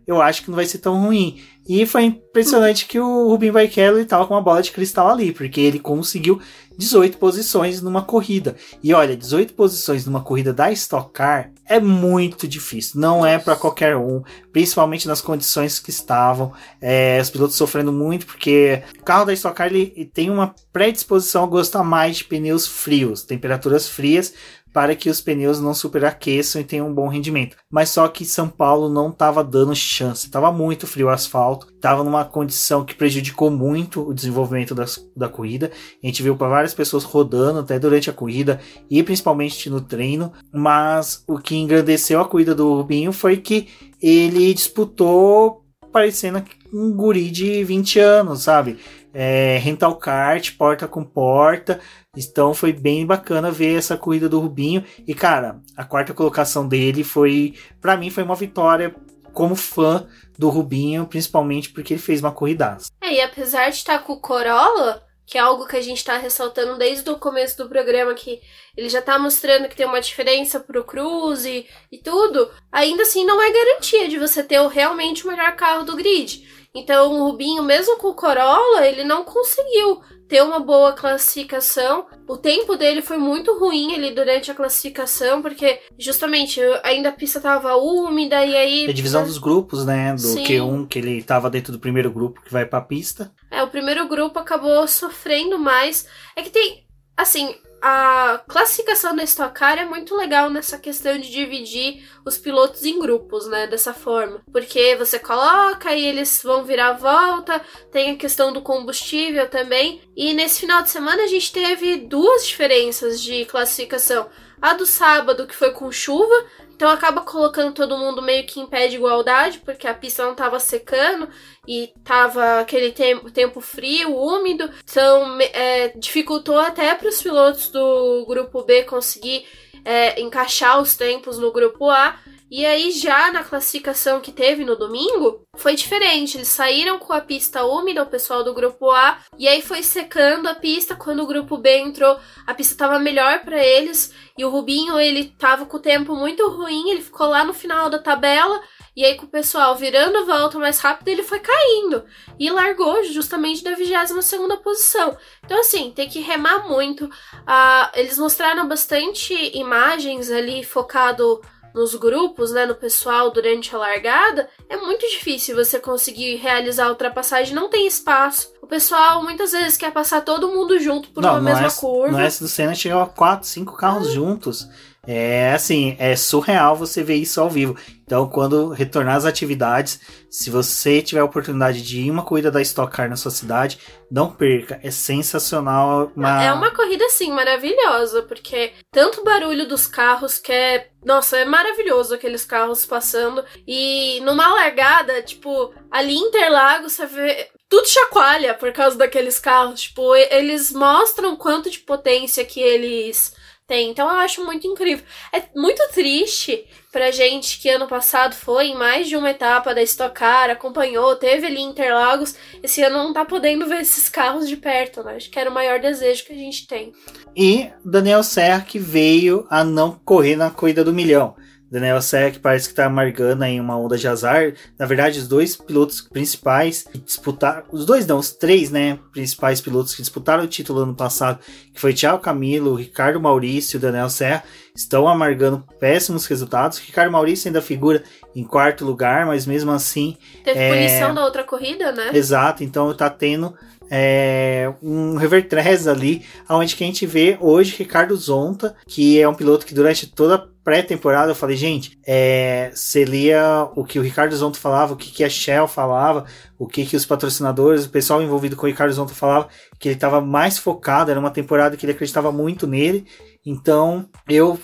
eu 0.05 0.21
acho 0.21 0.43
que 0.43 0.49
não 0.49 0.55
vai 0.55 0.65
ser 0.65 0.79
tão 0.79 0.99
ruim. 1.01 1.41
E 1.67 1.85
foi 1.85 2.03
impressionante 2.03 2.85
que 2.85 2.99
o 2.99 3.29
Rubinho 3.29 3.53
Barrichello 3.53 3.99
estava 3.99 4.27
com 4.27 4.33
uma 4.33 4.41
bola 4.41 4.61
de 4.61 4.71
cristal 4.71 5.09
ali, 5.09 5.31
porque 5.31 5.61
ele 5.61 5.79
conseguiu 5.79 6.41
18 6.77 7.17
posições 7.17 7.81
numa 7.81 8.01
corrida. 8.01 8.55
E 8.81 8.93
olha, 8.93 9.15
18 9.15 9.53
posições 9.53 10.05
numa 10.05 10.21
corrida 10.21 10.51
da 10.51 10.71
Stock 10.71 11.11
Car 11.13 11.51
é 11.65 11.79
muito 11.79 12.47
difícil, 12.47 12.99
não 12.99 13.25
é 13.25 13.39
para 13.39 13.55
qualquer 13.55 13.95
um, 13.95 14.21
principalmente 14.51 15.07
nas 15.07 15.21
condições 15.21 15.79
que 15.79 15.89
estavam. 15.89 16.51
É, 16.81 17.19
os 17.21 17.29
pilotos 17.29 17.55
sofrendo 17.55 17.93
muito, 17.93 18.25
porque 18.25 18.83
o 18.99 19.03
carro 19.03 19.25
da 19.25 19.33
Stock 19.33 19.55
Car 19.55 19.67
ele 19.67 20.09
tem 20.13 20.29
uma 20.29 20.53
predisposição 20.73 21.43
a 21.43 21.47
gostar 21.47 21.83
mais 21.83 22.17
de 22.17 22.25
pneus 22.25 22.67
frios, 22.67 23.23
temperaturas 23.23 23.87
frias, 23.87 24.33
para 24.73 24.95
que 24.95 25.09
os 25.09 25.21
pneus 25.21 25.61
não 25.61 25.73
superaqueçam 25.73 26.59
e 26.59 26.65
tenham 26.65 26.89
um 26.89 26.93
bom 26.93 27.07
rendimento. 27.07 27.55
Mas 27.71 27.89
só 27.89 28.07
que 28.07 28.25
São 28.25 28.49
Paulo 28.49 28.89
não 28.89 29.09
estava 29.09 29.43
dando 29.43 29.75
chance, 29.75 30.25
estava 30.25 30.51
muito 30.51 30.87
frio 30.87 31.07
o 31.07 31.09
asfalto, 31.09 31.67
estava 31.73 32.03
numa 32.03 32.25
condição 32.25 32.83
que 32.83 32.95
prejudicou 32.95 33.51
muito 33.51 34.01
o 34.01 34.13
desenvolvimento 34.13 34.73
das, 34.73 34.99
da 35.15 35.29
corrida. 35.29 35.71
A 36.03 36.05
gente 36.07 36.23
viu 36.23 36.35
para 36.35 36.49
várias 36.49 36.73
pessoas 36.73 37.03
rodando 37.03 37.59
até 37.59 37.77
durante 37.77 38.09
a 38.09 38.13
corrida 38.13 38.59
e 38.89 39.01
principalmente 39.03 39.69
no 39.69 39.79
treino, 39.79 40.33
mas 40.51 41.23
o 41.27 41.37
que 41.37 41.55
engrandeceu 41.55 42.19
a 42.19 42.27
corrida 42.27 42.55
do 42.55 42.73
Rubinho 42.73 43.13
foi 43.13 43.37
que 43.37 43.67
ele 44.01 44.53
disputou 44.53 45.63
parecendo 45.91 46.43
um 46.73 46.91
guri 46.91 47.29
de 47.29 47.63
20 47.63 47.99
anos, 47.99 48.41
sabe? 48.41 48.79
É, 49.13 49.57
rental 49.57 49.95
kart, 49.95 50.55
porta 50.57 50.87
com 50.87 51.03
porta, 51.03 51.79
então 52.17 52.53
foi 52.53 52.73
bem 52.73 53.05
bacana 53.05 53.51
ver 53.51 53.77
essa 53.77 53.95
corrida 53.95 54.27
do 54.27 54.39
Rubinho. 54.39 54.83
E 55.07 55.13
cara, 55.13 55.61
a 55.77 55.83
quarta 55.83 56.13
colocação 56.13 56.67
dele 56.67 57.03
foi, 57.03 57.53
para 57.79 57.95
mim, 57.95 58.09
foi 58.09 58.23
uma 58.23 58.35
vitória 58.35 58.95
como 59.33 59.55
fã 59.55 60.07
do 60.37 60.49
Rubinho, 60.49 61.05
principalmente 61.05 61.69
porque 61.69 61.93
ele 61.93 62.01
fez 62.01 62.19
uma 62.19 62.31
corridaça. 62.31 62.91
É, 63.01 63.13
e 63.13 63.21
apesar 63.21 63.69
de 63.69 63.77
estar 63.77 63.99
com 63.99 64.13
o 64.13 64.19
Corolla, 64.19 65.03
que 65.25 65.37
é 65.37 65.41
algo 65.41 65.65
que 65.65 65.77
a 65.77 65.81
gente 65.81 65.97
está 65.97 66.17
ressaltando 66.17 66.77
desde 66.77 67.09
o 67.09 67.17
começo 67.17 67.57
do 67.57 67.69
programa, 67.69 68.13
que 68.13 68.41
ele 68.75 68.89
já 68.89 68.99
está 68.99 69.17
mostrando 69.17 69.67
que 69.67 69.75
tem 69.75 69.85
uma 69.85 70.01
diferença 70.01 70.59
pro 70.59 70.83
Cruze 70.83 71.65
e 71.91 71.97
tudo, 71.97 72.51
ainda 72.71 73.03
assim 73.03 73.25
não 73.25 73.41
é 73.41 73.51
garantia 73.51 74.07
de 74.07 74.19
você 74.19 74.43
ter 74.43 74.61
realmente 74.67 75.25
o 75.25 75.29
melhor 75.29 75.55
carro 75.55 75.83
do 75.83 75.95
grid. 75.95 76.47
Então 76.75 77.13
o 77.13 77.29
Rubinho, 77.29 77.61
mesmo 77.61 77.97
com 77.97 78.07
o 78.07 78.15
Corolla, 78.15 78.87
ele 78.87 79.03
não 79.03 79.23
conseguiu 79.23 80.01
ter 80.27 80.41
uma 80.41 80.59
boa 80.59 80.93
classificação. 80.93 82.07
O 82.27 82.35
tempo 82.35 82.75
dele 82.75 83.03
foi 83.03 83.17
muito 83.17 83.57
ruim 83.59 83.93
ali 83.93 84.15
durante 84.15 84.49
a 84.49 84.55
classificação, 84.55 85.43
porque 85.43 85.79
justamente 85.99 86.59
ainda 86.83 87.09
a 87.09 87.11
pista 87.11 87.39
tava 87.39 87.75
úmida 87.75 88.43
e 88.43 88.55
aí. 88.55 88.89
A 88.89 88.93
divisão 88.93 89.23
dos 89.23 89.37
grupos, 89.37 89.85
né? 89.85 90.13
Do 90.13 90.19
Sim. 90.19 90.43
Q1, 90.43 90.87
que 90.87 90.97
ele 90.97 91.21
tava 91.21 91.49
dentro 91.49 91.71
do 91.71 91.79
primeiro 91.79 92.09
grupo 92.09 92.41
que 92.41 92.51
vai 92.51 92.65
pra 92.65 92.81
pista. 92.81 93.31
É, 93.51 93.61
o 93.61 93.69
primeiro 93.69 94.07
grupo 94.07 94.39
acabou 94.39 94.87
sofrendo 94.87 95.59
mais. 95.59 96.07
É 96.35 96.41
que 96.41 96.49
tem. 96.49 96.87
Assim, 97.15 97.55
a 97.85 98.41
classificação 98.47 99.13
da 99.13 99.23
Stock 99.25 99.53
Car 99.53 99.77
é 99.77 99.83
muito 99.83 100.15
legal 100.15 100.49
nessa 100.49 100.77
questão 100.77 101.17
de 101.17 101.29
dividir 101.29 102.07
os 102.25 102.37
pilotos 102.37 102.85
em 102.85 102.97
grupos, 102.97 103.45
né? 103.45 103.67
Dessa 103.67 103.93
forma. 103.93 104.41
Porque 104.53 104.95
você 104.95 105.19
coloca 105.19 105.93
e 105.93 106.05
eles 106.05 106.41
vão 106.41 106.63
virar 106.63 106.91
a 106.91 106.93
volta, 106.93 107.61
tem 107.91 108.11
a 108.11 108.15
questão 108.15 108.53
do 108.53 108.61
combustível 108.61 109.49
também. 109.49 110.01
E 110.15 110.33
nesse 110.33 110.61
final 110.61 110.81
de 110.81 110.91
semana 110.91 111.23
a 111.23 111.27
gente 111.27 111.51
teve 111.51 111.97
duas 111.97 112.47
diferenças 112.47 113.21
de 113.21 113.43
classificação. 113.43 114.29
A 114.61 114.73
do 114.75 114.85
sábado, 114.85 115.45
que 115.45 115.53
foi 115.53 115.71
com 115.71 115.91
chuva, 115.91 116.45
então 116.75 116.89
acaba 116.89 117.21
colocando 117.21 117.73
todo 117.73 117.97
mundo 117.97 118.21
meio 118.21 118.45
que 118.45 118.59
em 118.59 118.65
pé 118.65 118.87
de 118.87 118.95
igualdade, 118.95 119.59
porque 119.59 119.87
a 119.87 119.93
pista 119.93 120.23
não 120.23 120.31
estava 120.31 120.59
secando 120.59 121.29
e 121.67 121.93
tava 122.03 122.59
aquele 122.59 122.91
tempo, 122.91 123.31
tempo 123.31 123.61
frio, 123.61 124.15
úmido. 124.15 124.69
Então 124.83 125.37
é, 125.39 125.89
dificultou 125.89 126.59
até 126.59 126.93
para 126.95 127.07
os 127.07 127.21
pilotos 127.21 127.69
do 127.69 128.25
grupo 128.25 128.63
B 128.63 128.83
conseguir 128.83 129.45
é, 129.85 130.19
encaixar 130.19 130.81
os 130.81 130.95
tempos 130.95 131.37
no 131.37 131.51
grupo 131.51 131.89
A. 131.89 132.17
E 132.55 132.67
aí, 132.67 132.91
já 132.91 133.31
na 133.31 133.43
classificação 133.43 134.21
que 134.21 134.31
teve 134.31 134.63
no 134.63 134.75
domingo, 134.75 135.43
foi 135.57 135.73
diferente. 135.73 136.37
Eles 136.37 136.49
saíram 136.49 136.99
com 136.99 137.11
a 137.11 137.19
pista 137.19 137.65
úmida, 137.65 138.03
o 138.03 138.05
pessoal 138.05 138.43
do 138.43 138.53
grupo 138.53 138.91
A, 138.91 139.17
e 139.39 139.47
aí 139.47 139.59
foi 139.59 139.81
secando 139.81 140.47
a 140.47 140.53
pista. 140.53 140.95
Quando 140.95 141.23
o 141.23 141.25
grupo 141.25 141.57
B 141.57 141.79
entrou, 141.79 142.15
a 142.45 142.53
pista 142.53 142.75
estava 142.75 142.99
melhor 142.99 143.39
para 143.39 143.57
eles. 143.57 144.13
E 144.37 144.45
o 144.45 144.51
Rubinho, 144.51 144.99
ele 144.99 145.33
tava 145.35 145.65
com 145.65 145.77
o 145.77 145.79
tempo 145.79 146.15
muito 146.15 146.47
ruim, 146.47 146.91
ele 146.91 147.01
ficou 147.01 147.25
lá 147.25 147.43
no 147.43 147.55
final 147.55 147.89
da 147.89 147.97
tabela. 147.97 148.61
E 148.95 149.03
aí, 149.03 149.15
com 149.15 149.25
o 149.25 149.29
pessoal 149.29 149.75
virando 149.75 150.23
volta 150.23 150.59
mais 150.59 150.77
rápido, 150.77 151.07
ele 151.07 151.23
foi 151.23 151.39
caindo. 151.39 152.05
E 152.37 152.51
largou 152.51 153.03
justamente 153.05 153.63
da 153.63 153.73
22 153.73 154.61
posição. 154.63 155.17
Então, 155.43 155.59
assim, 155.59 155.89
tem 155.89 156.07
que 156.07 156.19
remar 156.19 156.69
muito. 156.69 157.09
Ah, 157.47 157.91
eles 157.95 158.19
mostraram 158.19 158.67
bastante 158.67 159.33
imagens 159.57 160.29
ali 160.29 160.63
focado 160.63 161.41
nos 161.73 161.95
grupos, 161.95 162.51
né, 162.51 162.65
no 162.65 162.75
pessoal 162.75 163.31
durante 163.31 163.73
a 163.75 163.79
largada, 163.79 164.47
é 164.69 164.77
muito 164.77 165.07
difícil 165.07 165.55
você 165.55 165.79
conseguir 165.79 166.35
realizar 166.35 166.85
a 166.85 166.89
ultrapassagem, 166.89 167.55
não 167.55 167.69
tem 167.69 167.87
espaço. 167.87 168.53
O 168.61 168.67
pessoal 168.67 169.23
muitas 169.23 169.51
vezes 169.51 169.77
quer 169.77 169.91
passar 169.91 170.21
todo 170.21 170.49
mundo 170.49 170.79
junto 170.79 171.09
por 171.09 171.21
não, 171.21 171.31
uma 171.31 171.41
mesma 171.41 171.67
S, 171.67 171.79
curva. 171.79 172.11
No 172.11 172.19
S 172.19 172.39
do 172.41 172.47
Senna 172.47 172.75
chegou 172.75 173.01
a 173.01 173.07
4, 173.07 173.47
5 173.47 173.75
carros 173.75 174.07
ah. 174.09 174.11
juntos. 174.11 174.67
É 175.05 175.51
assim, 175.51 175.97
é 175.99 176.15
surreal 176.15 176.77
você 176.77 177.03
ver 177.03 177.15
isso 177.15 177.41
ao 177.41 177.49
vivo. 177.49 177.75
Então, 178.05 178.27
quando 178.29 178.69
retornar 178.69 179.15
às 179.17 179.25
atividades, 179.25 179.99
se 180.29 180.49
você 180.49 181.01
tiver 181.01 181.19
a 181.19 181.25
oportunidade 181.25 181.81
de 181.81 182.01
ir 182.01 182.11
uma 182.11 182.23
corrida 182.23 182.49
da 182.49 182.61
Stock 182.61 182.95
Car 182.95 183.09
na 183.09 183.17
sua 183.17 183.31
cidade, 183.31 183.79
não 184.09 184.31
perca. 184.31 184.79
É 184.81 184.89
sensacional. 184.91 186.09
Uma... 186.15 186.41
É 186.41 186.53
uma 186.53 186.71
corrida, 186.71 187.05
assim, 187.05 187.31
maravilhosa, 187.31 188.21
porque 188.23 188.71
tanto 188.91 189.25
barulho 189.25 189.67
dos 189.67 189.87
carros 189.87 190.39
que 190.39 190.53
é. 190.53 190.87
Nossa, 191.03 191.37
é 191.37 191.43
maravilhoso 191.43 192.15
aqueles 192.15 192.45
carros 192.45 192.85
passando. 192.85 193.43
E 193.67 194.21
numa 194.21 194.53
largada, 194.53 195.21
tipo, 195.21 195.73
ali 195.91 196.13
em 196.13 196.27
Interlagos, 196.27 196.93
você 196.93 197.05
vê 197.05 197.49
tudo 197.67 197.87
chacoalha 197.87 198.53
por 198.53 198.71
causa 198.71 198.97
daqueles 198.97 199.37
carros. 199.37 199.81
Tipo, 199.81 200.15
eles 200.15 200.71
mostram 200.71 201.35
quanto 201.35 201.69
de 201.69 201.79
potência 201.79 202.45
que 202.45 202.61
eles 202.61 203.33
têm. 203.67 203.89
Então 203.89 204.07
eu 204.07 204.17
acho 204.17 204.43
muito 204.45 204.67
incrível. 204.67 205.05
É 205.31 205.41
muito 205.55 205.81
triste 205.93 206.65
pra 206.91 207.11
gente 207.11 207.59
que 207.59 207.69
ano 207.69 207.87
passado 207.87 208.35
foi 208.35 208.67
em 208.67 208.75
mais 208.75 209.07
de 209.07 209.15
uma 209.15 209.31
etapa 209.31 209.73
da 209.73 209.81
Stock 209.81 210.13
Car, 210.13 210.49
acompanhou, 210.49 211.15
teve 211.15 211.47
ali 211.47 211.61
Interlagos. 211.61 212.35
Esse 212.61 212.83
ano 212.83 212.97
não 212.97 213.13
tá 213.13 213.25
podendo 213.25 213.67
ver 213.67 213.81
esses 213.81 214.09
carros 214.09 214.47
de 214.47 214.57
perto, 214.57 215.03
né? 215.03 215.15
Acho 215.15 215.29
que 215.29 215.39
era 215.39 215.49
o 215.49 215.53
maior 215.53 215.79
desejo 215.79 216.25
que 216.25 216.33
a 216.33 216.37
gente 216.37 216.67
tem. 216.67 216.93
E 217.35 217.69
Daniel 217.83 218.23
Serra 218.23 218.61
que 218.61 218.77
veio 218.77 219.47
a 219.49 219.63
não 219.63 219.99
correr 220.05 220.35
na 220.35 220.51
corrida 220.51 220.83
do 220.83 220.93
milhão. 220.93 221.35
Daniel 221.73 221.99
Sec 222.03 222.37
parece 222.37 222.69
que 222.69 222.75
tá 222.75 222.85
amargando 222.85 223.43
aí 223.43 223.59
uma 223.59 223.75
onda 223.75 223.97
de 223.97 224.07
azar. 224.07 224.53
Na 224.77 224.85
verdade, 224.85 225.17
os 225.17 225.27
dois 225.27 225.57
pilotos 225.57 226.01
principais 226.01 226.83
que 226.83 226.99
disputaram, 226.99 227.63
os 227.71 227.83
dois 227.83 228.05
não, 228.05 228.19
os 228.19 228.29
três, 228.29 228.69
né, 228.69 228.99
principais 229.11 229.59
pilotos 229.59 229.95
que 229.95 230.03
disputaram 230.03 230.43
o 230.43 230.47
título 230.47 230.81
ano 230.81 230.93
passado, 230.93 231.39
que 231.73 231.81
foi 231.81 231.91
Thiago 231.91 232.19
Camilo, 232.19 232.75
Ricardo 232.75 233.19
Maurício 233.19 233.77
e 233.77 233.79
Daniel 233.79 234.07
Serra, 234.07 234.43
estão 234.75 235.07
amargando 235.07 235.65
péssimos 235.79 236.27
resultados. 236.27 236.77
Ricardo 236.77 237.11
Maurício 237.11 237.47
ainda 237.47 237.59
figura 237.59 238.03
em 238.35 238.43
quarto 238.43 238.85
lugar, 238.85 239.25
mas 239.25 239.47
mesmo 239.47 239.71
assim. 239.71 240.15
Teve 240.43 240.59
é... 240.59 240.69
punição 240.69 241.15
da 241.15 241.25
outra 241.25 241.43
corrida, 241.43 241.91
né? 241.91 242.11
Exato, 242.13 242.63
então 242.63 242.93
tá 242.93 243.09
tendo 243.09 243.51
é, 243.95 244.73
um 244.81 245.17
revertrez 245.17 245.87
ali, 245.87 246.25
onde 246.49 246.75
que 246.75 246.83
a 246.83 246.87
gente 246.87 247.05
vê 247.05 247.37
hoje 247.39 247.75
Ricardo 247.77 248.15
Zonta, 248.15 248.75
que 248.87 249.21
é 249.21 249.29
um 249.29 249.35
piloto 249.35 249.67
que 249.67 249.73
durante 249.75 250.07
toda 250.07 250.49
pré-temporada 250.63 251.29
eu 251.29 251.35
falei, 251.35 251.55
gente, 251.55 251.99
é, 252.03 252.71
lia 253.07 253.69
o 253.75 253.83
que 253.83 253.99
o 253.99 254.01
Ricardo 254.01 254.35
Zonto 254.35 254.57
falava, 254.57 254.93
o 254.93 254.95
que, 254.95 255.11
que 255.11 255.23
a 255.23 255.29
Shell 255.29 255.67
falava, 255.67 256.25
o 256.57 256.65
que, 256.65 256.87
que 256.87 256.95
os 256.95 257.05
patrocinadores, 257.05 257.85
o 257.85 257.89
pessoal 257.91 258.23
envolvido 258.23 258.55
com 258.55 258.65
o 258.65 258.69
Ricardo 258.69 258.93
Zonto 258.93 259.13
falava, 259.13 259.47
que 259.77 259.89
ele 259.89 259.95
estava 259.95 260.19
mais 260.19 260.57
focado, 260.57 261.11
era 261.11 261.19
uma 261.19 261.29
temporada 261.29 261.77
que 261.77 261.85
ele 261.85 261.93
acreditava 261.93 262.31
muito 262.31 262.65
nele. 262.65 263.05
Então, 263.45 264.09
eu, 264.27 264.57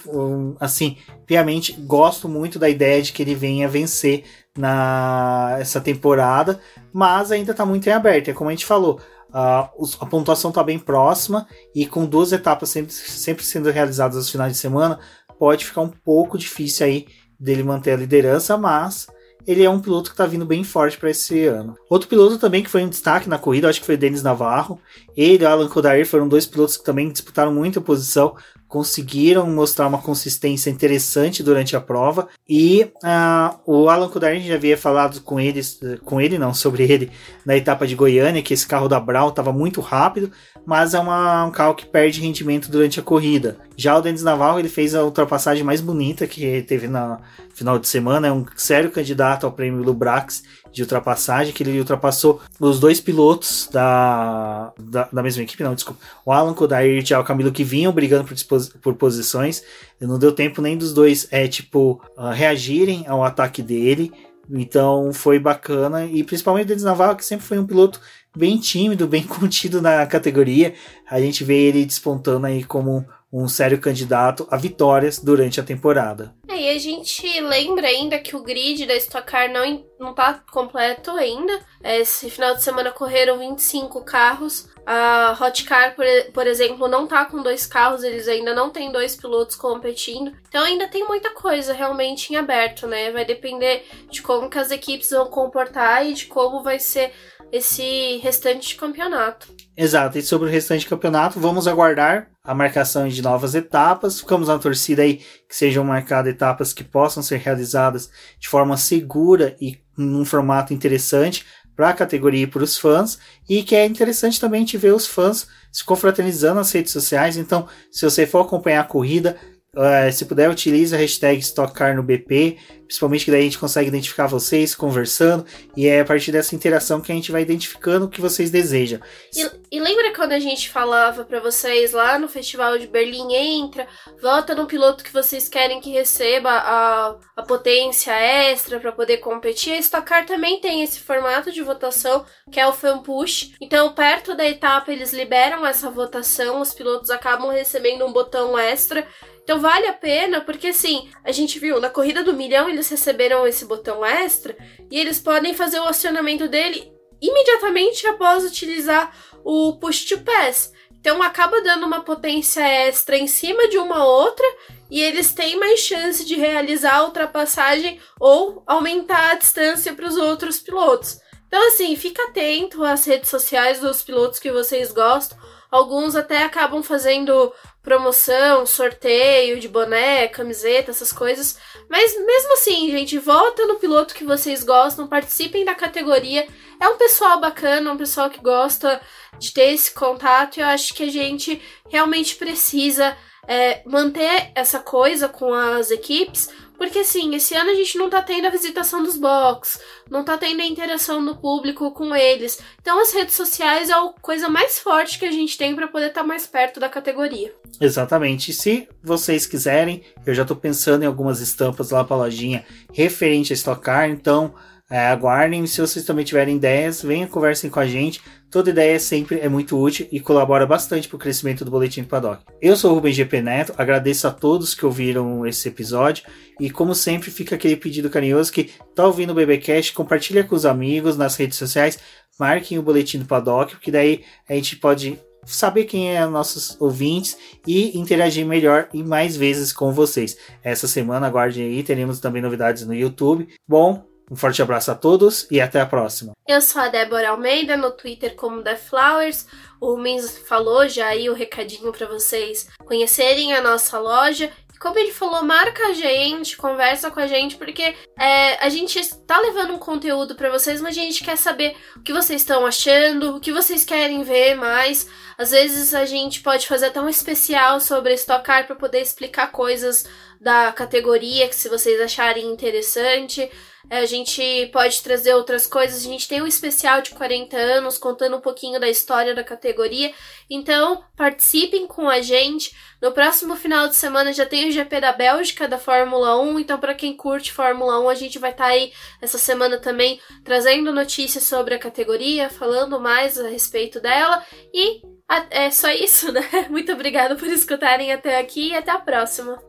assim, 0.59 0.97
piamente 1.27 1.73
gosto 1.73 2.27
muito 2.27 2.57
da 2.57 2.69
ideia 2.69 3.01
de 3.01 3.11
que 3.11 3.21
ele 3.21 3.35
venha 3.35 3.67
vencer 3.67 4.23
na 4.57 5.57
essa 5.59 5.79
temporada, 5.79 6.59
mas 6.91 7.31
ainda 7.31 7.51
está 7.51 7.65
muito 7.65 7.87
em 7.87 7.91
aberto. 7.91 8.29
É 8.29 8.33
como 8.33 8.49
a 8.49 8.53
gente 8.53 8.65
falou, 8.65 8.99
a, 9.33 9.69
a 9.99 10.05
pontuação 10.05 10.49
está 10.49 10.63
bem 10.63 10.79
próxima 10.79 11.47
e 11.73 11.85
com 11.85 12.05
duas 12.05 12.31
etapas 12.31 12.69
sempre, 12.69 12.93
sempre 12.93 13.43
sendo 13.43 13.69
realizadas 13.69 14.17
aos 14.17 14.29
finais 14.29 14.53
de 14.53 14.59
semana, 14.59 14.99
pode 15.37 15.65
ficar 15.65 15.81
um 15.81 15.89
pouco 15.89 16.37
difícil 16.37 16.85
aí 16.85 17.07
dele 17.39 17.63
manter 17.63 17.91
a 17.91 17.97
liderança, 17.97 18.57
mas 18.57 19.07
ele 19.47 19.63
é 19.63 19.69
um 19.69 19.79
piloto 19.79 20.09
que 20.09 20.13
está 20.13 20.25
vindo 20.25 20.45
bem 20.45 20.63
forte 20.63 20.97
para 20.97 21.09
esse 21.09 21.45
ano. 21.45 21.75
Outro 21.89 22.09
piloto 22.09 22.37
também 22.37 22.61
que 22.61 22.69
foi 22.69 22.83
um 22.83 22.89
destaque 22.89 23.29
na 23.29 23.39
corrida, 23.39 23.69
acho 23.69 23.79
que 23.79 23.85
foi 23.85 23.95
o 23.95 23.97
Denis 23.97 24.21
Navarro. 24.21 24.79
Ele 25.15 25.43
e 25.43 25.47
o 25.47 25.49
Alan 25.49 25.69
Kodair 25.69 26.05
foram 26.05 26.27
dois 26.27 26.45
pilotos 26.45 26.77
que 26.77 26.83
também 26.83 27.09
disputaram 27.09 27.53
muita 27.53 27.79
posição, 27.79 28.35
conseguiram 28.69 29.47
mostrar 29.47 29.87
uma 29.87 29.97
consistência 29.97 30.69
interessante 30.69 31.41
durante 31.41 31.75
a 31.75 31.81
prova. 31.81 32.27
E 32.47 32.83
uh, 33.03 33.59
o 33.65 33.89
Alan 33.89 34.07
Kodair 34.07 34.39
já 34.41 34.53
havia 34.53 34.77
falado 34.77 35.21
com 35.21 35.39
ele, 35.39 35.59
com 36.05 36.21
ele 36.21 36.37
não, 36.37 36.53
sobre 36.53 36.83
ele 36.83 37.11
na 37.43 37.57
etapa 37.57 37.87
de 37.87 37.95
Goiânia, 37.95 38.43
que 38.43 38.53
esse 38.53 38.67
carro 38.67 38.87
da 38.87 38.99
Brown 38.99 39.29
estava 39.29 39.51
muito 39.51 39.81
rápido, 39.81 40.31
mas 40.67 40.93
é 40.93 40.99
uma, 40.99 41.45
um 41.45 41.51
carro 41.51 41.73
que 41.73 41.87
perde 41.87 42.21
rendimento 42.21 42.69
durante 42.69 42.99
a 42.99 43.03
corrida. 43.03 43.57
Já 43.75 43.97
o 43.97 44.01
Denis 44.01 44.21
Navarro 44.21 44.59
ele 44.59 44.69
fez 44.69 44.93
a 44.93 45.03
ultrapassagem 45.03 45.63
mais 45.63 45.81
bonita 45.81 46.27
que 46.27 46.61
teve 46.61 46.87
na 46.87 47.19
final 47.55 47.79
de 47.79 47.87
semana, 47.87 48.27
é 48.27 48.31
um 48.31 48.45
sério 48.55 48.91
candidato 48.91 49.45
ao 49.45 49.51
prêmio 49.51 49.83
Lubrax 49.83 50.43
de 50.71 50.81
ultrapassagem, 50.81 51.53
que 51.53 51.63
ele 51.63 51.79
ultrapassou 51.79 52.41
os 52.59 52.79
dois 52.79 52.99
pilotos 52.99 53.69
da, 53.71 54.71
da, 54.79 55.09
da 55.11 55.23
mesma 55.23 55.43
equipe, 55.43 55.63
não, 55.63 55.75
desculpa, 55.75 55.99
o 56.25 56.31
Alan 56.31 56.53
Kodair 56.53 57.03
e 57.03 57.13
o 57.13 57.23
Camilo 57.23 57.51
que 57.51 57.63
vinham 57.63 57.91
brigando 57.91 58.27
por, 58.47 58.59
por 58.81 58.95
posições, 58.95 59.63
não 59.99 60.19
deu 60.19 60.31
tempo 60.31 60.61
nem 60.61 60.77
dos 60.77 60.93
dois, 60.93 61.27
é 61.31 61.47
tipo, 61.47 62.01
uh, 62.17 62.29
reagirem 62.29 63.05
ao 63.07 63.23
ataque 63.23 63.61
dele, 63.61 64.11
então 64.49 65.13
foi 65.13 65.37
bacana, 65.37 66.05
e 66.05 66.23
principalmente 66.23 66.65
o 66.65 66.67
Denis 66.69 66.83
Navarro, 66.83 67.15
que 67.15 67.25
sempre 67.25 67.45
foi 67.45 67.59
um 67.59 67.67
piloto 67.67 68.01
bem 68.35 68.57
tímido, 68.57 69.07
bem 69.07 69.23
contido 69.27 69.81
na 69.81 70.05
categoria. 70.05 70.73
A 71.09 71.19
gente 71.19 71.43
vê 71.43 71.67
ele 71.67 71.85
despontando 71.85 72.45
aí 72.45 72.63
como 72.63 73.05
um 73.31 73.47
sério 73.47 73.79
candidato 73.79 74.47
a 74.49 74.57
vitórias 74.57 75.19
durante 75.19 75.59
a 75.59 75.63
temporada. 75.63 76.33
É, 76.47 76.59
e 76.59 76.69
a 76.69 76.79
gente 76.79 77.39
lembra 77.41 77.87
ainda 77.87 78.17
que 78.17 78.35
o 78.35 78.41
grid 78.41 78.87
da 78.87 78.95
Stock 78.95 79.25
Car 79.25 79.51
não, 79.51 79.85
não 79.99 80.13
tá 80.15 80.43
completo 80.51 81.11
ainda. 81.11 81.59
Esse 81.83 82.29
final 82.29 82.55
de 82.55 82.63
semana 82.63 82.91
correram 82.91 83.37
25 83.37 84.03
carros. 84.03 84.67
A 84.83 85.37
Hot 85.39 85.63
Car, 85.65 85.95
por, 85.95 86.05
por 86.33 86.47
exemplo, 86.47 86.87
não 86.87 87.05
tá 87.05 87.23
com 87.25 87.43
dois 87.43 87.67
carros, 87.67 88.03
eles 88.03 88.27
ainda 88.27 88.55
não 88.55 88.71
têm 88.71 88.91
dois 88.91 89.15
pilotos 89.15 89.55
competindo. 89.55 90.33
Então 90.47 90.63
ainda 90.63 90.87
tem 90.87 91.07
muita 91.07 91.29
coisa 91.29 91.73
realmente 91.73 92.33
em 92.33 92.35
aberto, 92.35 92.87
né? 92.87 93.11
Vai 93.11 93.23
depender 93.23 93.85
de 94.09 94.23
como 94.23 94.49
que 94.49 94.57
as 94.57 94.71
equipes 94.71 95.11
vão 95.11 95.27
comportar 95.27 96.07
e 96.07 96.13
de 96.13 96.25
como 96.25 96.63
vai 96.63 96.79
ser 96.79 97.13
esse 97.51 98.17
restante 98.17 98.69
de 98.69 98.75
campeonato. 98.75 99.53
Exato, 99.75 100.17
e 100.17 100.21
sobre 100.21 100.47
o 100.47 100.51
restante 100.51 100.81
de 100.81 100.87
campeonato, 100.87 101.39
vamos 101.39 101.67
aguardar 101.67 102.29
a 102.43 102.53
marcação 102.53 103.07
de 103.07 103.21
novas 103.21 103.55
etapas. 103.55 104.19
Ficamos 104.19 104.47
na 104.47 104.59
torcida 104.59 105.01
aí 105.01 105.17
que 105.47 105.55
sejam 105.55 105.83
marcadas 105.83 106.33
etapas 106.33 106.73
que 106.73 106.83
possam 106.83 107.21
ser 107.21 107.37
realizadas 107.37 108.09
de 108.39 108.47
forma 108.47 108.75
segura 108.77 109.55
e 109.61 109.79
num 109.97 110.25
formato 110.25 110.73
interessante 110.73 111.45
para 111.75 111.89
a 111.89 111.93
categoria 111.93 112.43
e 112.43 112.47
para 112.47 112.63
os 112.63 112.77
fãs. 112.77 113.19
E 113.47 113.63
que 113.63 113.75
é 113.75 113.85
interessante 113.85 114.39
também 114.39 114.65
te 114.65 114.77
ver 114.77 114.93
os 114.93 115.07
fãs 115.07 115.47
se 115.71 115.83
confraternizando 115.83 116.55
nas 116.55 116.71
redes 116.71 116.91
sociais. 116.91 117.37
Então, 117.37 117.67
se 117.91 118.03
você 118.03 118.25
for 118.25 118.41
acompanhar 118.41 118.81
a 118.81 118.87
corrida, 118.87 119.37
Uh, 119.75 120.11
se 120.11 120.25
puder, 120.25 120.49
utilize 120.49 120.95
a 120.95 120.97
hashtag 120.97 121.39
StockCar 121.43 121.95
no 121.95 122.01
BP, 122.01 122.57
principalmente 122.85 123.25
que 123.25 123.29
daí 123.29 123.41
a 123.41 123.43
gente 123.43 123.59
consegue 123.59 123.87
identificar 123.87 124.25
vocês 124.25 124.73
conversando, 124.73 125.45
e 125.77 125.87
é 125.87 125.99
a 125.99 126.05
partir 126.05 126.31
dessa 126.31 126.55
interação 126.55 126.99
que 126.99 127.11
a 127.11 127.15
gente 127.15 127.31
vai 127.31 127.43
identificando 127.43 128.05
o 128.05 128.09
que 128.09 128.19
vocês 128.19 128.49
desejam. 128.49 128.99
E, 129.31 129.47
e 129.71 129.79
lembra 129.79 130.11
quando 130.15 130.31
a 130.31 130.39
gente 130.39 130.71
falava 130.71 131.23
para 131.23 131.39
vocês 131.39 131.91
lá 131.91 132.17
no 132.17 132.27
Festival 132.27 132.79
de 132.79 132.87
Berlim, 132.87 133.31
entra, 133.35 133.87
vota 134.19 134.55
no 134.55 134.65
piloto 134.65 135.03
que 135.03 135.13
vocês 135.13 135.47
querem 135.47 135.79
que 135.79 135.91
receba 135.91 136.49
a, 136.49 137.15
a 137.37 137.43
potência 137.43 138.11
extra 138.11 138.79
para 138.79 138.91
poder 138.91 139.17
competir? 139.17 139.73
A 139.73 139.77
Stock 139.77 140.09
também 140.25 140.59
tem 140.59 140.81
esse 140.81 140.99
formato 140.99 141.51
de 141.51 141.61
votação, 141.61 142.25
que 142.51 142.59
é 142.59 142.67
o 142.67 142.73
fan 142.73 143.03
push. 143.03 143.51
Então, 143.61 143.93
perto 143.93 144.35
da 144.35 144.49
etapa, 144.49 144.91
eles 144.91 145.13
liberam 145.13 145.63
essa 145.63 145.91
votação, 145.91 146.59
os 146.59 146.73
pilotos 146.73 147.11
acabam 147.11 147.51
recebendo 147.51 148.03
um 148.03 148.11
botão 148.11 148.57
extra 148.57 149.05
então 149.49 149.59
vale 149.59 149.87
a 149.87 149.93
pena, 149.93 150.41
porque 150.41 150.67
assim, 150.67 151.09
a 151.23 151.31
gente 151.31 151.57
viu 151.57 151.79
na 151.79 151.89
corrida 151.89 152.23
do 152.23 152.35
milhão 152.35 152.69
eles 152.69 152.87
receberam 152.87 153.47
esse 153.47 153.65
botão 153.65 154.05
extra 154.05 154.55
e 154.91 154.99
eles 154.99 155.17
podem 155.17 155.55
fazer 155.55 155.79
o 155.79 155.87
acionamento 155.87 156.47
dele 156.47 156.93
imediatamente 157.19 158.05
após 158.05 158.43
utilizar 158.43 159.11
o 159.43 159.79
push 159.79 160.05
to 160.05 160.19
pass. 160.19 160.71
Então 160.99 161.23
acaba 161.23 161.63
dando 161.63 161.87
uma 161.87 162.01
potência 162.01 162.61
extra 162.61 163.17
em 163.17 163.25
cima 163.25 163.67
de 163.69 163.79
uma 163.79 164.05
outra 164.05 164.45
e 164.87 165.01
eles 165.01 165.33
têm 165.33 165.57
mais 165.57 165.79
chance 165.79 166.23
de 166.23 166.35
realizar 166.35 166.97
a 166.97 167.05
ultrapassagem 167.05 167.99
ou 168.19 168.61
aumentar 168.67 169.31
a 169.31 169.35
distância 169.35 169.95
para 169.95 170.05
os 170.05 170.15
outros 170.15 170.59
pilotos. 170.59 171.17
Então 171.47 171.69
assim, 171.69 171.95
fica 171.95 172.21
atento 172.25 172.83
às 172.83 173.03
redes 173.03 173.31
sociais 173.31 173.79
dos 173.79 174.03
pilotos 174.03 174.37
que 174.37 174.51
vocês 174.51 174.91
gostam. 174.91 175.39
Alguns 175.71 176.15
até 176.15 176.43
acabam 176.43 176.83
fazendo 176.83 177.51
promoção, 177.81 178.65
sorteio 178.65 179.59
de 179.59 179.67
boné, 179.67 180.27
camiseta, 180.27 180.91
essas 180.91 181.11
coisas. 181.11 181.57
Mas 181.89 182.13
mesmo 182.25 182.53
assim, 182.53 182.91
gente, 182.91 183.17
vota 183.17 183.65
no 183.65 183.75
piloto 183.75 184.13
que 184.13 184.23
vocês 184.23 184.63
gostam, 184.63 185.07
participem 185.07 185.65
da 185.65 185.73
categoria. 185.73 186.47
É 186.79 186.87
um 186.87 186.97
pessoal 186.97 187.39
bacana, 187.39 187.91
um 187.91 187.97
pessoal 187.97 188.29
que 188.29 188.41
gosta 188.41 189.01
de 189.37 189.53
ter 189.53 189.73
esse 189.73 189.93
contato 189.93 190.57
e 190.57 190.59
eu 190.61 190.67
acho 190.67 190.93
que 190.93 191.03
a 191.03 191.11
gente 191.11 191.61
realmente 191.89 192.35
precisa 192.35 193.17
é, 193.47 193.81
manter 193.85 194.51
essa 194.53 194.79
coisa 194.79 195.27
com 195.27 195.53
as 195.53 195.89
equipes, 195.89 196.49
Porque 196.79 196.99
assim, 196.99 197.35
esse 197.35 197.53
ano 197.53 197.71
a 197.71 197.75
gente 197.75 197.97
não 197.97 198.09
tá 198.09 198.21
tendo 198.21 198.47
a 198.47 198.49
visitação 198.49 199.03
dos 199.03 199.17
box, 199.17 199.81
não 200.09 200.23
tá 200.23 200.37
tendo 200.37 200.61
a 200.61 200.65
interação 200.65 201.23
do 201.23 201.35
público 201.35 201.91
com 201.91 202.15
eles. 202.15 202.57
Então 202.81 203.01
as 203.01 203.11
redes 203.11 203.35
sociais 203.35 203.89
é 203.89 203.93
a 203.93 204.13
coisa 204.21 204.47
mais 204.47 204.79
forte 204.79 205.19
que 205.19 205.25
a 205.25 205.31
gente 205.31 205.57
tem 205.57 205.75
para 205.75 205.89
poder 205.89 206.07
estar 206.07 206.21
tá 206.21 206.27
mais 206.27 206.47
perto 206.47 206.79
da 206.79 206.87
categoria. 206.87 207.53
Exatamente. 207.81 208.53
Se 208.53 208.87
vocês 209.03 209.45
quiserem, 209.45 210.03
eu 210.25 210.33
já 210.33 210.45
tô 210.45 210.55
pensando 210.55 211.03
em 211.03 211.05
algumas 211.05 211.41
estampas 211.41 211.91
lá 211.91 212.01
pra 212.05 212.15
lojinha 212.15 212.65
referente 212.93 213.51
a 213.51 213.55
Stock 213.55 213.81
Car, 213.81 214.09
então 214.09 214.55
é, 214.89 215.07
aguardem. 215.07 215.67
Se 215.67 215.81
vocês 215.81 216.05
também 216.05 216.23
tiverem 216.23 216.55
ideias, 216.55 217.01
venham 217.01 217.27
conversem 217.27 217.69
com 217.69 217.81
a 217.81 217.85
gente. 217.85 218.21
Toda 218.51 218.71
ideia 218.71 218.99
sempre 218.99 219.39
é 219.39 219.47
muito 219.47 219.79
útil 219.79 220.07
e 220.11 220.19
colabora 220.19 220.65
bastante 220.65 221.07
para 221.07 221.15
o 221.15 221.19
crescimento 221.19 221.63
do 221.63 221.69
Boletim 221.69 222.01
do 222.01 222.07
Paddock. 222.07 222.43
Eu 222.59 222.75
sou 222.75 222.91
o 222.91 222.95
Rubem 222.95 223.13
GP 223.13 223.43
Neto, 223.43 223.73
agradeço 223.77 224.27
a 224.27 224.31
todos 224.31 224.73
que 224.73 224.83
ouviram 224.83 225.45
esse 225.45 225.67
episódio 225.67 226.23
e 226.59 226.67
como 226.71 226.95
sempre 226.95 227.29
fica 227.29 227.53
aquele 227.53 227.75
pedido 227.75 228.09
carinhoso 228.09 228.51
que 228.51 228.71
tá 228.95 229.05
ouvindo 229.05 229.29
o 229.29 229.35
BBcast, 229.35 229.93
compartilha 229.93 230.43
com 230.43 230.55
os 230.55 230.65
amigos 230.65 231.15
nas 231.15 231.35
redes 231.35 231.59
sociais, 231.59 231.99
marquem 232.39 232.79
o 232.79 232.81
Boletim 232.81 233.19
do 233.19 233.25
Paddock, 233.25 233.73
porque 233.75 233.91
daí 233.91 234.23
a 234.49 234.55
gente 234.55 234.77
pode 234.77 235.19
saber 235.45 235.85
quem 235.85 236.15
é 236.15 236.25
nossos 236.25 236.75
ouvintes 236.79 237.37
e 237.67 237.95
interagir 237.97 238.45
melhor 238.47 238.89
e 238.91 239.03
mais 239.03 239.37
vezes 239.37 239.71
com 239.71 239.93
vocês. 239.93 240.35
Essa 240.63 240.87
semana, 240.87 241.27
aguardem 241.27 241.65
aí, 241.65 241.83
teremos 241.83 242.19
também 242.19 242.41
novidades 242.41 242.83
no 242.85 242.95
YouTube. 242.95 243.47
Bom, 243.67 244.08
um 244.29 244.35
forte 244.35 244.61
abraço 244.61 244.91
a 244.91 244.95
todos 244.95 245.47
e 245.49 245.59
até 245.59 245.81
a 245.81 245.85
próxima. 245.85 246.33
Eu 246.47 246.61
sou 246.61 246.81
a 246.81 246.87
Débora 246.87 247.29
Almeida, 247.29 247.75
no 247.75 247.91
Twitter 247.91 248.35
como 248.35 248.61
The 248.61 248.75
Flowers. 248.75 249.45
O 249.81 249.97
Mins 249.97 250.37
falou 250.37 250.87
já 250.87 251.07
aí 251.07 251.29
o 251.29 251.33
recadinho 251.33 251.91
para 251.91 252.07
vocês 252.07 252.67
conhecerem 252.85 253.53
a 253.53 253.61
nossa 253.61 253.97
loja. 253.97 254.51
Como 254.79 254.97
ele 254.97 255.11
falou, 255.11 255.43
marca 255.43 255.87
a 255.87 255.93
gente, 255.93 256.55
conversa 256.55 257.11
com 257.11 257.19
a 257.19 257.27
gente, 257.27 257.57
porque 257.57 257.93
é, 258.17 258.63
a 258.63 258.69
gente 258.69 258.97
está 258.97 259.37
levando 259.37 259.73
um 259.73 259.77
conteúdo 259.77 260.35
para 260.35 260.49
vocês, 260.49 260.79
mas 260.79 260.97
a 260.97 261.01
gente 261.01 261.21
quer 261.21 261.37
saber 261.37 261.75
o 261.97 261.99
que 261.99 262.13
vocês 262.13 262.41
estão 262.41 262.65
achando, 262.65 263.35
o 263.35 263.39
que 263.41 263.51
vocês 263.51 263.83
querem 263.83 264.23
ver 264.23 264.55
mais. 264.55 265.05
Às 265.37 265.51
vezes 265.51 265.93
a 265.93 266.05
gente 266.05 266.41
pode 266.41 266.65
fazer 266.65 266.87
até 266.87 267.01
um 267.01 267.09
especial 267.09 267.81
sobre 267.81 268.13
Stock 268.13 268.43
Car 268.43 268.67
para 268.67 268.75
poder 268.75 269.01
explicar 269.01 269.51
coisas 269.51 270.05
da 270.39 270.71
categoria 270.71 271.47
que 271.47 271.55
se 271.55 271.69
vocês 271.69 271.99
acharem 271.99 272.45
interessante. 272.45 273.49
É, 273.89 273.99
a 273.99 274.05
gente 274.05 274.69
pode 274.73 275.01
trazer 275.01 275.33
outras 275.33 275.65
coisas. 275.65 276.01
A 276.01 276.09
gente 276.09 276.27
tem 276.27 276.41
um 276.41 276.47
especial 276.47 277.01
de 277.01 277.11
40 277.11 277.55
anos 277.57 277.97
contando 277.97 278.37
um 278.37 278.41
pouquinho 278.41 278.79
da 278.79 278.89
história 278.89 279.33
da 279.33 279.43
categoria. 279.43 280.13
Então, 280.49 281.03
participem 281.15 281.87
com 281.87 282.07
a 282.07 282.21
gente. 282.21 282.75
No 283.01 283.11
próximo 283.11 283.55
final 283.55 283.87
de 283.87 283.95
semana 283.95 284.33
já 284.33 284.45
tem 284.45 284.67
o 284.67 284.71
GP 284.71 284.99
da 284.99 285.13
Bélgica 285.13 285.67
da 285.67 285.77
Fórmula 285.77 286.39
1. 286.39 286.59
Então, 286.59 286.79
para 286.79 286.93
quem 286.93 287.15
curte 287.15 287.53
Fórmula 287.53 287.99
1, 288.01 288.09
a 288.09 288.15
gente 288.15 288.37
vai 288.37 288.51
estar 288.51 288.65
tá 288.65 288.69
aí 288.71 288.91
essa 289.21 289.37
semana 289.37 289.77
também 289.77 290.19
trazendo 290.43 290.93
notícias 290.93 291.45
sobre 291.45 291.73
a 291.73 291.79
categoria, 291.79 292.49
falando 292.49 292.99
mais 292.99 293.39
a 293.39 293.47
respeito 293.47 293.99
dela. 293.99 294.43
E 294.73 295.01
é 295.49 295.71
só 295.71 295.89
isso, 295.89 296.31
né? 296.31 296.41
Muito 296.69 296.91
obrigada 296.91 297.35
por 297.35 297.47
escutarem 297.47 298.11
até 298.11 298.39
aqui 298.39 298.69
e 298.69 298.75
até 298.75 298.91
a 298.91 298.99
próxima. 298.99 299.68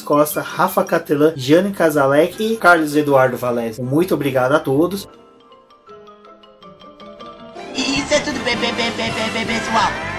Costa, 0.00 0.40
Rafa 0.40 0.84
Catelan, 0.84 1.32
Jane 1.36 1.72
Casalec 1.72 2.42
e 2.42 2.56
Carlos 2.56 2.96
Eduardo 2.96 3.36
Valese. 3.36 3.80
Muito 3.82 4.14
obrigado 4.14 4.52
a 4.52 4.58
todos. 4.58 5.08
Isso 7.74 8.14
é 8.14 8.20
tudo 8.20 8.38
pessoal. 9.46 10.15